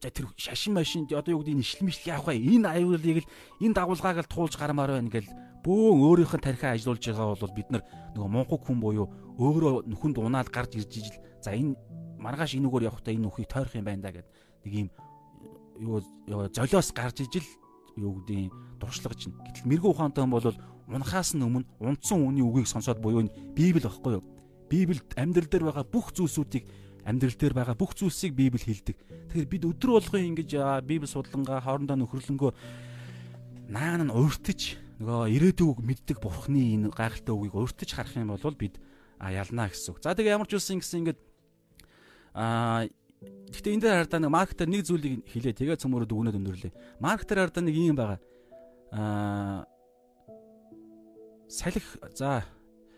[0.00, 3.76] за тэр шашин машин одоо юу гэдэг энэ ишлэмжл явах бай энэ аюулыг л энэ
[3.76, 5.28] дагуулгааг л туулж гармаар байна гэл
[5.64, 9.08] бөөн өөрийнх нь тархиа ажиллуулж байгаа бол бид нар нөгөө монхог хүн буюу
[9.40, 11.72] өөрөө нүхэнд унаад гарч ирж ижил за энэ
[12.20, 14.28] маргааш энүүгээр явахдаа энэ нүхийг тойрох юм байна да гэд.
[14.64, 14.88] Нэг юм
[15.80, 16.00] юу
[16.52, 17.48] золиос гарч ижил
[17.96, 19.34] юу гэдэг дуршлагч нь.
[19.34, 20.56] Гэтэл мэрэгүү ухаантай хүн бол
[20.88, 24.24] унахаас нь өмнө унтсан үний үгийг сонсоод буюу Библи багхгүй юу?
[24.68, 26.64] Библиэд амьдрал дээр байгаа бүх зүйлсүүдийг
[27.04, 28.96] амьдрал дээр байгаа бүх зүйлсийг Библи хэлдэг.
[29.30, 30.50] Тэгэхээр бид өдөр болгон ингэж
[30.84, 32.52] Библи судлангаа хоорондоо нөхөрлөнгөө
[33.72, 38.76] наан нь уртж нөгөө ирээдүйг мэддэг бурхны энэ гайхалтай үгийг уртж харах юм бол бид
[39.18, 39.98] ялнаа гэсэн үг.
[40.04, 41.18] За тэгээ ямар ч үсэн гэсэн ингэж
[42.34, 42.90] Аа
[43.52, 45.54] Гэхдээ энэ дээр хардаа нэг маркетер нэг зүйлийг хэлээ.
[45.54, 46.72] Тэгээ цөмөрөд өгнөд өндөрлөө.
[46.98, 48.20] Маркетер хардаа нэг юм байгаа.
[48.94, 49.64] Аа
[51.48, 51.80] салхи
[52.14, 52.44] за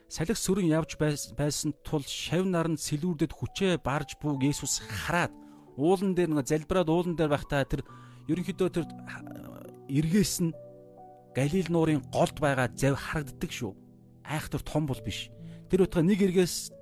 [0.09, 5.35] салхи сөрөн явж байсан тул шав наранд сэлүүрдэд хүчээ барж бууг Есүс хараад
[5.77, 7.83] уулан дээр нэг залбираад уулан дээр байхдаа тэр
[8.31, 8.87] ерөнхийдөө тэр
[9.91, 10.53] эргээс нь
[11.37, 13.77] Галил нуурын голд байгаа зав харагддаг шүү.
[14.25, 15.29] Айхтар том бол биш.
[15.69, 16.73] Тэр утга нэг эргээс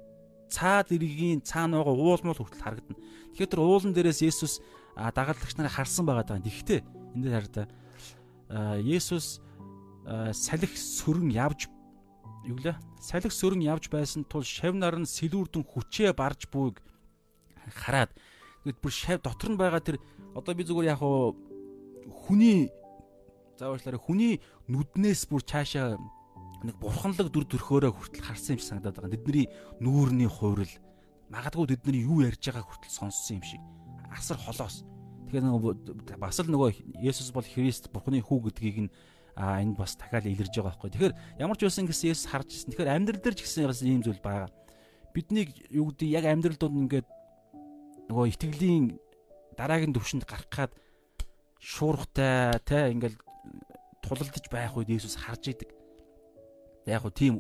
[0.47, 3.03] цаад иргэгийн цаана байгаа уулмал хүртэл харагдана.
[3.35, 4.63] Тэгэхээр тэр уулан дээрээс Есүс
[4.95, 6.39] дагалдагч нарыг харсан байгаа даа.
[6.39, 6.81] Тэгэхдээ
[7.19, 7.67] энэ дээр хараа
[8.79, 9.43] Есүс
[10.31, 11.67] салхи сөрөн явж
[12.47, 12.79] юу лээ?
[13.03, 16.79] Салхи сөрөн явж байсан тул шав нар нь сэлүүрдэн хүчээ барж бууг
[17.73, 18.15] хараад
[18.63, 19.97] тэгэд бүр шав дотор нь байгаа тэр
[20.37, 22.69] одоо би зүгээр яг хүний
[23.57, 25.97] зааварчлаараа хүний нүднээс бүр цаашаа
[26.65, 29.15] нэг бурханлаг дүр төрхөөрөө хүртэл харсан юм шиг санагдаад байгаа.
[29.17, 29.47] Тэдний
[29.81, 30.73] нүүрний хувирал
[31.33, 33.63] магадгүй тэдний юу ярьж байгааг хүртэл сонссон юм шиг.
[34.13, 34.85] Асар холоос.
[35.29, 35.73] Тэгэхээр нөгөө
[36.21, 38.91] бас л нөгөө Есүс бол Христ Бурхны хүү гэдгийг нь
[39.35, 40.91] а энд бас дахиад илэрж байгаа байхгүй.
[40.95, 42.71] Тэгэхээр ямар ч байсан гэсэн Есүс харж ирсэн.
[42.71, 44.51] Тэгэхээр амьдрал дээр ч гэсэн бас ийм зүйл байгаа.
[45.11, 47.09] Биднийг юу гэдэг яг амьдрал донд ингээд
[48.11, 48.85] нөгөө итгэлийн
[49.59, 50.73] дараагийн төвшөнд гарах гад
[51.59, 53.19] шуурхтай те ингээл
[54.07, 55.71] тулалдаж байх үед Есүс харж идэг.
[56.87, 57.35] Яг хөө тийм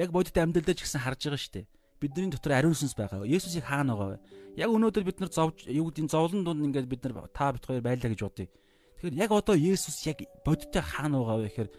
[0.00, 1.66] яг бодит амьдрал дээр ч гэсэн харж байгаа шүү дээ.
[2.02, 3.22] Бидний дотор ариун сүнс байгаа.
[3.22, 4.58] Есүсийг хаана байгаа вэ?
[4.58, 7.78] Яг өнөөдөр бид нар зовж юу гэдэг зовлон дунд ингээд бид нар та бит хоёр
[7.78, 8.50] байлаа гэж бодъё.
[8.98, 11.70] Тэгэхээр яг одоо Есүс яг бодиттой хаана байгаа вэ гэхээр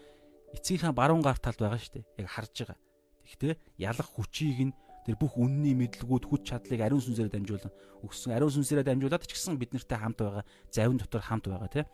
[0.56, 2.24] эцгийнхаа баруун гар талд байгаа шүү дээ.
[2.24, 2.78] Яг харж байгаа.
[3.20, 3.54] Тэгэхдээ
[3.84, 4.72] ялах хүчийг нь
[5.04, 9.60] тэр бүх үнний мэдлгүүд хүч чадлыг ариун сүнсээр дамжуулан өгсөн ариун сүнсээрээ дамжуулаад ч гэсэн
[9.60, 11.86] бид нартай хамт байгаа завин дотор хамт байгаа тийм.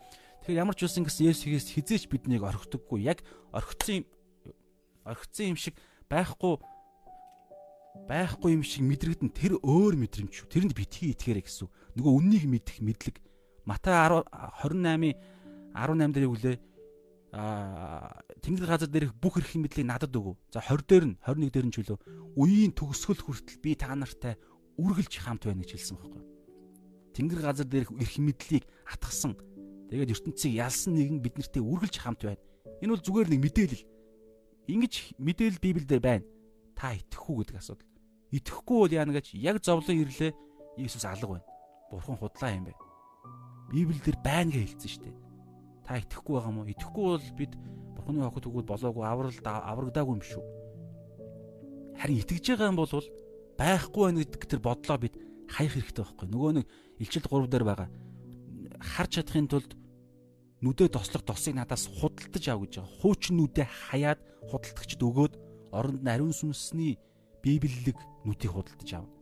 [0.46, 4.06] Тэгэхээр ямар ч үсэн гэсэн Есүсээс хизээч биднийг орхидоггүй яг орхицсан
[5.02, 5.74] орхицсан юм шиг
[6.06, 6.62] байхгүй
[8.09, 10.46] байхгүй юм шиг мэдрэгдэн тэр өөр мэдрэмж.
[10.48, 11.68] Тэрэнд битгий итгээрэй гэсэн.
[11.98, 13.16] Нөгөө үннийг мэдэх мэдлэг.
[13.66, 15.16] Матай 28-ийн
[15.74, 16.59] 18 дээр юу гэлээ?
[17.30, 20.34] Аа Тэнгэр газар дээрх бүх эрхийн мэдлийг надад өгөө.
[20.51, 21.98] За 20 дээр нь 21 дээр нь ч үлээ.
[22.34, 24.34] Үеийн төгсгөл хүртэл би та нартай
[24.80, 26.22] үргэлж хамт байна гэж хэлсэн байхгүй.
[27.14, 29.36] Тэнгэр газар дээрх эрх мэдлийг атгсан.
[29.92, 32.42] Тэгээд ертөнцийг ялсан нэгэн бид нартэй үргэлж хамт байна.
[32.80, 33.84] Энэ бол зүгээр нэг мэдээлэл
[34.72, 36.26] ингэж мэдээлэл Библиэлд байна.
[36.74, 37.89] Та итгэх үү гэдэг асуудал.
[38.30, 40.32] Итгэхгүй бол яана гэж яг зовлон ирлээ
[40.78, 41.46] Иесус алга байна.
[41.90, 42.78] Бурхан худлаа юм байна.
[43.70, 45.16] Библиэлд байна гэж хэлсэн шүү дээ.
[45.86, 46.62] Та итгэхгүй байгаа мó?
[46.66, 47.52] Итгэхгүй бол бид
[47.98, 50.44] Бурхны хохот өгөөд болоогүй авралд аврагдаагүй юм шүү.
[51.98, 52.94] Харин итгэж байгаа юм бол
[53.58, 55.14] байхгүй байна гэдэг тэр бодлоо бид
[55.50, 56.26] хаях хэрэгтэй байхгүй.
[56.30, 56.66] Нөгөө нэг
[57.02, 57.88] илчил 3 дээр байгаа.
[58.80, 59.74] Харж чадахын тулд
[60.62, 62.94] нүдэ тослох тосыг надаас худалдаж ав гэж байгаа.
[63.02, 65.34] Хуучин нүдэ хаяад худалдагчд өгөөд
[65.74, 66.96] оронд нь ариун сүнсний
[67.43, 69.14] библиэлэг нүдийг худалдаж авна.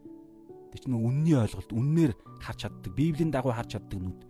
[0.73, 2.13] Тэг чинь үнний ойлголт, үннээр
[2.43, 4.21] харж чаддаг, библийн дагуу харж чаддаг нүд.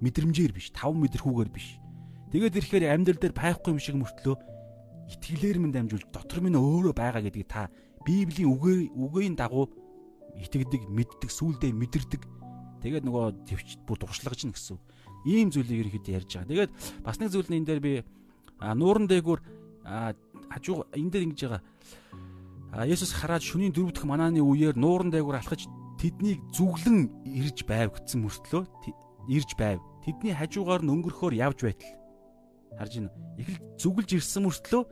[0.00, 1.76] Мэдрэмжээр биш, 5 мэдрэхүүгээр биш.
[2.32, 4.36] Тэгээд ирэхээр амьдрал дээр байхгүй юм шиг мөртлөө
[5.12, 7.68] итгэлээр минь дамжуулж дотор минь өөрөө байгаа гэдгийг та
[8.02, 9.68] библийн үгээр үгийн дагуу
[10.40, 12.22] итгэдэг, мэддэг, сүулдэ мэдэрдэг.
[12.82, 14.80] Тэгээд нөгөө төвч бүр дуршлагж гин гэсэн.
[15.28, 16.50] Ийм зүйлийг ирэхэд ярьж байгаа.
[16.50, 16.72] Тэгээд
[17.04, 17.92] бас нэг зүйл нь энэ дээр би
[18.60, 19.40] нууран дээгүүр
[20.50, 21.62] хажуу энэ дээр ингэж байгаа
[22.82, 25.70] Есүс хараад шөнийн дөрөв дэх манааны үеэр нууран дээгүүр алхаж
[26.02, 28.66] тэднийг зүглэн ирж байв гэсэн мөртлөө
[29.30, 29.78] ирж байв.
[30.02, 31.94] Тэдний хажуугаар нь өнгөрөхөөр явж байтал.
[32.74, 33.14] Харж байна.
[33.38, 34.82] Эхэл зүгэлж ирсэн мөртлөө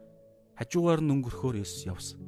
[0.62, 2.22] хажуугаар нь өнгөрөхөөр Есүс явсан.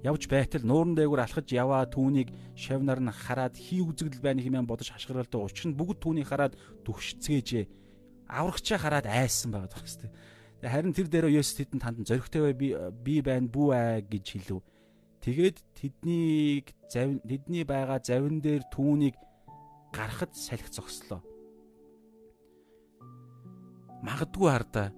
[0.00, 4.96] Явж байтал нууран дээгүүр алхаж яваа түүнийг шавнаар нь хараад хий үзэгдэл байна хэмээн бодож
[4.96, 6.56] хашгиралтай учир нь бүгд түүнийг хараад
[6.88, 7.68] дүгшцгээжээ.
[8.32, 10.08] Аврагчаа хараад айсан байгаа тохстой.
[10.60, 14.60] Харин тэр дээрөө Есүс тэдэнд хандан зоригтой бай би би байна бүү аа гэж хэлв.
[15.24, 19.16] Тэгээд тэднийг завин тэдний байгаа завин дээр түүнийг
[19.92, 21.24] гарахад салхи зогслоо.
[24.04, 24.92] Магадгүй хардаа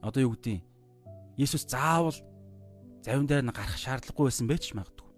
[0.00, 0.64] одоо юу гэдгийг
[1.36, 2.16] Есүс заавал
[3.04, 5.08] завин дээр нь гарах шаардлагагүй байсан байж магадгүй.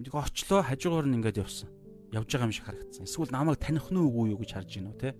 [0.00, 1.68] Нэг очлоо хажуугаар нь ингээд явсан.
[2.16, 3.04] Явж байгаа юм шиг харагдсан.
[3.04, 5.12] Эсвэл намайг таних нь үгүй юу гэж харж гинөө те.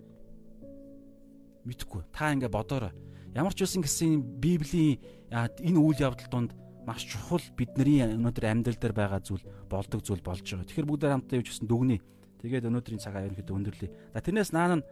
[1.63, 2.03] Мэдхгүй.
[2.11, 2.91] Та ингээд бодоорой.
[3.33, 4.99] Ямар ч үсэн гэсэн Библийн
[5.31, 6.51] энэ үйл явдал донд
[6.85, 10.67] маш чухал бидний өнөөдөр амьдрал дээр байгаа зүйл болдог зүйл болж байгаа.
[10.67, 12.03] Тэгэхээр бүгд хамтдаа юу ч гэсэн дүгнэе.
[12.43, 13.91] Тэгээд өнөөдрийн цагаа ерөнхийдөө өндөрлөе.
[14.11, 14.85] За тэрнээс наан нь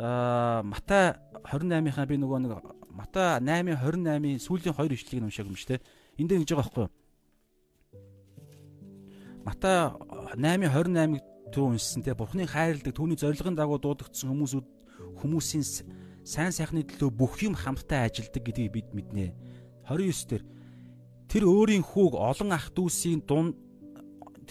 [0.00, 2.52] Матай 28-ийнхаа би нөгөө нэг
[2.88, 5.84] Матай 8:28-ийн сүүлийн хоёр ишлэгийг уншааг юм шүү дээ.
[6.24, 6.92] Энд дээр ингэж байгаа байхгүй юу?
[9.44, 9.76] Матай
[10.40, 11.20] 8:28-ыг
[11.52, 14.79] төв уншсан те Бурхны хайрладаг түүний зорилгын дагуу дуудагдсан хүмүүсүүд
[15.20, 15.64] хүмүүсийн
[16.24, 19.36] сайн сайхны төлөө бүх юм хамтдаа ажилдаг гэдгийг бид мэднэ.
[19.86, 20.44] 29 дээр
[21.30, 23.54] Тэр өөрийн хүүг олон ах дүүсийн дунд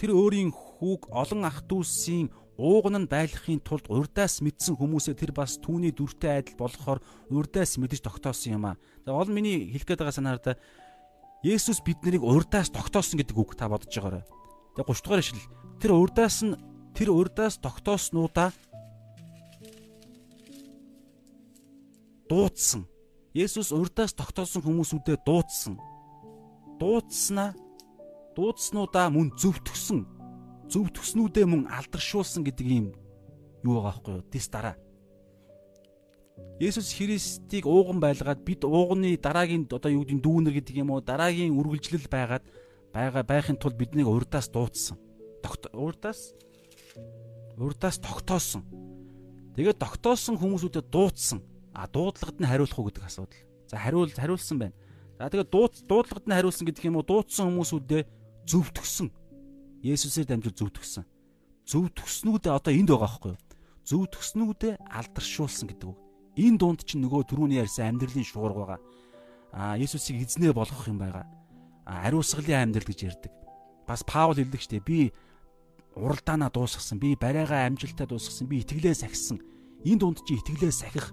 [0.00, 5.60] тэр өөрийн хүүг олон ах дүүсийн ууган нь байлгахын тулд урдаас мэдсэн хүмүүсээ тэр бас
[5.60, 8.80] түүний дүртэй адил болохоор урдаас мэдэж тогтоосон юм аа.
[9.04, 10.56] За ол миний хэлэх гээд байгаа санаараа
[11.44, 14.24] Есүс бид нарыг урдаас тогтоосон гэдэг үг та бодож байгаарай.
[14.80, 15.52] Тэгээ 30 дугаар ишлэл
[15.84, 16.56] тэр урдаас нь
[16.96, 18.56] тэр урдаас тогтооснуудаа
[22.30, 22.86] дуудсан.
[23.34, 25.74] Есүс урдаас тогтоосон хүмүүсүүдэд дуудсан
[26.80, 27.52] дуудснаа
[28.34, 30.00] дуудснуудаа мөн зөвтгсөн
[30.72, 32.86] зөвтгснүүдээ мөн алдаршуулсан гэдэг ийм
[33.60, 34.24] юу байгаа байхгүй юу?
[34.32, 34.76] Тэс дараа.
[36.56, 41.52] Есүс Христийг ууган байлгаад бид ууганы дараагийн одоо юу гэдэг дүүнер гэдэг юм уу дараагийн
[41.52, 42.44] үргэлжлэл байгаад
[42.96, 44.96] байгаа байхын тулд биднийг урдаас дуудсан.
[45.76, 46.32] Урдаас
[47.60, 48.64] урдаас тогтоосон.
[49.52, 51.44] Тэгээд тогтоосон хүмүүсүүдэд дуудсан.
[51.74, 53.40] А дуудлагад нь хариулах уу гэдэг асуудал.
[53.70, 54.74] За хариул хариулсан байна.
[55.18, 58.02] За тэгээд дуудлагад нь хариулсан гэдэг юм уу дуудсан хүмүүсүүдээ
[58.46, 59.08] зөвтгсөн.
[59.84, 61.04] Есүсээр дамжуул зөвтгсөн.
[61.70, 63.40] Зөвтгснүүдээ одоо энд байгаа байхгүй юу?
[63.86, 65.98] Зөвтгснүүдээ алдаршуулсан гэдэг үг.
[66.36, 68.80] Энэ дунд чинь нөгөө түрүүний ярьсан амьдралын шуурга байгаа.
[69.54, 71.26] Аа Есүсийг эзнээ болгох юм байгаа.
[71.86, 73.32] Ариусгалын амьдрал гэж ярьдаг.
[73.86, 75.10] Бас Паул хэлдэг штеп би
[75.98, 79.42] уралдаанаа дуусгасан, би барайгаа амжилтаа дуусгасан, би итгэлээ сахисан.
[79.82, 81.10] Энэ дунд чи итгэлээ сахих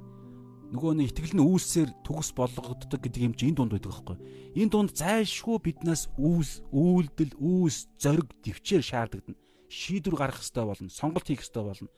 [0.71, 4.17] нөгөө нэг итгэл нь үйлсээр төгс болгогддог гэдэг юм чи энэ дунд байдаг байхгүй.
[4.59, 9.35] Энэ дунд зайлшгүй биднээс үйлс, үйлдэл, үйлс, зориг, төвчээр шаардлагдан
[9.71, 11.89] шийдвэр гаргах хэрэгтэй болно, сонголт хийх хэрэгтэй болно.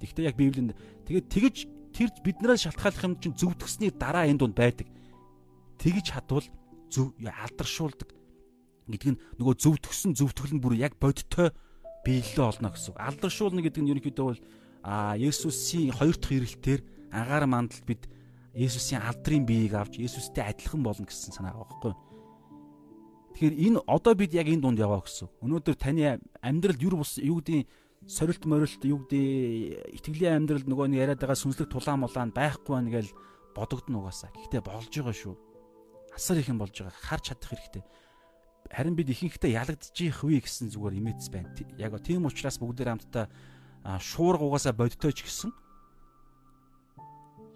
[0.00, 0.72] Тэгвэл яг Библиэнд
[1.08, 1.56] тэгээд тэгж
[1.92, 4.88] тэр биднээс шалтгааллах юм чинь зөвтгсний дараа энэ дунд байдаг.
[5.80, 6.48] Тэгж хадвал
[6.88, 8.08] зөв алдаршуулдаг
[8.88, 11.52] гэдэг нь нөгөө зөвтгсөн зөвтгөл нь бүр яг бодиттой
[12.04, 12.96] биелэлээ олно гэсэн.
[12.96, 14.40] Алдаршуулна гэдэг нь ерөнхийдөө бол
[14.82, 16.80] а Есүсийн хоёр дахь ирэлтээр
[17.12, 18.08] агаар мандалд бид
[18.54, 21.94] Есүсийн алдрын биеийг авч Есүстэй адилхан болно гэсэн санаа байгаа байхгүй.
[23.30, 25.30] Тэгэхээр энэ одоо бид яг энэ дунд яваа гэсэн.
[25.38, 27.62] Өнөөдөр таны амьдралд юр бус юу гэдэг
[28.10, 32.90] сорилт морилт юу гэдэг итгэлийн амьдралд нөгөө нэг яриад байгаа сүнслэг тулаан мулаан байхгүй байна
[32.90, 33.14] гэж
[33.54, 34.34] бодогдно угаасаа.
[34.34, 35.34] Гэхдээ болж байгаа шүү.
[36.10, 36.90] Асар их юм болж байгаа.
[37.06, 37.84] Харж чадах хэрэгтэй.
[38.66, 41.54] Харин бид ихэнхдээ ялагдчих вэ гэсэн зүгээр имэц байна.
[41.78, 43.30] Яг тийм учраас бүгд хамтдаа
[44.02, 45.54] шуурга угаасаа бодтой ч гэсэн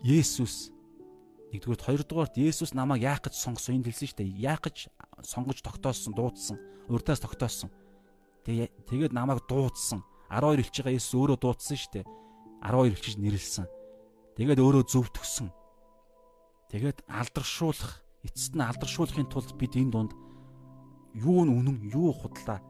[0.05, 0.69] Есүс
[1.57, 4.37] нэгдүгээр хоёрдугаарт Есүс намайг яах гэж сонгосон энд хэлсэн шүү дээ.
[4.53, 4.93] Яах гэж
[5.25, 6.61] сонгож тогтоосон, дуудсан,
[6.93, 7.73] урдаас тогтоосон.
[8.45, 12.07] Тэгээ тэгээд намайг дуудсан, 12 хэлж байгаа Есүс өөрөө дуудсан шүү дээ.
[12.69, 13.67] 12 хэлчихэж нэрлсэн.
[14.37, 15.49] Тэгээд өөрөө зөвтгсөн.
[16.69, 20.13] Тэгээд алдаршуулах, эцэст нь алдаршуулахын тулд бид энэ дунд
[21.17, 22.61] юу нь үнэн, юу худлаа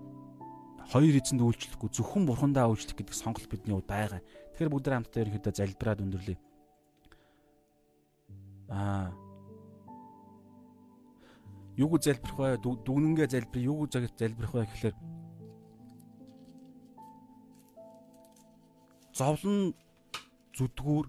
[0.93, 4.20] хоёр эзэнд үйлчлэхгүй зөвхөн бурхандаа үйлчлэх гэдэг сонголт бидний хувьд байгаа.
[4.52, 6.36] Тэгэхээр бүгд хамтдаа ерөнхийдөө залбираад өндөрлөе.
[8.69, 9.12] Аа
[11.77, 12.57] юуг залбирх вэ?
[12.62, 14.97] Дүгнэнгээ залбир, юуг залбирх вэ гэхэлэр
[19.15, 19.74] зовлон
[20.55, 21.07] зүдгүүр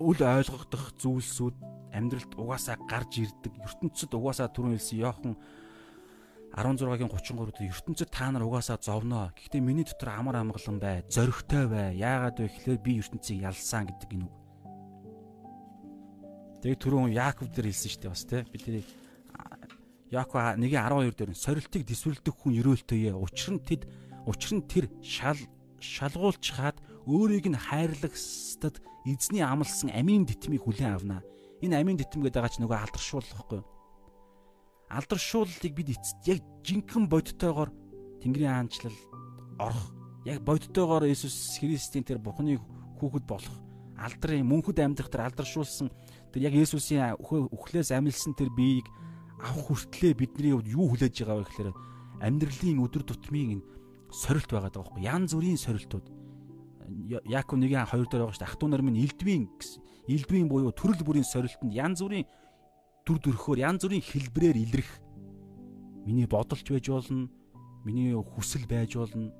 [0.00, 1.56] үл ойлгогдох зүйлсүүд
[1.92, 3.52] амьдралд угаасаа гарч ирдэг.
[3.64, 5.34] ертөнцид угаасаа түрүүн хэлсэн Йохан
[6.54, 9.32] 16-гийн 33-д ертөнцид та нар угаасаа зовноо.
[9.36, 11.96] Гэхдээ миний дотор амар амгалан бай, зоригтой бай.
[11.96, 14.37] Яагаад вэ гэхээр би ертөнцийг ялсан гэдэг энэ үг.
[16.58, 18.42] Тэгээ түрүүн Яаков дээр хэлсэн шүү дээ бас тий.
[18.50, 18.88] Бид тэрийг
[20.10, 23.14] Яаков 1:12 дээр сорилтыг дэвсвэрлэдэг хүн өрөөлтөе.
[23.14, 23.86] Учир нь тэд
[24.26, 25.38] учир нь тэр шал
[25.78, 31.22] шалгуулж хаад өөрийг нь хайрлагстад эзний амлсан амийн дитмийг хүлээн авна.
[31.62, 33.62] Энэ амийн дитм гэдэг байгаа ч нөгөө алдаршуулахгүй.
[34.90, 37.70] Алдаршууллыг бид эцэст яг жинхэнэ бодтойгоор
[38.18, 38.98] Тэнгэрийн хаанчлал
[39.62, 39.94] орох.
[40.26, 42.58] Яг бодтойгоор Иесус Христийн тэр Бурхны
[42.98, 43.68] хүүхэд болох
[43.98, 45.90] алдрын мөнхөд амьдрах тэр алдаршуулсан
[46.38, 48.86] тэр яг Иесусийн үхлээс амилсан тэр биеийг
[49.42, 51.70] авах хүртлээр бидний хувьд юу хүлээж байгаа вэ гэхээр
[52.22, 53.58] амьдралын өдөр тутмын
[54.14, 56.06] сорилт байгаа даа байхгүй ян зүрийн сорилтууд
[57.26, 58.48] Яаков 1-ийн 2 дээр байгаа шүү дээ.
[58.48, 59.44] Ах トゥ нар минь элдвийн
[60.06, 62.24] элдвийн буюу төрөл бүрийн сорилтонд ян зүрийн
[63.02, 64.90] дүр төрхөөр ян зүрийн хэлбрээр илрэх
[66.06, 67.28] миний бодолч байж болно.
[67.84, 69.34] Миний хүсэл байж болно.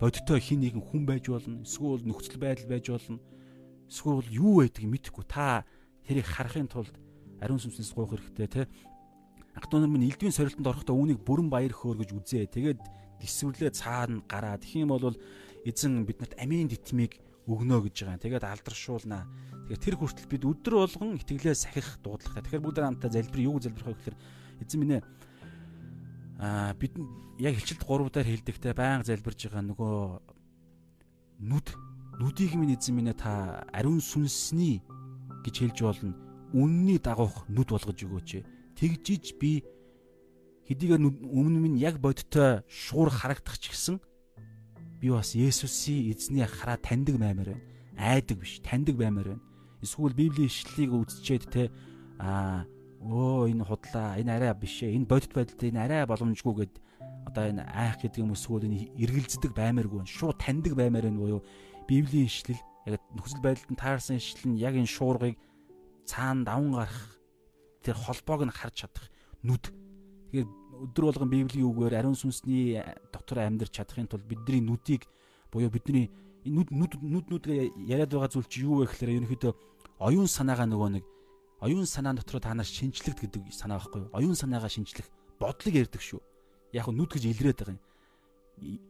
[0.00, 1.62] Бодтой хин нэгэн хүн байж болно.
[1.62, 3.22] Эсвэл нөхцөл байдал байж болно.
[3.86, 5.62] Эсвэл юу байдгийг мэдэхгүй та
[6.06, 6.94] тэрийг харахын тулд
[7.40, 8.62] ариун сүнснээс гуйх хэрэгтэй те.
[9.54, 12.50] ゥ нар минь элдвийн сорилтонд орохдоо үүнийг бүрэн баяр хөөргөж үзээ.
[12.50, 12.80] Тэгээд
[13.22, 14.58] дисвэрлээ цаана гараа.
[14.58, 15.16] Тэгэх юм бол
[15.64, 18.24] эзэн биднэрт амийн дитмийг өгнө гэж байгаа.
[18.24, 19.24] Тэгээд алдаршуулнаа.
[19.70, 22.42] Тэгээд тэр хүртэл бид өдөр болгон итгэлээ сахих дуудлагатай.
[22.42, 24.16] Тэгэхээр бүгд хамтдаа залбир юу залбирх вэ гэхээр
[24.64, 25.00] эзэн минь
[26.40, 26.98] аа бид
[27.38, 29.94] яг хилчилт 3 дээр хэлдэгтэй байнга залбирж байгаа нөгөө
[31.46, 31.66] нүд
[32.20, 34.82] нүдийг минь эзэн минь та ариун сүнсний
[35.44, 36.16] гэж хэлж болно.
[36.56, 38.30] Үнний дагуух нүд болгож өгөөч.
[38.80, 39.62] Тэгжиж би
[40.66, 44.00] хэдийгээр өмнө минь яг бодтой шуур харагдах ч гэсэн
[44.98, 47.64] би бас Есүсийн эзний хараа таньдаг баймаар байна.
[48.00, 49.44] Айдаг биш, таньдаг баймаар байна.
[49.84, 51.62] Эсвэл Библийн ишлэлийг үзчихэд те
[52.18, 52.64] аа
[53.04, 54.96] өө энэ худлаа, энэ арай биш ээ.
[54.96, 56.74] Энэ бодит байдалд энэ арай боломжгүй гэд
[57.28, 61.40] одоо энэ айх гэдэг юм эсвэл энэ эргэлздэг баймааргүй шууд таньдаг баймаар байна буюу
[61.88, 65.36] Библийн ишлэл яг нөхцөл байдалд нь таарсан ишлэл нь яг энэ шуургыг
[66.04, 67.00] цаана даван гарах
[67.84, 69.06] тэр холбоог нь харж чадах
[69.44, 69.72] нүд.
[70.32, 70.48] Тэгэхээр
[70.92, 72.80] өдөр болгон Библийн үгээр ариун сүнсний
[73.12, 75.06] дотор амьдрч чадахын тулд бидний нүдийг
[75.52, 76.10] буюу бидний
[76.44, 79.52] нүд нүд нүд нүдгээ яриад байгаа зүйл чи юу вэ гэхээр ерөнхийдөө
[80.02, 81.04] оюун санаагаа нөгөө нэг
[81.64, 84.10] оюун санаа дотор та нар шинжлэх гэдэг санаа байхгүй юу?
[84.12, 85.08] Оюун санаагаа шинжлэх
[85.40, 86.20] бодлыг ярьдаг шүү.
[86.76, 87.82] Яг нь нүд гэж илрээд байгаа юм.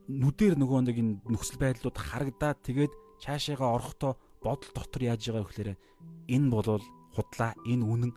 [0.08, 2.92] Нүдээр нөгөө нэг энэ нөхцөл байдлууд харагдаад тэгээд
[3.22, 4.12] цаашаагаа орохдоо
[4.42, 5.70] бодол дотор яаж байгаа вэ гэхээр
[6.28, 6.84] энэ болвол
[7.14, 8.12] худлаа, энэ үнэн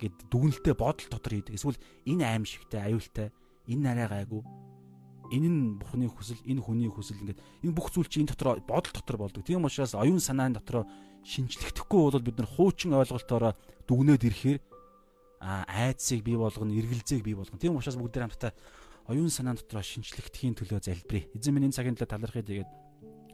[0.00, 1.56] гэд дүгнэлтээ бодол дотор хийдэг.
[1.56, 1.78] Эсвэл
[2.08, 3.28] энэ аимшигтай, аюултай,
[3.68, 4.42] энэ нарай гайгүй.
[5.30, 8.90] Энэ нь Бурхны хүсэл, энэ хүний хүсэл ингээд энэ бүх зүйл чинь энэ дотор бодол
[8.90, 9.46] дотор болдог.
[9.46, 10.90] Тийм учраас оюун санааны дотор
[11.22, 13.54] шинжлэхдэггүй бол бид нар хуучин ойлголтоороо
[13.86, 14.58] дүгнээд ирэхээр
[15.38, 17.62] а айдсыг бий болгоно, эргэлзээг бий болгоно.
[17.62, 18.52] Тийм учраас бүгд хамтдаа
[19.06, 21.30] оюун санааны дотор шинжлэхдхийн төлөө залбирая.
[21.38, 22.70] Эзэн минь энэ цагийн төлөө талархъя тэгээд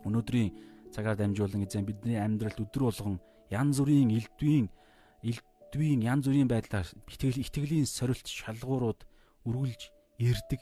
[0.04, 3.20] өнөөдрийн цагаар дамжуулан эзэн бидний амьдралд өдөр болгон
[3.52, 4.72] янз бүрийн элдвийн
[5.20, 9.04] элдвийн янз бүрийн байдлаар итгэл итгэлийн сорилт шалгуурууд
[9.44, 9.82] үргэлж
[10.16, 10.60] ирдэг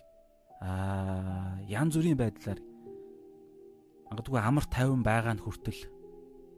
[0.58, 2.58] аа янз бүрийн байдлаар
[4.10, 5.80] магадгүй амар тайван байгаа нь хүртэл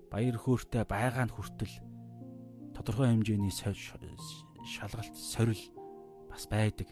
[0.09, 1.75] баяр хөөртэй байгаа нь хүртэл
[2.73, 5.63] тодорхой хэмжээний шалгалт сорил
[6.29, 6.89] бас байдаг.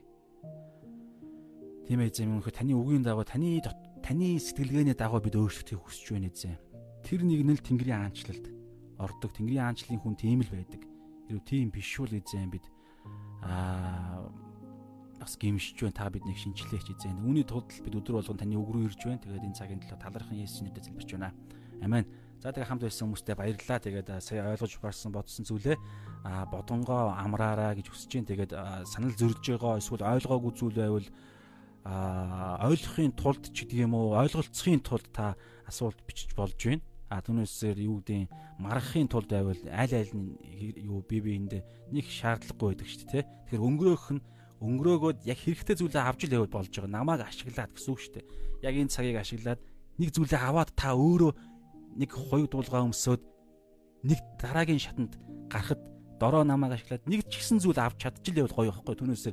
[1.84, 3.60] Тийм ээ зэм өнөхө таны үгийн дагуу таны
[4.00, 6.56] таны сэтгэлгээний дагуу бид өөрчлөлтийг хүсэж байна зэ.
[7.04, 8.48] Тэр нэг нь л Тэнгэрийн аанчлалд
[8.96, 9.30] ордог.
[9.36, 10.82] Тэнгэрийн аанчлалын хүн тийм л байдаг.
[11.28, 12.64] Хэрвээ тийм биш бол эзэн бид
[13.44, 14.24] аа
[15.20, 15.92] бас гимшиж байна.
[15.92, 17.20] Та биднийг шинчлээч эзэн.
[17.20, 19.20] Үүний тулд бид өдөр болгон таны үг рүү ирж байна.
[19.20, 21.32] Тэгээд энэ цагийн төлөө талархан Есүсийн нэрээр залбирч байна.
[21.84, 22.04] Амен.
[22.40, 23.80] За тэгээ хамт байсан хүмүүстээ баярлалаа.
[23.84, 25.76] Тэгээд сая ойлгож барсан бодсон зүйлээ
[26.24, 28.30] а бодонгоо амраараа гэж хүсэж байна.
[28.32, 28.52] Тэгээд
[28.88, 31.08] санал зөрж байгаа эсвэл ойлгоогүй зүйл байвал
[31.84, 35.36] а ойлгохын тулд ч гэдэг юм уу ойлголцохын тулд та
[35.68, 36.80] асуулт бичиж болж байна.
[37.14, 38.26] А түүнээсээр юу гэдэг
[38.58, 40.34] маргахын тулд байвал аль аль нь
[40.82, 41.62] юу бие биендээ
[41.94, 43.24] нэг шаардлагагүй байдаг шүү дээ.
[43.54, 44.24] Тэгэхээр өнгөрөөх нь
[44.58, 46.90] өнгөрөөгөөд яг хэрэгтэй зүйлээ авч л яваад болж байгаа.
[46.90, 48.26] Намааг ашиглаад гэсэн үг шүү дээ.
[48.66, 49.60] Яг энэ цагийг ашиглаад
[50.02, 51.32] нэг зүйлээ аваад та өөрөө
[52.02, 53.22] нэг хоёр дуулгаа өмсөөд
[54.02, 55.14] нэг дараагийн шатанд
[55.46, 55.80] гарахад
[56.18, 59.24] дороо намааг ашиглаад нэг ч гэсэн зүйл авч чадчих л явал гоё ихгүй түүнээс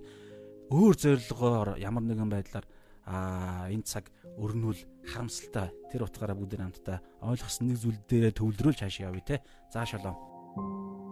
[0.69, 2.65] өөр зорилгоор ямар нэгэн байдлаар
[3.05, 4.79] а энэ цаг өрнүүл
[5.09, 9.43] харамсалтай тэр утгаараа бүгд хамтдаа ойлгосон нэг зүйл дээрээ төвлөрүүлж хаашаа явъя те.
[9.73, 11.10] За шалом.